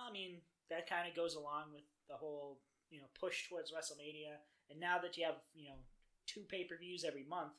I 0.06 0.12
mean, 0.12 0.38
that 0.70 0.88
kind 0.88 1.08
of 1.08 1.14
goes 1.14 1.34
along 1.34 1.72
with 1.72 1.84
the 2.08 2.16
whole 2.16 2.60
you 2.90 2.98
know 2.98 3.06
push 3.18 3.48
towards 3.48 3.72
WrestleMania, 3.72 4.38
and 4.70 4.80
now 4.80 4.98
that 5.02 5.16
you 5.16 5.24
have 5.24 5.36
you 5.54 5.68
know 5.68 5.78
two 6.26 6.42
pay 6.48 6.64
per 6.64 6.76
views 6.76 7.04
every 7.04 7.24
month, 7.28 7.52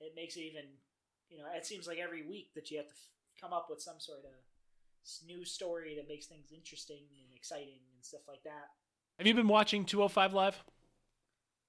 it 0.00 0.12
makes 0.14 0.36
it 0.36 0.42
even 0.42 0.64
you 1.28 1.38
know 1.38 1.44
it 1.54 1.66
seems 1.66 1.86
like 1.86 1.98
every 1.98 2.26
week 2.26 2.50
that 2.54 2.70
you 2.70 2.78
have 2.78 2.86
to 2.86 2.92
f- 2.92 3.10
come 3.40 3.52
up 3.52 3.66
with 3.70 3.80
some 3.80 3.98
sort 3.98 4.20
of 4.20 4.32
new 5.26 5.44
story 5.44 5.94
that 5.96 6.08
makes 6.08 6.26
things 6.26 6.52
interesting 6.52 7.04
and 7.22 7.34
exciting 7.34 7.80
and 7.94 8.04
stuff 8.04 8.22
like 8.28 8.42
that. 8.44 8.70
Have 9.18 9.26
you 9.26 9.34
been 9.34 9.48
watching 9.48 9.84
205 9.84 10.34
Live? 10.34 10.62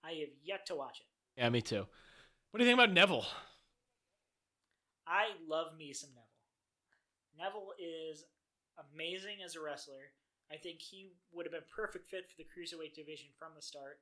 I 0.04 0.12
have 0.12 0.30
yet 0.44 0.66
to 0.68 0.76
watch 0.76 1.00
it. 1.00 1.40
Yeah, 1.40 1.50
me 1.50 1.62
too. 1.62 1.86
What 2.52 2.58
do 2.58 2.64
you 2.64 2.70
think 2.70 2.80
about 2.80 2.94
Neville? 2.94 3.26
I 5.08 5.28
love 5.48 5.78
me 5.78 5.94
some 5.94 6.10
Neville. 6.10 6.24
Neville 7.38 7.74
is 7.80 8.26
amazing 8.78 9.41
as 9.45 9.55
a 9.55 9.61
wrestler. 9.61 10.13
I 10.51 10.55
think 10.55 10.80
he 10.82 11.11
would 11.34 11.45
have 11.45 11.51
been 11.53 11.67
perfect 11.75 12.09
fit 12.09 12.30
for 12.30 12.38
the 12.38 12.47
cruiserweight 12.47 12.95
division 12.95 13.28
from 13.38 13.51
the 13.55 13.61
start 13.61 13.99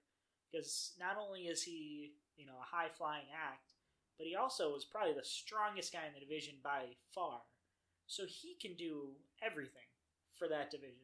because 0.51 0.93
not 0.99 1.17
only 1.17 1.47
is 1.47 1.63
he, 1.63 2.13
you 2.37 2.45
know, 2.45 2.57
a 2.61 2.75
high 2.75 2.89
flying 2.89 3.25
act, 3.33 3.73
but 4.17 4.27
he 4.27 4.35
also 4.35 4.71
was 4.71 4.85
probably 4.85 5.13
the 5.13 5.25
strongest 5.25 5.91
guy 5.91 6.05
in 6.07 6.13
the 6.13 6.19
division 6.25 6.55
by 6.63 6.95
far. 7.13 7.41
So 8.07 8.23
he 8.27 8.55
can 8.61 8.75
do 8.77 9.09
everything 9.41 9.89
for 10.37 10.47
that 10.47 10.69
division. 10.69 11.01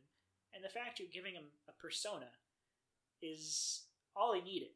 And 0.53 0.63
the 0.63 0.69
fact 0.69 0.99
you're 0.99 1.09
giving 1.11 1.34
him 1.34 1.49
a 1.67 1.72
persona 1.82 2.30
is 3.22 3.84
all 4.15 4.34
he 4.34 4.41
needed. 4.41 4.69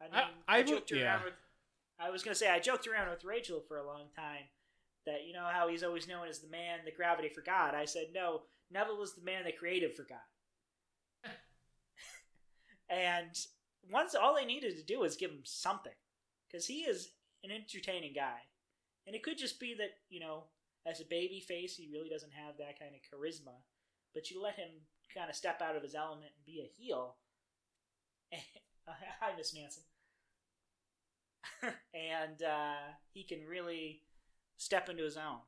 I 0.00 0.04
mean, 0.04 0.14
I- 0.14 0.52
I, 0.52 0.56
I 0.56 0.58
would- 0.58 0.66
joked 0.68 0.92
around 0.92 1.00
yeah. 1.00 1.24
with. 1.24 1.34
I 1.98 2.10
was 2.10 2.24
gonna 2.24 2.34
say 2.34 2.50
I 2.50 2.58
joked 2.58 2.88
around 2.88 3.08
with 3.10 3.24
Rachel 3.24 3.60
for 3.60 3.76
a 3.78 3.86
long 3.86 4.08
time 4.16 4.48
that 5.06 5.26
you 5.26 5.32
know 5.32 5.46
how 5.50 5.68
he's 5.68 5.82
always 5.82 6.08
known 6.08 6.28
as 6.28 6.38
the 6.38 6.50
man 6.50 6.80
that 6.84 6.96
gravity 6.96 7.28
forgot. 7.28 7.74
I 7.74 7.84
said 7.84 8.06
no, 8.14 8.42
Neville 8.70 9.02
is 9.02 9.14
the 9.14 9.24
man 9.24 9.44
that 9.44 9.58
creative 9.58 9.94
forgot. 9.94 10.24
and 12.88 13.36
once 13.90 14.14
all 14.14 14.34
they 14.34 14.44
needed 14.44 14.76
to 14.76 14.82
do 14.82 15.00
was 15.00 15.16
give 15.16 15.30
him 15.30 15.42
something, 15.44 15.92
because 16.48 16.66
he 16.66 16.80
is 16.80 17.10
an 17.42 17.50
entertaining 17.50 18.12
guy, 18.14 18.38
and 19.06 19.14
it 19.14 19.22
could 19.22 19.38
just 19.38 19.60
be 19.60 19.74
that 19.74 19.90
you 20.08 20.20
know 20.20 20.44
as 20.86 21.00
a 21.00 21.04
baby 21.04 21.40
face 21.40 21.76
he 21.76 21.88
really 21.92 22.08
doesn't 22.08 22.32
have 22.32 22.56
that 22.58 22.78
kind 22.78 22.92
of 22.94 23.00
charisma, 23.00 23.54
but 24.14 24.30
you 24.30 24.42
let 24.42 24.56
him 24.56 24.70
kind 25.14 25.30
of 25.30 25.36
step 25.36 25.62
out 25.62 25.76
of 25.76 25.82
his 25.82 25.94
element 25.94 26.32
and 26.36 26.44
be 26.44 26.60
a 26.60 26.82
heel. 26.82 27.16
Hi, 28.86 29.32
Miss 29.36 29.54
Manson. 29.54 29.84
and 31.94 32.42
uh, 32.42 32.92
he 33.12 33.22
can 33.22 33.46
really 33.46 34.02
step 34.56 34.88
into 34.88 35.04
his 35.04 35.16
own. 35.16 35.38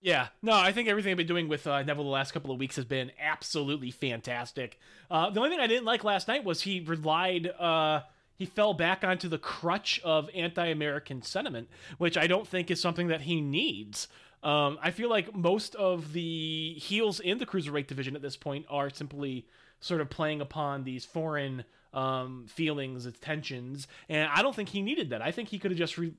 Yeah, 0.00 0.28
no, 0.42 0.52
I 0.52 0.70
think 0.70 0.88
everything 0.88 1.10
I've 1.10 1.16
been 1.16 1.26
doing 1.26 1.48
with 1.48 1.66
uh, 1.66 1.82
Neville 1.82 2.04
the 2.04 2.10
last 2.10 2.32
couple 2.32 2.52
of 2.52 2.60
weeks 2.60 2.76
has 2.76 2.84
been 2.84 3.10
absolutely 3.20 3.90
fantastic. 3.90 4.78
Uh, 5.10 5.30
the 5.30 5.40
only 5.40 5.50
thing 5.50 5.60
I 5.60 5.66
didn't 5.66 5.86
like 5.86 6.04
last 6.04 6.28
night 6.28 6.44
was 6.44 6.62
he 6.62 6.80
relied, 6.80 7.48
uh, 7.48 8.02
he 8.36 8.46
fell 8.46 8.74
back 8.74 9.02
onto 9.02 9.28
the 9.28 9.38
crutch 9.38 10.00
of 10.04 10.30
anti-American 10.34 11.22
sentiment, 11.22 11.68
which 11.98 12.16
I 12.16 12.28
don't 12.28 12.46
think 12.46 12.70
is 12.70 12.80
something 12.80 13.08
that 13.08 13.22
he 13.22 13.40
needs. 13.40 14.06
Um, 14.44 14.78
I 14.80 14.92
feel 14.92 15.10
like 15.10 15.34
most 15.34 15.74
of 15.74 16.12
the 16.12 16.74
heels 16.74 17.18
in 17.18 17.38
the 17.38 17.46
cruiserweight 17.46 17.88
division 17.88 18.14
at 18.14 18.22
this 18.22 18.36
point 18.36 18.66
are 18.70 18.90
simply 18.90 19.48
sort 19.80 20.00
of 20.00 20.10
playing 20.10 20.40
upon 20.40 20.84
these 20.84 21.04
foreign 21.04 21.64
um, 21.92 22.46
feelings, 22.48 23.08
tensions, 23.20 23.88
and 24.08 24.30
I 24.32 24.42
don't 24.42 24.54
think 24.54 24.68
he 24.68 24.82
needed 24.82 25.10
that. 25.10 25.22
I 25.22 25.32
think 25.32 25.48
he 25.48 25.58
could 25.58 25.72
have 25.72 25.78
just 25.78 25.98
re- 25.98 26.14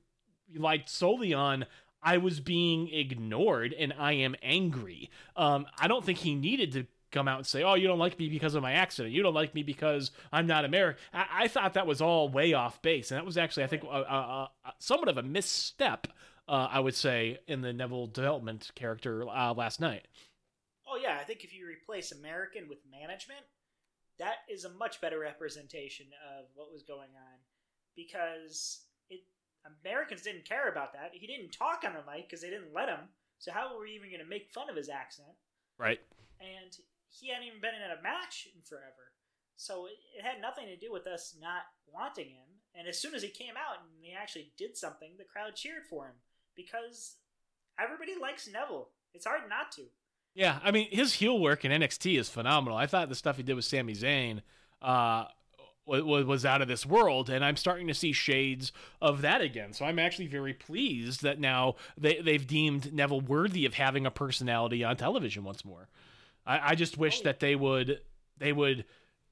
relied 0.53 0.89
solely 0.89 1.33
on 1.33 1.65
I 2.01 2.17
was 2.17 2.39
being 2.39 2.89
ignored 2.89 3.73
and 3.77 3.93
I 3.97 4.13
am 4.13 4.35
angry. 4.41 5.09
Um, 5.35 5.65
I 5.77 5.87
don't 5.87 6.05
think 6.05 6.19
he 6.19 6.35
needed 6.35 6.71
to 6.73 6.87
come 7.11 7.27
out 7.27 7.37
and 7.37 7.47
say, 7.47 7.63
"Oh, 7.63 7.73
you 7.73 7.87
don't 7.87 7.99
like 7.99 8.19
me 8.19 8.29
because 8.29 8.55
of 8.55 8.61
my 8.61 8.73
accident. 8.73 9.13
You 9.13 9.23
don't 9.23 9.33
like 9.33 9.55
me 9.55 9.63
because 9.63 10.11
I'm 10.31 10.47
not 10.47 10.65
American." 10.65 11.01
I, 11.13 11.25
I 11.31 11.47
thought 11.47 11.73
that 11.73 11.87
was 11.87 12.01
all 12.01 12.29
way 12.29 12.53
off 12.53 12.81
base, 12.81 13.11
and 13.11 13.17
that 13.17 13.25
was 13.25 13.37
actually, 13.37 13.63
I 13.63 13.67
think, 13.67 13.83
uh, 13.83 13.87
uh, 13.87 14.47
uh, 14.65 14.71
somewhat 14.79 15.09
of 15.09 15.17
a 15.17 15.23
misstep. 15.23 16.07
Uh, 16.47 16.67
I 16.71 16.79
would 16.79 16.95
say 16.95 17.39
in 17.47 17.61
the 17.61 17.71
Neville 17.71 18.07
development 18.07 18.71
character 18.73 19.27
uh, 19.29 19.53
last 19.53 19.79
night. 19.79 20.07
Oh 20.87 20.97
yeah, 20.97 21.17
I 21.21 21.23
think 21.23 21.43
if 21.43 21.53
you 21.53 21.67
replace 21.67 22.11
American 22.11 22.67
with 22.67 22.79
management, 22.89 23.41
that 24.17 24.37
is 24.49 24.65
a 24.65 24.69
much 24.71 24.99
better 24.99 25.19
representation 25.19 26.07
of 26.37 26.45
what 26.55 26.71
was 26.71 26.81
going 26.81 27.09
on 27.15 27.37
because 27.95 28.85
Americans 29.65 30.21
didn't 30.21 30.45
care 30.45 30.69
about 30.69 30.93
that. 30.93 31.11
He 31.13 31.27
didn't 31.27 31.51
talk 31.51 31.83
on 31.85 31.93
the 31.93 32.11
mic 32.11 32.29
because 32.29 32.41
they 32.41 32.49
didn't 32.49 32.73
let 32.73 32.89
him. 32.89 33.09
So 33.39 33.51
how 33.51 33.73
were 33.73 33.83
we 33.83 33.91
even 33.91 34.09
going 34.09 34.23
to 34.23 34.29
make 34.29 34.51
fun 34.51 34.69
of 34.69 34.75
his 34.75 34.89
accent? 34.89 35.29
Right. 35.77 35.99
And 36.39 36.75
he 37.09 37.29
hadn't 37.29 37.47
even 37.47 37.61
been 37.61 37.75
in 37.75 37.97
a 37.97 38.01
match 38.01 38.47
in 38.53 38.61
forever. 38.61 39.15
So 39.55 39.87
it, 39.87 39.99
it 40.17 40.23
had 40.23 40.41
nothing 40.41 40.67
to 40.67 40.77
do 40.77 40.91
with 40.91 41.07
us 41.07 41.35
not 41.39 41.63
wanting 41.91 42.29
him. 42.29 42.59
And 42.75 42.87
as 42.87 42.99
soon 42.99 43.15
as 43.15 43.23
he 43.23 43.29
came 43.29 43.55
out 43.57 43.81
and 43.81 43.89
he 44.01 44.13
actually 44.13 44.51
did 44.57 44.77
something, 44.77 45.11
the 45.17 45.23
crowd 45.23 45.55
cheered 45.55 45.85
for 45.89 46.05
him 46.05 46.15
because 46.55 47.15
everybody 47.79 48.13
likes 48.19 48.47
Neville. 48.47 48.89
It's 49.13 49.25
hard 49.25 49.49
not 49.49 49.71
to. 49.73 49.83
Yeah, 50.35 50.59
I 50.63 50.71
mean 50.71 50.87
his 50.91 51.13
heel 51.13 51.39
work 51.39 51.65
in 51.65 51.71
NXT 51.71 52.19
is 52.19 52.29
phenomenal. 52.29 52.77
I 52.77 52.85
thought 52.85 53.09
the 53.09 53.15
stuff 53.15 53.37
he 53.37 53.43
did 53.43 53.55
with 53.55 53.65
Sami 53.65 53.95
Zayn 53.95 54.41
uh, 54.81 55.25
was, 55.89 56.25
was 56.25 56.45
out 56.45 56.61
of 56.61 56.67
this 56.67 56.85
world, 56.85 57.29
and 57.29 57.43
I'm 57.43 57.57
starting 57.57 57.87
to 57.87 57.93
see 57.93 58.13
shades 58.13 58.71
of 59.01 59.21
that 59.21 59.41
again. 59.41 59.73
So 59.73 59.85
I'm 59.85 59.99
actually 59.99 60.27
very 60.27 60.53
pleased 60.53 61.23
that 61.23 61.39
now 61.39 61.75
they 61.97 62.21
they've 62.21 62.45
deemed 62.45 62.93
Neville 62.93 63.21
worthy 63.21 63.65
of 63.65 63.73
having 63.73 64.05
a 64.05 64.11
personality 64.11 64.83
on 64.83 64.95
television 64.95 65.43
once 65.43 65.65
more. 65.65 65.89
I, 66.45 66.71
I 66.71 66.75
just 66.75 66.97
wish 66.97 67.19
oh. 67.19 67.23
that 67.23 67.39
they 67.39 67.55
would 67.55 68.01
they 68.37 68.53
would 68.53 68.85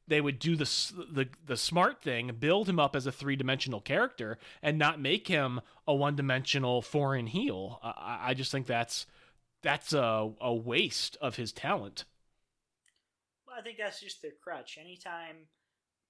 they 0.08 0.22
would 0.22 0.40
do 0.40 0.56
the 0.56 0.66
the 1.12 1.28
the 1.46 1.58
smart 1.58 2.02
thing, 2.02 2.36
build 2.40 2.68
him 2.68 2.80
up 2.80 2.96
as 2.96 3.06
a 3.06 3.12
three 3.12 3.36
dimensional 3.36 3.82
character, 3.82 4.38
and 4.62 4.78
not 4.78 5.00
make 5.00 5.28
him 5.28 5.62
a 5.88 5.94
one 5.94 6.16
dimensional 6.16 6.82
foreign 6.82 7.28
heel. 7.28 7.80
I- 7.84 7.90
I, 7.90 8.30
I 8.30 8.34
just 8.34 8.52
think 8.52 8.68
that's 8.68 9.06
that's 9.62 9.94
a, 9.94 10.32
a 10.40 10.54
waste 10.54 11.18
of 11.22 11.36
his 11.36 11.52
talent. 11.52 12.06
Well, 13.46 13.58
I 13.58 13.62
think 13.62 13.78
that's 13.78 14.00
just 14.00 14.22
their 14.22 14.32
crutch. 14.44 14.78
Anytime 14.80 15.48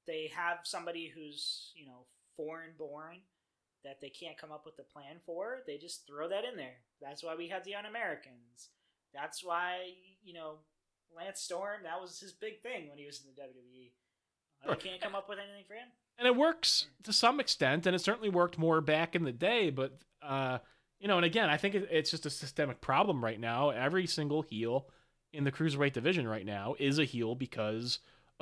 they 0.08 0.32
have 0.36 0.60
somebody 0.64 1.12
who's, 1.14 1.72
you 1.76 1.86
know, 1.86 2.06
foreign 2.36 2.72
born 2.78 3.18
that 3.84 4.02
they 4.02 4.10
can't 4.10 4.38
come 4.38 4.52
up 4.52 4.66
with 4.66 4.80
a 4.80 4.94
plan 4.94 5.18
for, 5.26 5.60
they 5.68 5.78
just 5.78 6.08
throw 6.08 6.28
that 6.28 6.44
in 6.44 6.58
there. 6.58 6.78
That's 7.02 7.24
why 7.24 7.36
we 7.36 7.48
had 7.48 7.64
the 7.64 7.76
Un 7.76 7.86
Americans. 7.86 8.70
That's 9.14 9.44
why, 9.44 9.94
you 10.24 10.34
know, 10.34 10.56
Lance 11.16 11.42
Storm, 11.42 11.82
that 11.84 12.02
was 12.02 12.20
his 12.20 12.34
big 12.34 12.62
thing 12.62 12.90
when 12.90 12.98
he 12.98 13.06
was 13.06 13.22
in 13.22 13.32
the 13.34 13.42
WWE. 13.42 13.92
Sure. 14.64 14.76
They 14.76 14.90
can't 14.90 15.02
come 15.02 15.16
up 15.16 15.30
with 15.30 15.40
anything 15.40 15.64
for 15.68 15.76
him. 15.76 15.88
And 16.18 16.28
it 16.28 16.36
works 16.36 16.88
to 17.04 17.14
some 17.14 17.40
extent, 17.40 17.86
and 17.86 17.96
it 17.96 18.00
certainly 18.00 18.30
worked 18.30 18.58
more 18.58 18.82
back 18.82 19.16
in 19.16 19.24
the 19.24 19.32
day. 19.32 19.70
But 19.70 20.00
uh, 20.22 20.58
you 21.00 21.08
know, 21.08 21.18
and 21.18 21.26
again, 21.26 21.50
I 21.50 21.58
think 21.58 21.76
it's 21.76 22.10
just 22.10 22.26
a 22.26 22.32
systemic 22.32 22.82
problem 22.82 23.24
right 23.24 23.40
now. 23.40 23.70
Every 23.70 24.08
single 24.08 24.42
heel 24.42 24.88
in 25.32 25.44
the 25.44 25.52
cruiserweight 25.52 25.94
division 25.94 26.28
right 26.28 26.46
now 26.46 26.76
is 26.80 26.98
a 26.98 27.06
heel 27.06 27.36
because 27.36 28.00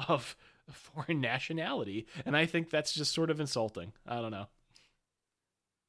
of 0.08 0.38
foreign 0.72 1.22
nationality, 1.22 2.08
and 2.26 2.36
I 2.36 2.46
think 2.46 2.70
that's 2.70 2.94
just 2.94 3.14
sort 3.14 3.30
of 3.30 3.40
insulting. 3.40 3.94
I 4.08 4.22
don't 4.22 4.32
know, 4.32 4.48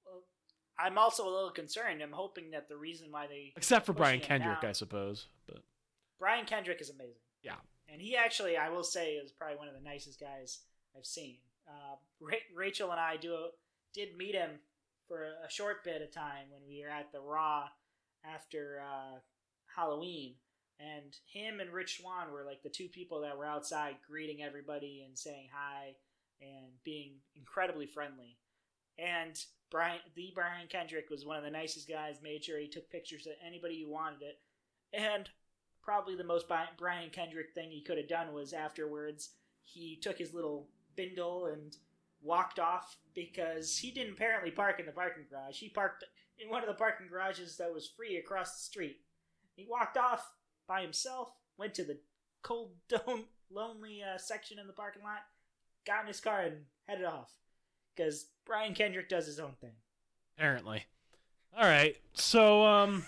Well, 0.05 0.23
I'm 0.79 0.99
also 0.99 1.25
a 1.29 1.33
little 1.33 1.51
concerned. 1.51 2.03
I'm 2.03 2.13
hoping 2.13 2.51
that 2.51 2.69
the 2.69 2.77
reason 2.77 3.09
why 3.11 3.27
they 3.27 3.53
except 3.57 3.87
for 3.87 3.93
Brian 3.93 4.21
Kendrick, 4.21 4.61
down- 4.61 4.71
I 4.71 4.73
suppose. 4.73 5.27
But 5.47 5.63
Brian 6.19 6.45
Kendrick 6.47 6.81
is 6.81 6.91
amazing. 6.91 7.23
Yeah. 7.43 7.57
And 7.89 8.03
he 8.03 8.17
actually, 8.17 8.57
I 8.57 8.69
will 8.69 8.83
say, 8.85 9.13
is 9.15 9.31
probably 9.33 9.57
one 9.59 9.69
of 9.69 9.75
the 9.75 9.81
nicest 9.81 10.19
guys 10.21 10.61
I've 10.97 11.07
seen. 11.07 11.39
Uh, 11.69 11.97
Ra- 12.21 12.47
Rachel 12.55 12.91
and 12.91 13.01
I 13.01 13.17
do 13.17 13.37
did 13.95 14.17
meet 14.17 14.35
him 14.35 14.59
for 15.09 15.23
a 15.25 15.51
short 15.51 15.85
bit 15.85 16.03
of 16.03 16.11
time 16.13 16.47
when 16.51 16.63
we 16.69 16.83
were 16.83 16.91
at 16.91 17.13
the 17.13 17.21
Raw 17.21 17.69
after 18.25 18.83
uh, 18.83 19.19
Halloween. 19.75 20.35
And 20.79 21.17
him 21.33 21.61
and 21.61 21.73
Rich 21.73 22.01
Swann 22.01 22.33
were 22.33 22.45
like 22.45 22.63
the 22.63 22.69
two 22.69 22.89
people 22.89 23.23
that 23.23 23.37
were 23.37 23.47
outside 23.47 23.97
greeting 24.07 24.43
everybody 24.43 25.05
and 25.07 25.19
saying 25.19 25.49
hi 25.53 25.95
and 26.41 26.73
being 26.85 27.15
incredibly 27.35 27.87
friendly. 27.87 28.37
And 28.99 29.39
Brian, 29.71 30.01
the 30.15 30.33
Brian 30.35 30.69
Kendrick 30.69 31.11
was 31.11 31.25
one 31.25 31.37
of 31.37 31.45
the 31.45 31.51
nicest 31.51 31.89
guys. 31.89 32.17
Made 32.23 32.45
sure 32.45 32.59
he 32.59 32.69
took 32.69 32.91
pictures 32.91 33.27
of 33.27 33.33
anybody 33.47 33.83
who 33.83 33.91
wanted 33.91 34.23
it. 34.23 34.39
And 34.93 35.29
probably 35.83 36.17
the 36.17 36.25
most 36.25 36.47
Brian 36.49 37.11
Kendrick 37.11 37.55
thing 37.55 37.71
he 37.71 37.83
could 37.83 37.99
have 37.99 38.09
done 38.09 38.33
was 38.33 38.53
afterwards 38.53 39.31
he 39.63 39.99
took 40.01 40.19
his 40.19 40.35
little 40.35 40.69
bindle 40.95 41.47
and 41.47 41.77
walked 42.23 42.59
off 42.59 42.97
because 43.15 43.79
he 43.79 43.91
didn't 43.91 44.15
apparently 44.15 44.51
park 44.51 44.81
in 44.81 44.87
the 44.87 44.93
parking 44.93 45.25
garage. 45.31 45.59
He 45.59 45.69
parked 45.69 46.05
in 46.39 46.51
one 46.51 46.63
of 46.63 46.69
the 46.69 46.75
parking 46.75 47.09
garages 47.09 47.57
that 47.57 47.73
was 47.73 47.89
free 47.97 48.17
across 48.17 48.53
the 48.53 48.63
street. 48.63 48.99
He 49.55 49.67
walked 49.69 49.97
off 49.97 50.33
by 50.67 50.83
himself, 50.83 51.31
went 51.59 51.75
to 51.75 51.85
the 51.85 51.99
cold, 52.43 52.73
dome, 52.89 53.25
lonely 53.51 54.03
uh, 54.03 54.19
section 54.19 54.59
in 54.59 54.67
the 54.67 54.73
parking 54.73 55.03
lot, 55.03 55.21
got 55.87 56.03
in 56.03 56.09
his 56.09 56.21
car, 56.21 56.43
and 56.43 56.57
headed 56.89 57.05
off. 57.05 57.33
Because 57.95 58.27
Brian 58.45 58.75
Kendrick 58.75 59.09
does 59.09 59.27
his 59.27 59.41
own 59.41 59.53
thing. 59.61 59.73
apparently, 60.37 60.85
all 61.57 61.65
right. 61.65 61.97
So, 62.13 62.63
um, 62.65 63.07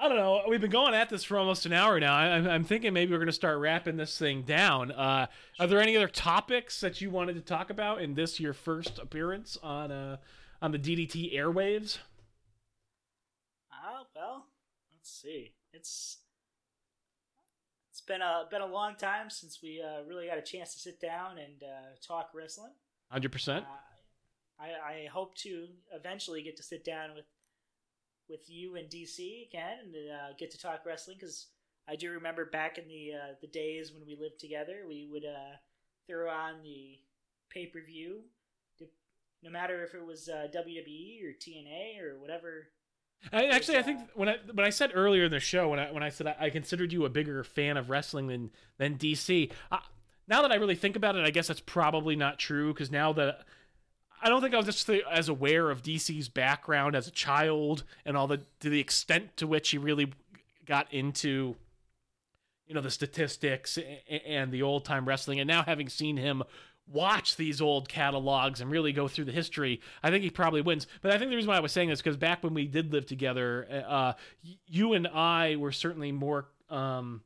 I 0.00 0.08
don't 0.08 0.16
know. 0.16 0.42
We've 0.46 0.60
been 0.60 0.70
going 0.70 0.94
at 0.94 1.08
this 1.08 1.24
for 1.24 1.38
almost 1.38 1.66
an 1.66 1.72
hour 1.72 1.98
now. 1.98 2.14
I, 2.14 2.26
I'm, 2.36 2.46
I'm 2.46 2.64
thinking 2.64 2.92
maybe 2.92 3.10
we're 3.10 3.18
going 3.18 3.26
to 3.26 3.32
start 3.32 3.58
wrapping 3.58 3.96
this 3.96 4.16
thing 4.16 4.42
down. 4.42 4.92
Uh, 4.92 5.26
are 5.58 5.66
there 5.66 5.80
any 5.80 5.96
other 5.96 6.06
topics 6.06 6.80
that 6.82 7.00
you 7.00 7.10
wanted 7.10 7.34
to 7.34 7.40
talk 7.40 7.70
about 7.70 8.00
in 8.00 8.14
this 8.14 8.38
your 8.38 8.52
first 8.52 8.98
appearance 8.98 9.58
on 9.62 9.90
uh 9.90 10.18
on 10.62 10.72
the 10.72 10.78
DDT 10.78 11.34
airwaves? 11.34 11.98
Ah, 13.72 14.04
well, 14.14 14.46
let's 15.08 15.22
see. 15.22 15.52
It's 15.72 16.18
it's 17.90 18.02
been 18.02 18.20
a 18.20 18.44
been 18.50 18.60
a 18.60 18.66
long 18.66 18.94
time 18.96 19.30
since 19.30 19.60
we 19.62 19.82
uh, 19.82 20.04
really 20.06 20.26
got 20.26 20.38
a 20.38 20.42
chance 20.42 20.74
to 20.74 20.80
sit 20.80 21.00
down 21.00 21.38
and 21.38 21.62
uh, 21.62 21.96
talk 22.06 22.30
wrestling. 22.34 22.72
Hundred 23.10 23.32
percent. 23.32 23.64
Uh, 23.64 24.62
I, 24.62 24.92
I 24.92 25.06
hope 25.06 25.34
to 25.36 25.68
eventually 25.94 26.42
get 26.42 26.56
to 26.58 26.62
sit 26.62 26.84
down 26.84 27.14
with 27.14 27.24
with 28.28 28.50
you 28.50 28.76
and 28.76 28.90
DC 28.90 29.48
again 29.48 29.78
and 29.84 29.94
uh, 29.94 30.34
get 30.38 30.50
to 30.50 30.58
talk 30.58 30.84
wrestling 30.84 31.16
because 31.18 31.46
I 31.88 31.96
do 31.96 32.10
remember 32.10 32.44
back 32.44 32.76
in 32.76 32.86
the 32.86 33.12
uh, 33.14 33.34
the 33.40 33.46
days 33.46 33.92
when 33.92 34.06
we 34.06 34.14
lived 34.14 34.38
together, 34.38 34.84
we 34.86 35.08
would 35.10 35.24
uh, 35.24 35.56
throw 36.06 36.28
on 36.28 36.62
the 36.62 36.98
pay 37.50 37.66
per 37.66 37.80
view, 37.80 38.24
no 39.42 39.50
matter 39.50 39.82
if 39.82 39.94
it 39.94 40.04
was 40.04 40.28
uh, 40.28 40.48
WWE 40.54 41.24
or 41.24 41.32
TNA 41.32 42.02
or 42.02 42.20
whatever. 42.20 42.68
I, 43.32 43.46
actually, 43.46 43.78
I 43.78 43.82
think 43.82 44.00
when 44.14 44.28
I 44.28 44.36
when 44.52 44.64
I 44.64 44.70
said 44.70 44.92
earlier 44.94 45.24
in 45.24 45.30
the 45.30 45.40
show 45.40 45.68
when 45.68 45.78
I 45.78 45.92
when 45.92 46.02
I 46.02 46.08
said 46.08 46.26
I, 46.26 46.36
I 46.40 46.50
considered 46.50 46.92
you 46.92 47.04
a 47.04 47.10
bigger 47.10 47.44
fan 47.44 47.76
of 47.76 47.90
wrestling 47.90 48.28
than 48.28 48.50
than 48.78 48.96
DC. 48.96 49.50
I, 49.70 49.80
now 50.28 50.42
that 50.42 50.52
I 50.52 50.56
really 50.56 50.74
think 50.74 50.96
about 50.96 51.16
it, 51.16 51.24
I 51.24 51.30
guess 51.30 51.48
that's 51.48 51.60
probably 51.60 52.16
not 52.16 52.38
true 52.38 52.72
because 52.72 52.90
now 52.90 53.12
that 53.14 53.44
I 54.22 54.28
don't 54.28 54.40
think 54.40 54.54
I 54.54 54.58
was 54.58 54.66
just 54.66 54.88
as 55.10 55.28
aware 55.28 55.70
of 55.70 55.82
DC's 55.82 56.28
background 56.28 56.94
as 56.96 57.06
a 57.06 57.10
child 57.10 57.84
and 58.04 58.16
all 58.16 58.26
the 58.26 58.42
to 58.60 58.70
the 58.70 58.80
extent 58.80 59.36
to 59.38 59.46
which 59.46 59.70
he 59.70 59.78
really 59.78 60.12
got 60.66 60.92
into 60.92 61.56
you 62.66 62.74
know 62.74 62.80
the 62.80 62.90
statistics 62.90 63.78
and 64.26 64.52
the 64.52 64.62
old 64.62 64.84
time 64.84 65.06
wrestling 65.06 65.40
and 65.40 65.48
now 65.48 65.62
having 65.62 65.88
seen 65.88 66.16
him 66.16 66.42
watch 66.90 67.36
these 67.36 67.60
old 67.60 67.88
catalogs 67.88 68.60
and 68.60 68.70
really 68.70 68.92
go 68.92 69.08
through 69.08 69.24
the 69.24 69.32
history 69.32 69.80
i 70.02 70.10
think 70.10 70.24
he 70.24 70.30
probably 70.30 70.60
wins 70.60 70.86
but 71.02 71.12
i 71.12 71.18
think 71.18 71.30
the 71.30 71.36
reason 71.36 71.48
why 71.48 71.56
i 71.56 71.60
was 71.60 71.72
saying 71.72 71.88
this 71.88 72.00
because 72.00 72.16
back 72.16 72.42
when 72.42 72.54
we 72.54 72.66
did 72.66 72.92
live 72.92 73.06
together 73.06 73.84
uh, 73.86 74.12
you 74.66 74.94
and 74.94 75.06
i 75.08 75.56
were 75.56 75.72
certainly 75.72 76.12
more 76.12 76.48
um, 76.70 77.22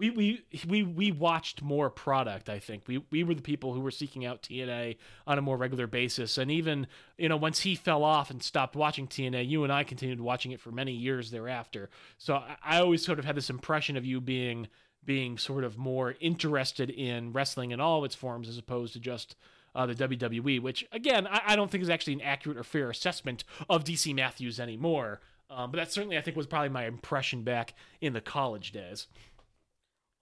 we, 0.00 0.08
we 0.10 0.44
we 0.66 0.82
we 0.82 1.12
watched 1.12 1.60
more 1.60 1.90
product. 1.90 2.48
I 2.48 2.58
think 2.58 2.84
we 2.86 3.04
we 3.10 3.22
were 3.22 3.34
the 3.34 3.42
people 3.42 3.74
who 3.74 3.80
were 3.80 3.90
seeking 3.90 4.24
out 4.24 4.42
TNA 4.42 4.96
on 5.26 5.38
a 5.38 5.42
more 5.42 5.58
regular 5.58 5.86
basis, 5.86 6.38
and 6.38 6.50
even 6.50 6.86
you 7.18 7.28
know 7.28 7.36
once 7.36 7.60
he 7.60 7.74
fell 7.74 8.02
off 8.02 8.30
and 8.30 8.42
stopped 8.42 8.74
watching 8.74 9.06
TNA, 9.06 9.46
you 9.46 9.62
and 9.62 9.72
I 9.72 9.84
continued 9.84 10.20
watching 10.20 10.52
it 10.52 10.60
for 10.60 10.72
many 10.72 10.92
years 10.92 11.30
thereafter. 11.30 11.90
So 12.16 12.36
I, 12.36 12.56
I 12.64 12.80
always 12.80 13.04
sort 13.04 13.18
of 13.18 13.26
had 13.26 13.36
this 13.36 13.50
impression 13.50 13.98
of 13.98 14.06
you 14.06 14.22
being 14.22 14.68
being 15.04 15.38
sort 15.38 15.64
of 15.64 15.78
more 15.78 16.14
interested 16.20 16.90
in 16.90 17.32
wrestling 17.32 17.70
in 17.70 17.80
all 17.80 17.98
of 17.98 18.04
its 18.04 18.14
forms 18.14 18.48
as 18.48 18.58
opposed 18.58 18.92
to 18.92 19.00
just 19.00 19.36
uh, 19.74 19.86
the 19.86 19.94
WWE, 19.94 20.60
which 20.60 20.84
again 20.92 21.26
I, 21.26 21.42
I, 21.48 21.56
don't 21.56 21.70
think 21.70 21.82
is 21.82 21.90
actually 21.90 22.14
an 22.14 22.22
accurate 22.22 22.58
or 22.58 22.64
fair 22.64 22.90
assessment 22.90 23.44
of 23.68 23.84
DC 23.84 24.14
Matthews 24.14 24.58
anymore. 24.58 25.20
Um, 25.48 25.70
but 25.70 25.78
that 25.78 25.92
certainly 25.92 26.16
I 26.16 26.20
think 26.20 26.36
was 26.36 26.46
probably 26.46 26.68
my 26.68 26.86
impression 26.86 27.42
back 27.42 27.74
in 28.00 28.12
the 28.12 28.20
college 28.20 28.72
days. 28.72 29.06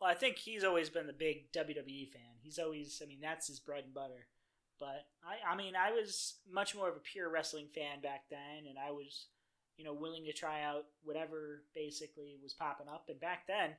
Well, 0.00 0.10
I 0.10 0.14
think 0.14 0.36
he's 0.36 0.64
always 0.64 0.90
been 0.90 1.06
the 1.06 1.12
big 1.12 1.50
WWE 1.52 2.08
fan. 2.08 2.38
He's 2.40 2.58
always, 2.58 3.02
I 3.02 3.06
mean, 3.06 3.18
that's 3.20 3.48
his 3.48 3.58
bread 3.58 3.84
and 3.84 3.94
butter. 3.94 4.26
But 4.78 5.06
I, 5.24 5.52
I 5.52 5.56
mean, 5.56 5.74
I 5.74 5.90
was 5.90 6.36
much 6.50 6.74
more 6.74 6.88
of 6.88 6.96
a 6.96 7.00
pure 7.00 7.28
wrestling 7.28 7.66
fan 7.74 8.00
back 8.00 8.24
then, 8.30 8.66
and 8.68 8.78
I 8.78 8.92
was, 8.92 9.26
you 9.76 9.84
know, 9.84 9.92
willing 9.92 10.24
to 10.24 10.32
try 10.32 10.62
out 10.62 10.84
whatever 11.02 11.64
basically 11.74 12.38
was 12.40 12.54
popping 12.54 12.88
up. 12.88 13.06
And 13.08 13.20
back 13.20 13.46
then, 13.48 13.70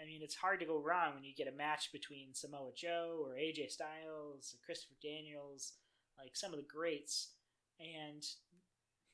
I 0.00 0.04
mean, 0.06 0.22
it's 0.22 0.34
hard 0.34 0.60
to 0.60 0.66
go 0.66 0.80
wrong 0.80 1.14
when 1.14 1.24
you 1.24 1.34
get 1.36 1.52
a 1.52 1.56
match 1.56 1.92
between 1.92 2.34
Samoa 2.34 2.72
Joe 2.74 3.24
or 3.24 3.34
AJ 3.34 3.70
Styles 3.70 4.54
or 4.54 4.64
Christopher 4.64 4.96
Daniels, 5.02 5.74
like 6.18 6.36
some 6.36 6.52
of 6.52 6.58
the 6.58 6.66
greats. 6.66 7.30
And 7.78 8.24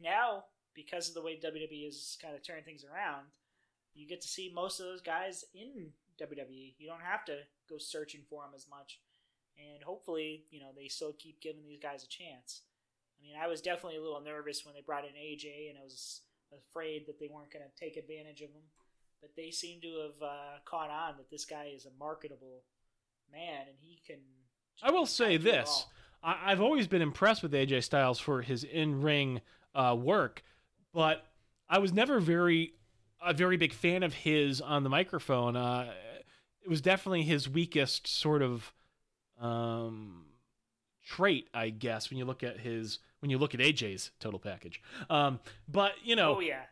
now, 0.01 0.45
because 0.74 1.09
of 1.09 1.14
the 1.14 1.22
way 1.22 1.39
WWE 1.39 1.85
has 1.85 2.16
kind 2.20 2.35
of 2.35 2.43
turned 2.43 2.64
things 2.64 2.85
around, 2.85 3.26
you 3.95 4.07
get 4.07 4.20
to 4.22 4.28
see 4.28 4.53
most 4.55 4.81
of 4.81 4.87
those 4.87 5.03
guys 5.03 5.45
in 5.55 5.93
WWE. 6.20 6.74
You 6.78 6.89
don't 6.89 7.03
have 7.03 7.24
to 7.26 7.39
go 7.68 7.76
searching 7.78 8.22
for 8.28 8.43
them 8.43 8.53
as 8.55 8.66
much, 8.70 9.01
and 9.59 9.83
hopefully, 9.83 10.45
you 10.51 10.61
know, 10.61 10.70
they 10.76 10.89
still 10.89 11.14
keep 11.18 11.41
giving 11.41 11.66
these 11.66 11.83
guys 11.83 12.05
a 12.05 12.09
chance. 12.09 12.62
I 13.18 13.22
mean, 13.22 13.35
I 13.41 13.49
was 13.49 13.61
definitely 13.61 13.99
a 13.99 14.03
little 14.03 14.20
nervous 14.20 14.64
when 14.64 14.74
they 14.74 14.81
brought 14.81 15.05
in 15.05 15.12
AJ, 15.12 15.68
and 15.68 15.78
I 15.78 15.85
was 15.85 16.22
afraid 16.53 17.07
that 17.07 17.18
they 17.18 17.28
weren't 17.28 17.53
going 17.53 17.64
to 17.64 17.85
take 17.85 17.97
advantage 17.97 18.41
of 18.41 18.51
him. 18.51 18.64
But 19.20 19.36
they 19.36 19.50
seem 19.50 19.80
to 19.82 19.88
have 20.02 20.22
uh, 20.22 20.58
caught 20.64 20.90
on 20.90 21.16
that 21.18 21.30
this 21.30 21.44
guy 21.44 21.70
is 21.74 21.86
a 21.86 21.90
marketable 21.98 22.62
man, 23.32 23.66
and 23.68 23.76
he 23.80 24.00
can. 24.06 24.18
I 24.82 24.90
will 24.90 25.06
say 25.06 25.36
this: 25.36 25.86
I- 26.22 26.50
have 26.50 26.60
always 26.60 26.86
been 26.86 27.02
impressed 27.02 27.42
with 27.42 27.52
AJ 27.52 27.84
Styles 27.84 28.18
for 28.18 28.42
his 28.42 28.64
in-ring 28.64 29.40
uh, 29.74 29.96
work, 29.98 30.42
but 30.92 31.26
I 31.68 31.78
was 31.78 31.92
never 31.92 32.20
very 32.20 32.74
a 33.22 33.34
very 33.34 33.56
big 33.56 33.72
fan 33.72 34.02
of 34.02 34.14
his 34.14 34.60
on 34.60 34.82
the 34.82 34.90
microphone. 34.90 35.56
Uh, 35.56 35.92
it 36.62 36.68
was 36.68 36.80
definitely 36.80 37.22
his 37.22 37.48
weakest 37.48 38.06
sort 38.06 38.42
of 38.42 38.72
um, 39.40 40.24
trait, 41.06 41.48
I 41.52 41.70
guess, 41.70 42.10
when 42.10 42.18
you 42.18 42.24
look 42.24 42.42
at 42.42 42.60
his 42.60 42.98
when 43.20 43.30
you 43.30 43.38
look 43.38 43.54
at 43.54 43.60
AJ's 43.60 44.10
total 44.18 44.38
package. 44.38 44.80
Um, 45.08 45.40
but 45.68 45.92
you 46.02 46.16
know, 46.16 46.36
oh 46.36 46.40
yeah. 46.40 46.62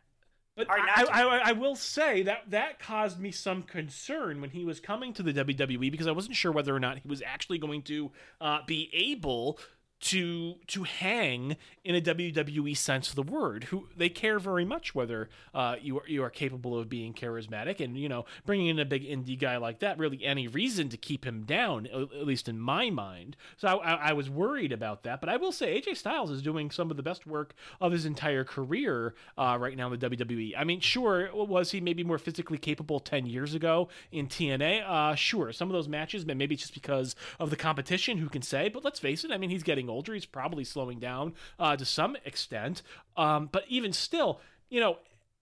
But 0.59 0.67
I, 0.69 1.05
I, 1.05 1.23
I, 1.51 1.53
will 1.53 1.77
say 1.77 2.23
that 2.25 2.51
that 2.51 2.81
caused 2.81 3.21
me 3.21 3.31
some 3.31 3.63
concern 3.63 4.41
when 4.41 4.51
he 4.51 4.65
was 4.65 4.81
coming 4.81 5.13
to 5.13 5.23
the 5.23 5.33
WWE 5.33 5.89
because 5.93 6.09
I 6.09 6.11
wasn't 6.11 6.35
sure 6.35 6.51
whether 6.51 6.75
or 6.75 6.81
not 6.81 6.99
he 6.99 7.09
was 7.09 7.23
actually 7.25 7.59
going 7.59 7.83
to 7.83 8.11
uh, 8.41 8.59
be 8.67 8.91
able 8.93 9.61
to 10.01 10.55
to 10.69 10.85
hang 10.85 11.57
in 11.85 11.95
a 11.95 12.01
WWE 12.01 12.77
sense 12.77 13.09
of 13.09 13.17
the 13.17 13.23
word. 13.23 13.65
Who 13.65 13.89
they 13.97 14.09
care 14.09 14.39
very 14.39 14.65
much 14.65 14.95
whether 14.95 15.29
uh, 15.55 15.77
you 15.81 15.99
are 15.99 16.07
you 16.07 16.23
are 16.23 16.31
capable 16.31 16.79
of 16.79 16.89
being 16.89 17.15
charismatic, 17.15 17.81
and 17.81 17.99
you 17.99 18.09
know 18.09 18.25
bringing 18.47 18.69
in 18.69 18.79
a 18.79 18.85
big 18.85 19.05
indie 19.05 19.39
guy 19.39 19.57
like 19.57 19.81
that 19.81 19.99
really 19.99 20.25
any 20.25 20.47
reason 20.47 20.89
to 20.91 20.97
keep 20.97 21.25
him 21.25 21.43
down, 21.43 21.87
at 21.87 22.27
least 22.27 22.49
in 22.49 22.59
my 22.59 22.91
mind. 22.91 23.37
So 23.57 23.69
I, 23.69 23.95
I, 23.95 24.13
was 24.13 24.31
worried 24.31 24.73
about 24.73 25.03
that, 25.05 25.21
but 25.21 25.29
I 25.29 25.37
will 25.37 25.53
say 25.53 25.81
AJ 25.81 25.97
Styles 25.97 26.31
is 26.31 26.43
doing 26.43 26.71
some 26.71 26.91
of 26.91 26.97
the 26.97 27.03
best 27.03 27.27
work 27.27 27.55
of 27.81 27.93
his 27.93 28.05
entire 28.05 28.45
career 28.45 29.15
uh, 29.37 29.57
right 29.61 29.77
now 29.77 29.93
in 29.93 29.99
the 29.99 30.11
WWE. 30.11 30.55
I 30.57 30.65
mean, 30.65 30.81
sure, 30.81 31.31
was 31.35 31.73
he 31.73 31.81
maybe 31.81 32.05
more 32.05 32.19
physically 32.19 32.59
capable 32.59 33.01
ten 33.01 33.27
years 33.27 33.55
ago 33.55 33.89
in 34.13 34.29
TNA? 34.29 34.89
Uh, 34.89 35.15
sure, 35.15 35.53
some 35.53 35.69
of 35.69 35.73
those 35.73 35.89
matches, 35.89 36.25
but 36.25 36.37
maybe 36.37 36.55
just 36.57 36.75
because 36.75 37.17
of 37.41 37.51
the 37.51 37.57
competition. 37.57 38.19
Who 38.19 38.29
can 38.29 38.43
say? 38.43 38.69
But 38.69 38.85
let's 38.85 39.01
face 39.01 39.25
it. 39.25 39.33
I 39.33 39.39
mean, 39.39 39.51
he's 39.51 39.63
getting 39.63 39.88
older. 39.89 40.15
He's 40.15 40.27
probably 40.27 40.65
slowing 40.65 40.99
down 40.99 41.35
uh, 41.59 41.77
to 41.77 41.85
some 41.85 42.17
extent. 42.25 42.83
Um, 43.17 43.49
but 43.51 43.65
even 43.69 43.93
still, 43.93 44.41
you 44.69 44.81
know, 44.81 44.99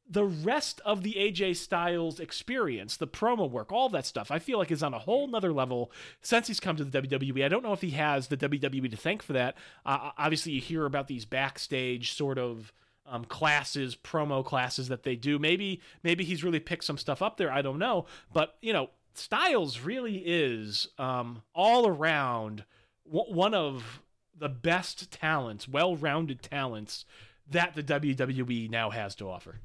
the 0.08 0.24
rest 0.24 0.80
of 0.84 1.02
the 1.02 1.14
AJ 1.14 1.56
Styles 1.56 2.20
experience, 2.20 2.96
the 2.96 3.08
promo 3.08 3.50
work, 3.50 3.72
all 3.72 3.88
that 3.88 4.06
stuff, 4.06 4.30
I 4.30 4.38
feel 4.38 4.58
like 4.58 4.70
is 4.70 4.82
on 4.82 4.94
a 4.94 5.00
whole 5.00 5.26
nother 5.26 5.52
level 5.52 5.90
since 6.20 6.46
he's 6.46 6.60
come 6.60 6.76
to 6.76 6.84
the 6.84 7.02
WWE. 7.02 7.44
I 7.44 7.48
don't 7.48 7.62
know 7.62 7.72
if 7.72 7.80
he 7.80 7.90
has 7.90 8.28
the 8.28 8.36
WWE 8.36 8.90
to 8.90 8.96
thank 8.96 9.22
for 9.22 9.32
that. 9.32 9.56
Uh, 9.84 10.10
obviously, 10.16 10.52
you 10.52 10.60
hear 10.60 10.86
about 10.86 11.08
these 11.08 11.24
backstage 11.24 12.12
sort 12.12 12.38
of 12.38 12.72
um, 13.06 13.24
classes, 13.24 13.96
promo 13.96 14.44
classes 14.44 14.88
that 14.88 15.02
they 15.02 15.16
do. 15.16 15.38
Maybe 15.38 15.80
maybe 16.02 16.24
he's 16.24 16.44
really 16.44 16.60
picked 16.60 16.84
some 16.84 16.98
stuff 16.98 17.22
up 17.22 17.36
there. 17.36 17.50
I 17.50 17.62
don't 17.62 17.78
know, 17.78 18.06
but 18.32 18.56
you 18.60 18.72
know, 18.72 18.90
Styles 19.14 19.80
really 19.80 20.18
is 20.18 20.88
um, 20.98 21.42
all 21.54 21.88
around 21.88 22.64
one 23.04 23.54
of 23.54 24.02
the 24.38 24.48
best 24.48 25.10
talents, 25.10 25.68
well-rounded 25.68 26.42
talents 26.42 27.04
that 27.48 27.74
the 27.74 27.82
WWE 27.82 28.70
now 28.70 28.90
has 28.90 29.14
to 29.16 29.30
offer. 29.30 29.60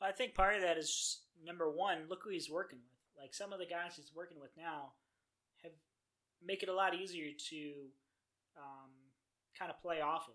Well, 0.00 0.08
I 0.08 0.12
think 0.12 0.34
part 0.34 0.56
of 0.56 0.62
that 0.62 0.78
is 0.78 1.20
number 1.44 1.70
one, 1.70 1.98
look 2.08 2.20
who 2.24 2.30
he's 2.30 2.50
working 2.50 2.78
with. 2.78 3.22
Like 3.22 3.34
some 3.34 3.52
of 3.52 3.58
the 3.58 3.66
guys 3.66 3.96
he's 3.96 4.12
working 4.14 4.38
with 4.40 4.50
now 4.56 4.92
have 5.62 5.72
make 6.44 6.62
it 6.62 6.68
a 6.68 6.74
lot 6.74 6.94
easier 6.94 7.28
to 7.50 7.56
um, 8.56 8.90
kind 9.58 9.70
of 9.70 9.80
play 9.82 10.00
off 10.00 10.28
of. 10.28 10.34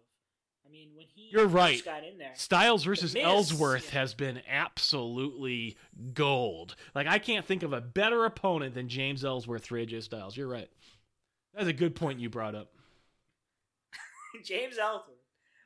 I 0.67 0.71
mean, 0.71 0.89
when 0.95 1.05
he 1.05 1.29
you're 1.31 1.47
right. 1.47 1.83
got 1.85 2.03
in 2.03 2.17
there, 2.17 2.31
Styles 2.33 2.83
versus 2.83 3.13
Miz, 3.13 3.23
Ellsworth 3.23 3.93
yeah. 3.93 3.99
has 3.99 4.13
been 4.13 4.41
absolutely 4.49 5.77
gold. 6.13 6.75
Like 6.95 7.07
I 7.07 7.19
can't 7.19 7.45
think 7.45 7.63
of 7.63 7.73
a 7.73 7.81
better 7.81 8.25
opponent 8.25 8.73
than 8.73 8.89
James 8.89 9.23
Ellsworth 9.23 9.65
for 9.65 9.75
AJ 9.75 10.03
Styles. 10.03 10.35
You're 10.35 10.47
right. 10.47 10.69
That's 11.53 11.67
a 11.67 11.73
good 11.73 11.95
point 11.95 12.19
you 12.19 12.29
brought 12.29 12.55
up. 12.55 12.74
James 14.43 14.77
Ellsworth. 14.77 15.17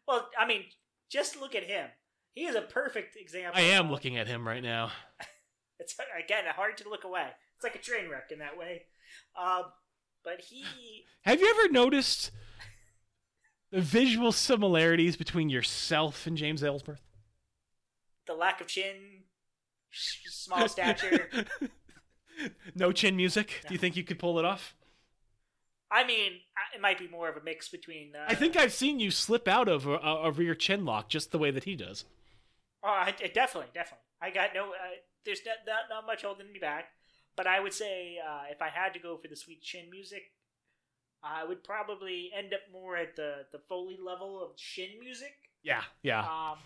Well, 0.07 0.29
I 0.37 0.47
mean, 0.47 0.63
just 1.09 1.39
look 1.39 1.55
at 1.55 1.63
him. 1.63 1.87
He 2.33 2.45
is 2.45 2.55
a 2.55 2.61
perfect 2.61 3.15
example. 3.15 3.59
I 3.59 3.65
am 3.65 3.91
looking 3.91 4.17
at 4.17 4.27
him 4.27 4.47
right 4.47 4.63
now. 4.63 4.91
it's 5.79 5.95
again 6.23 6.43
hard 6.55 6.77
to 6.77 6.89
look 6.89 7.03
away. 7.03 7.27
It's 7.55 7.63
like 7.63 7.75
a 7.75 7.79
train 7.79 8.09
wreck 8.09 8.31
in 8.31 8.39
that 8.39 8.57
way. 8.57 8.83
Um, 9.39 9.63
but 10.23 10.41
he. 10.41 10.63
Have 11.23 11.41
you 11.41 11.49
ever 11.49 11.71
noticed 11.71 12.31
the 13.71 13.81
visual 13.81 14.31
similarities 14.31 15.15
between 15.15 15.49
yourself 15.49 16.25
and 16.25 16.37
James 16.37 16.63
Ellsworth? 16.63 17.01
The 18.27 18.33
lack 18.33 18.61
of 18.61 18.67
chin, 18.67 19.23
small 19.91 20.69
stature. 20.69 21.29
no 22.75 22.91
chin 22.91 23.15
music. 23.15 23.61
Do 23.67 23.73
you 23.73 23.79
think 23.79 23.95
you 23.97 24.03
could 24.03 24.19
pull 24.19 24.37
it 24.39 24.45
off? 24.45 24.75
I 25.91 26.05
mean, 26.05 26.33
it 26.75 26.81
might 26.81 26.99
be 26.99 27.07
more 27.07 27.29
of 27.29 27.37
a 27.37 27.43
mix 27.43 27.69
between. 27.69 28.13
Uh, 28.15 28.25
I 28.27 28.35
think 28.35 28.55
I've 28.55 28.73
seen 28.73 28.99
you 28.99 29.11
slip 29.11 29.47
out 29.47 29.67
of 29.67 29.87
a, 29.87 29.97
a, 29.97 30.31
rear 30.31 30.53
chin 30.53 30.85
lock 30.85 31.09
just 31.09 31.31
the 31.31 31.39
way 31.39 31.49
that 31.51 31.63
he 31.63 31.75
does. 31.75 32.05
Oh, 32.83 32.89
I, 32.89 33.11
definitely, 33.11 33.71
definitely. 33.73 34.05
I 34.21 34.29
got 34.29 34.49
no. 34.53 34.69
Uh, 34.69 34.97
there's 35.25 35.41
not, 35.45 35.55
not, 35.65 35.83
not 35.89 36.05
much 36.05 36.23
holding 36.23 36.51
me 36.51 36.59
back, 36.59 36.85
but 37.35 37.47
I 37.47 37.59
would 37.59 37.73
say 37.73 38.17
uh, 38.17 38.43
if 38.51 38.61
I 38.61 38.69
had 38.69 38.93
to 38.93 38.99
go 38.99 39.17
for 39.17 39.27
the 39.27 39.35
sweet 39.35 39.61
chin 39.61 39.89
music, 39.89 40.31
I 41.23 41.43
would 41.43 41.63
probably 41.63 42.29
end 42.37 42.53
up 42.53 42.61
more 42.71 42.95
at 42.95 43.15
the 43.15 43.45
the 43.51 43.59
Foley 43.67 43.97
level 44.03 44.43
of 44.43 44.55
chin 44.57 44.89
music. 44.99 45.33
Yeah, 45.63 45.81
yeah. 46.03 46.21
Um, 46.21 46.59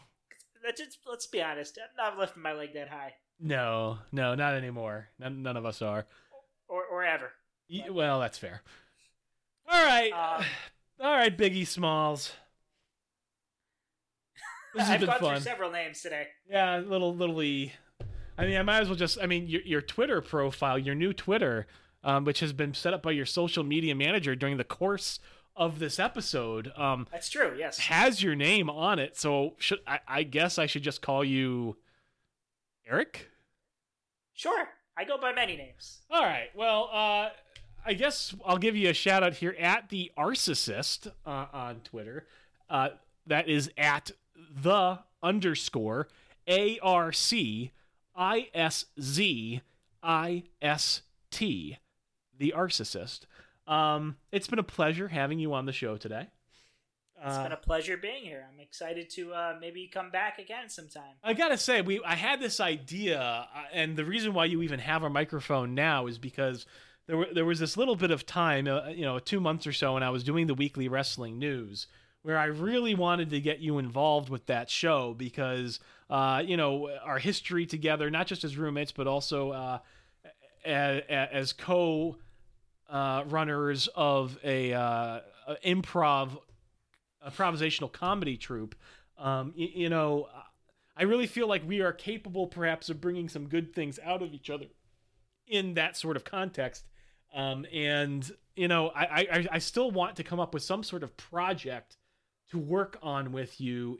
let's 0.63 0.81
just, 0.81 0.99
let's 1.07 1.27
be 1.27 1.41
honest. 1.41 1.79
I'm 1.81 1.95
not 2.11 2.19
lifting 2.19 2.43
my 2.43 2.53
leg 2.53 2.73
that 2.73 2.89
high, 2.89 3.13
no, 3.39 3.99
no, 4.11 4.35
not 4.35 4.53
anymore. 4.53 5.09
None, 5.19 5.41
none 5.43 5.57
of 5.57 5.65
us 5.65 5.81
are. 5.81 6.05
or 6.67 6.85
or 6.85 7.03
ever. 7.03 7.31
Well, 7.89 8.19
that's 8.19 8.37
fair. 8.37 8.61
All 9.69 9.83
right, 9.85 10.11
Um, 10.11 10.45
all 11.05 11.13
right, 11.15 11.35
Biggie 11.37 11.65
Smalls. 11.67 12.33
This 14.75 14.83
has 14.83 14.91
I've 14.91 14.99
been 15.01 15.09
gone 15.09 15.19
fun. 15.19 15.35
through 15.35 15.43
several 15.43 15.71
names 15.71 16.01
today. 16.01 16.27
Yeah, 16.49 16.77
little 16.79 17.15
little 17.15 17.41
e. 17.43 17.73
I 18.37 18.45
mean, 18.47 18.57
I 18.57 18.63
might 18.63 18.79
as 18.81 18.87
well 18.87 18.95
just. 18.97 19.19
I 19.21 19.27
mean, 19.27 19.45
your 19.47 19.61
your 19.61 19.81
Twitter 19.81 20.19
profile, 20.21 20.79
your 20.79 20.95
new 20.95 21.13
Twitter, 21.13 21.67
um, 22.03 22.25
which 22.25 22.39
has 22.39 22.53
been 22.53 22.73
set 22.73 22.93
up 22.93 23.03
by 23.03 23.11
your 23.11 23.25
social 23.27 23.63
media 23.63 23.93
manager 23.93 24.35
during 24.35 24.57
the 24.57 24.63
course 24.63 25.19
of 25.55 25.77
this 25.77 25.99
episode, 25.99 26.71
um, 26.75 27.05
That's 27.11 27.29
true. 27.29 27.53
Yes. 27.55 27.77
has 27.77 28.23
your 28.23 28.33
name 28.33 28.67
on 28.71 28.97
it. 28.97 29.15
So 29.15 29.53
should 29.59 29.77
I, 29.85 29.99
I 30.07 30.23
guess 30.23 30.57
I 30.57 30.65
should 30.65 30.81
just 30.81 31.03
call 31.03 31.23
you 31.23 31.77
Eric? 32.87 33.29
Sure. 34.33 34.67
I 34.97 35.03
go 35.03 35.19
by 35.19 35.31
many 35.33 35.55
names. 35.55 35.99
All 36.09 36.23
right. 36.23 36.49
Well, 36.55 36.89
uh, 36.91 37.29
I 37.85 37.93
guess 37.93 38.33
I'll 38.45 38.57
give 38.57 38.75
you 38.75 38.89
a 38.89 38.93
shout 38.93 39.23
out 39.23 39.33
here 39.35 39.55
at 39.59 39.89
the 39.89 40.11
Arcicist 40.17 41.11
uh, 41.25 41.45
on 41.51 41.81
Twitter. 41.83 42.25
Uh, 42.69 42.89
that 43.27 43.47
is 43.49 43.69
at 43.77 44.11
the 44.61 44.99
underscore 45.21 46.07
A 46.47 46.79
R 46.79 47.11
C 47.11 47.71
I 48.15 48.49
S 48.53 48.85
Z 49.01 49.61
I 50.01 50.43
S 50.61 51.01
T. 51.31 51.77
The 52.37 52.53
Arcicist. 52.55 53.21
Um, 53.67 54.17
it's 54.31 54.47
been 54.47 54.59
a 54.59 54.63
pleasure 54.63 55.07
having 55.07 55.39
you 55.39 55.53
on 55.53 55.65
the 55.65 55.71
show 55.71 55.97
today. 55.97 56.27
It's 57.25 57.37
been 57.37 57.53
a 57.53 57.57
pleasure 57.57 57.95
being 57.95 58.23
here. 58.23 58.45
I'm 58.51 58.59
excited 58.59 59.09
to 59.11 59.33
uh, 59.33 59.55
maybe 59.61 59.87
come 59.87 60.11
back 60.11 60.39
again 60.39 60.67
sometime. 60.67 61.13
I 61.23 61.33
gotta 61.33 61.57
say, 61.57 61.81
we 61.81 62.03
I 62.03 62.15
had 62.15 62.41
this 62.41 62.59
idea, 62.59 63.21
uh, 63.21 63.45
and 63.71 63.95
the 63.95 64.03
reason 64.03 64.33
why 64.33 64.45
you 64.45 64.61
even 64.61 64.79
have 64.79 65.03
a 65.03 65.09
microphone 65.09 65.73
now 65.73 66.07
is 66.07 66.17
because 66.17 66.65
there 67.07 67.17
were, 67.17 67.27
there 67.33 67.45
was 67.45 67.59
this 67.59 67.77
little 67.77 67.95
bit 67.95 68.11
of 68.11 68.25
time, 68.25 68.67
uh, 68.67 68.87
you 68.87 69.03
know, 69.03 69.19
two 69.19 69.39
months 69.39 69.67
or 69.67 69.73
so, 69.73 69.93
when 69.93 70.03
I 70.03 70.09
was 70.09 70.23
doing 70.23 70.47
the 70.47 70.53
weekly 70.53 70.87
wrestling 70.87 71.37
news, 71.37 71.87
where 72.21 72.37
I 72.37 72.45
really 72.45 72.95
wanted 72.95 73.29
to 73.31 73.41
get 73.41 73.59
you 73.59 73.77
involved 73.77 74.29
with 74.29 74.45
that 74.45 74.69
show 74.69 75.13
because, 75.13 75.79
uh, 76.09 76.41
you 76.45 76.55
know, 76.55 76.89
our 77.03 77.19
history 77.19 77.65
together, 77.65 78.09
not 78.09 78.27
just 78.27 78.43
as 78.43 78.57
roommates, 78.57 78.93
but 78.93 79.07
also 79.07 79.51
uh, 79.51 79.79
as, 80.65 81.01
as 81.09 81.53
co 81.53 82.17
uh, 82.89 83.23
runners 83.27 83.89
of 83.95 84.37
a 84.43 84.73
uh, 84.73 85.19
a 85.47 85.55
improv 85.65 86.37
improvisational 87.27 87.91
comedy 87.91 88.37
troupe. 88.37 88.75
Um, 89.17 89.53
you, 89.55 89.69
you 89.73 89.89
know, 89.89 90.27
I 90.95 91.03
really 91.03 91.27
feel 91.27 91.47
like 91.47 91.67
we 91.67 91.81
are 91.81 91.91
capable, 91.91 92.47
perhaps, 92.47 92.89
of 92.89 93.01
bringing 93.01 93.27
some 93.29 93.47
good 93.47 93.73
things 93.73 93.99
out 94.03 94.21
of 94.21 94.33
each 94.33 94.49
other 94.49 94.67
in 95.47 95.73
that 95.73 95.97
sort 95.97 96.15
of 96.15 96.23
context. 96.23 96.85
Um, 97.33 97.65
and 97.73 98.29
you 98.55 98.67
know, 98.67 98.89
I, 98.89 99.27
I 99.31 99.47
I 99.53 99.59
still 99.59 99.91
want 99.91 100.17
to 100.17 100.23
come 100.23 100.39
up 100.39 100.53
with 100.53 100.63
some 100.63 100.83
sort 100.83 101.03
of 101.03 101.15
project 101.17 101.97
to 102.51 102.59
work 102.59 102.99
on 103.01 103.31
with 103.31 103.59
you 103.59 103.97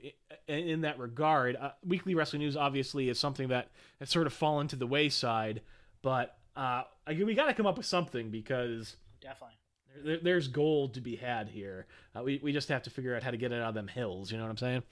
in, 0.47 0.59
in 0.59 0.81
that 0.81 0.99
regard. 0.99 1.55
Uh, 1.55 1.71
Weekly 1.83 2.13
Wrestling 2.13 2.41
News 2.41 2.55
obviously 2.55 3.09
is 3.09 3.19
something 3.19 3.47
that 3.47 3.71
has 3.99 4.09
sort 4.09 4.27
of 4.27 4.33
fallen 4.33 4.67
to 4.67 4.75
the 4.75 4.85
wayside, 4.85 5.61
but 6.03 6.37
uh, 6.55 6.83
I, 7.07 7.13
we 7.13 7.33
got 7.33 7.47
to 7.47 7.53
come 7.53 7.65
up 7.65 7.77
with 7.77 7.87
something 7.87 8.29
because 8.29 8.95
Definitely. 9.21 9.55
there, 10.03 10.19
there's 10.21 10.47
gold 10.47 10.93
to 10.93 11.01
be 11.01 11.15
had 11.15 11.49
here. 11.49 11.87
Uh, 12.15 12.21
we 12.23 12.39
we 12.43 12.53
just 12.53 12.69
have 12.69 12.83
to 12.83 12.89
figure 12.89 13.15
out 13.15 13.23
how 13.23 13.31
to 13.31 13.37
get 13.37 13.51
it 13.51 13.61
out 13.61 13.69
of 13.69 13.75
them 13.75 13.87
hills. 13.87 14.31
You 14.31 14.37
know 14.37 14.43
what 14.43 14.51
I'm 14.51 14.57
saying? 14.57 14.83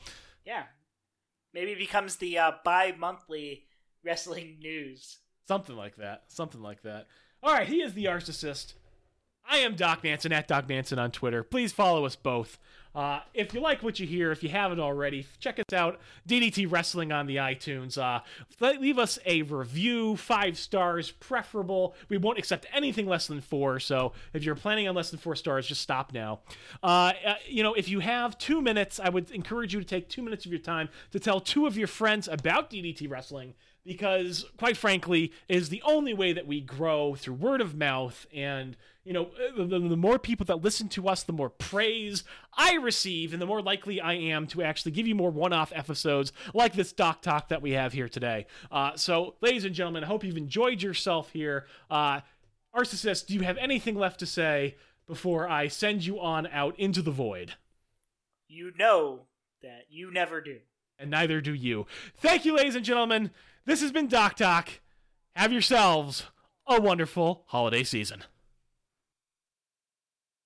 Yeah. 0.45 0.63
Maybe 1.53 1.71
it 1.73 1.77
becomes 1.77 2.15
the 2.15 2.39
uh, 2.39 2.51
bi-monthly 2.63 3.65
wrestling 4.03 4.57
news. 4.59 5.17
Something 5.47 5.75
like 5.75 5.97
that. 5.97 6.23
Something 6.29 6.61
like 6.61 6.81
that. 6.83 7.07
All 7.43 7.53
right, 7.53 7.67
he 7.67 7.81
is 7.81 7.95
the 7.95 8.05
narcissist. 8.05 8.73
I 9.49 9.57
am 9.57 9.75
Doc 9.75 10.03
Manson 10.03 10.31
at 10.31 10.47
Doc 10.47 10.69
Manson 10.69 10.99
on 10.99 11.09
Twitter. 11.09 11.41
Please 11.41 11.71
follow 11.71 12.05
us 12.05 12.15
both. 12.15 12.59
Uh, 12.93 13.21
if 13.33 13.53
you 13.53 13.61
like 13.61 13.81
what 13.81 13.99
you 13.99 14.05
hear, 14.05 14.31
if 14.31 14.43
you 14.43 14.49
haven't 14.49 14.79
already, 14.79 15.25
check 15.39 15.57
us 15.57 15.73
out, 15.73 15.99
DDT 16.27 16.69
Wrestling 16.69 17.11
on 17.11 17.25
the 17.25 17.37
iTunes. 17.37 17.97
Uh, 17.97 18.19
leave 18.59 18.99
us 18.99 19.17
a 19.25 19.41
review, 19.43 20.17
five 20.17 20.57
stars, 20.57 21.11
preferable. 21.11 21.95
We 22.09 22.17
won't 22.17 22.37
accept 22.37 22.67
anything 22.73 23.07
less 23.07 23.27
than 23.27 23.41
four. 23.41 23.79
So 23.79 24.11
if 24.33 24.43
you're 24.43 24.55
planning 24.55 24.87
on 24.87 24.93
less 24.93 25.09
than 25.09 25.19
four 25.19 25.35
stars, 25.35 25.65
just 25.65 25.81
stop 25.81 26.13
now. 26.13 26.41
Uh, 26.83 27.13
uh, 27.25 27.35
you 27.47 27.63
know, 27.63 27.73
if 27.73 27.89
you 27.89 28.01
have 28.01 28.37
two 28.37 28.61
minutes, 28.61 28.99
I 28.99 29.09
would 29.09 29.31
encourage 29.31 29.73
you 29.73 29.79
to 29.79 29.85
take 29.85 30.09
two 30.09 30.21
minutes 30.21 30.45
of 30.45 30.51
your 30.51 30.61
time 30.61 30.89
to 31.11 31.19
tell 31.19 31.39
two 31.39 31.65
of 31.65 31.77
your 31.77 31.87
friends 31.87 32.27
about 32.27 32.69
DDT 32.69 33.09
Wrestling 33.09 33.55
because 33.85 34.45
quite 34.57 34.77
frankly 34.77 35.31
is 35.47 35.69
the 35.69 35.81
only 35.83 36.13
way 36.13 36.33
that 36.33 36.47
we 36.47 36.61
grow 36.61 37.15
through 37.15 37.33
word 37.33 37.61
of 37.61 37.75
mouth 37.75 38.27
and 38.33 38.77
you 39.03 39.13
know 39.13 39.29
the, 39.57 39.65
the, 39.65 39.79
the 39.79 39.97
more 39.97 40.19
people 40.19 40.45
that 40.45 40.61
listen 40.61 40.87
to 40.87 41.07
us 41.07 41.23
the 41.23 41.33
more 41.33 41.49
praise 41.49 42.23
i 42.55 42.75
receive 42.75 43.33
and 43.33 43.41
the 43.41 43.45
more 43.45 43.61
likely 43.61 43.99
i 43.99 44.13
am 44.13 44.45
to 44.45 44.61
actually 44.61 44.91
give 44.91 45.07
you 45.07 45.15
more 45.15 45.31
one-off 45.31 45.71
episodes 45.75 46.31
like 46.53 46.73
this 46.73 46.93
doc 46.93 47.21
talk 47.21 47.47
that 47.49 47.61
we 47.61 47.71
have 47.71 47.93
here 47.93 48.07
today 48.09 48.45
uh, 48.71 48.95
so 48.95 49.35
ladies 49.41 49.65
and 49.65 49.73
gentlemen 49.73 50.03
i 50.03 50.07
hope 50.07 50.23
you've 50.23 50.37
enjoyed 50.37 50.81
yourself 50.81 51.31
here 51.31 51.65
uh, 51.89 52.21
do 52.73 53.33
you 53.33 53.41
have 53.41 53.57
anything 53.57 53.95
left 53.95 54.19
to 54.19 54.25
say 54.25 54.75
before 55.07 55.49
i 55.49 55.67
send 55.67 56.05
you 56.05 56.19
on 56.19 56.45
out 56.47 56.77
into 56.79 57.01
the 57.01 57.11
void 57.11 57.53
You 58.47 58.71
know 58.77 59.21
that 59.63 59.85
you 59.89 60.11
never 60.11 60.41
do. 60.41 60.59
and 60.99 61.09
neither 61.09 61.41
do 61.41 61.53
you. 61.53 61.87
Thank 62.17 62.45
you, 62.45 62.55
ladies 62.55 62.75
and 62.75 62.85
gentlemen. 62.85 63.31
This 63.65 63.81
has 63.81 63.91
been 63.91 64.07
Doc 64.07 64.37
Doc. 64.37 64.69
Have 65.35 65.51
yourselves 65.51 66.25
a 66.67 66.81
wonderful 66.81 67.43
holiday 67.47 67.83
season. 67.83 68.23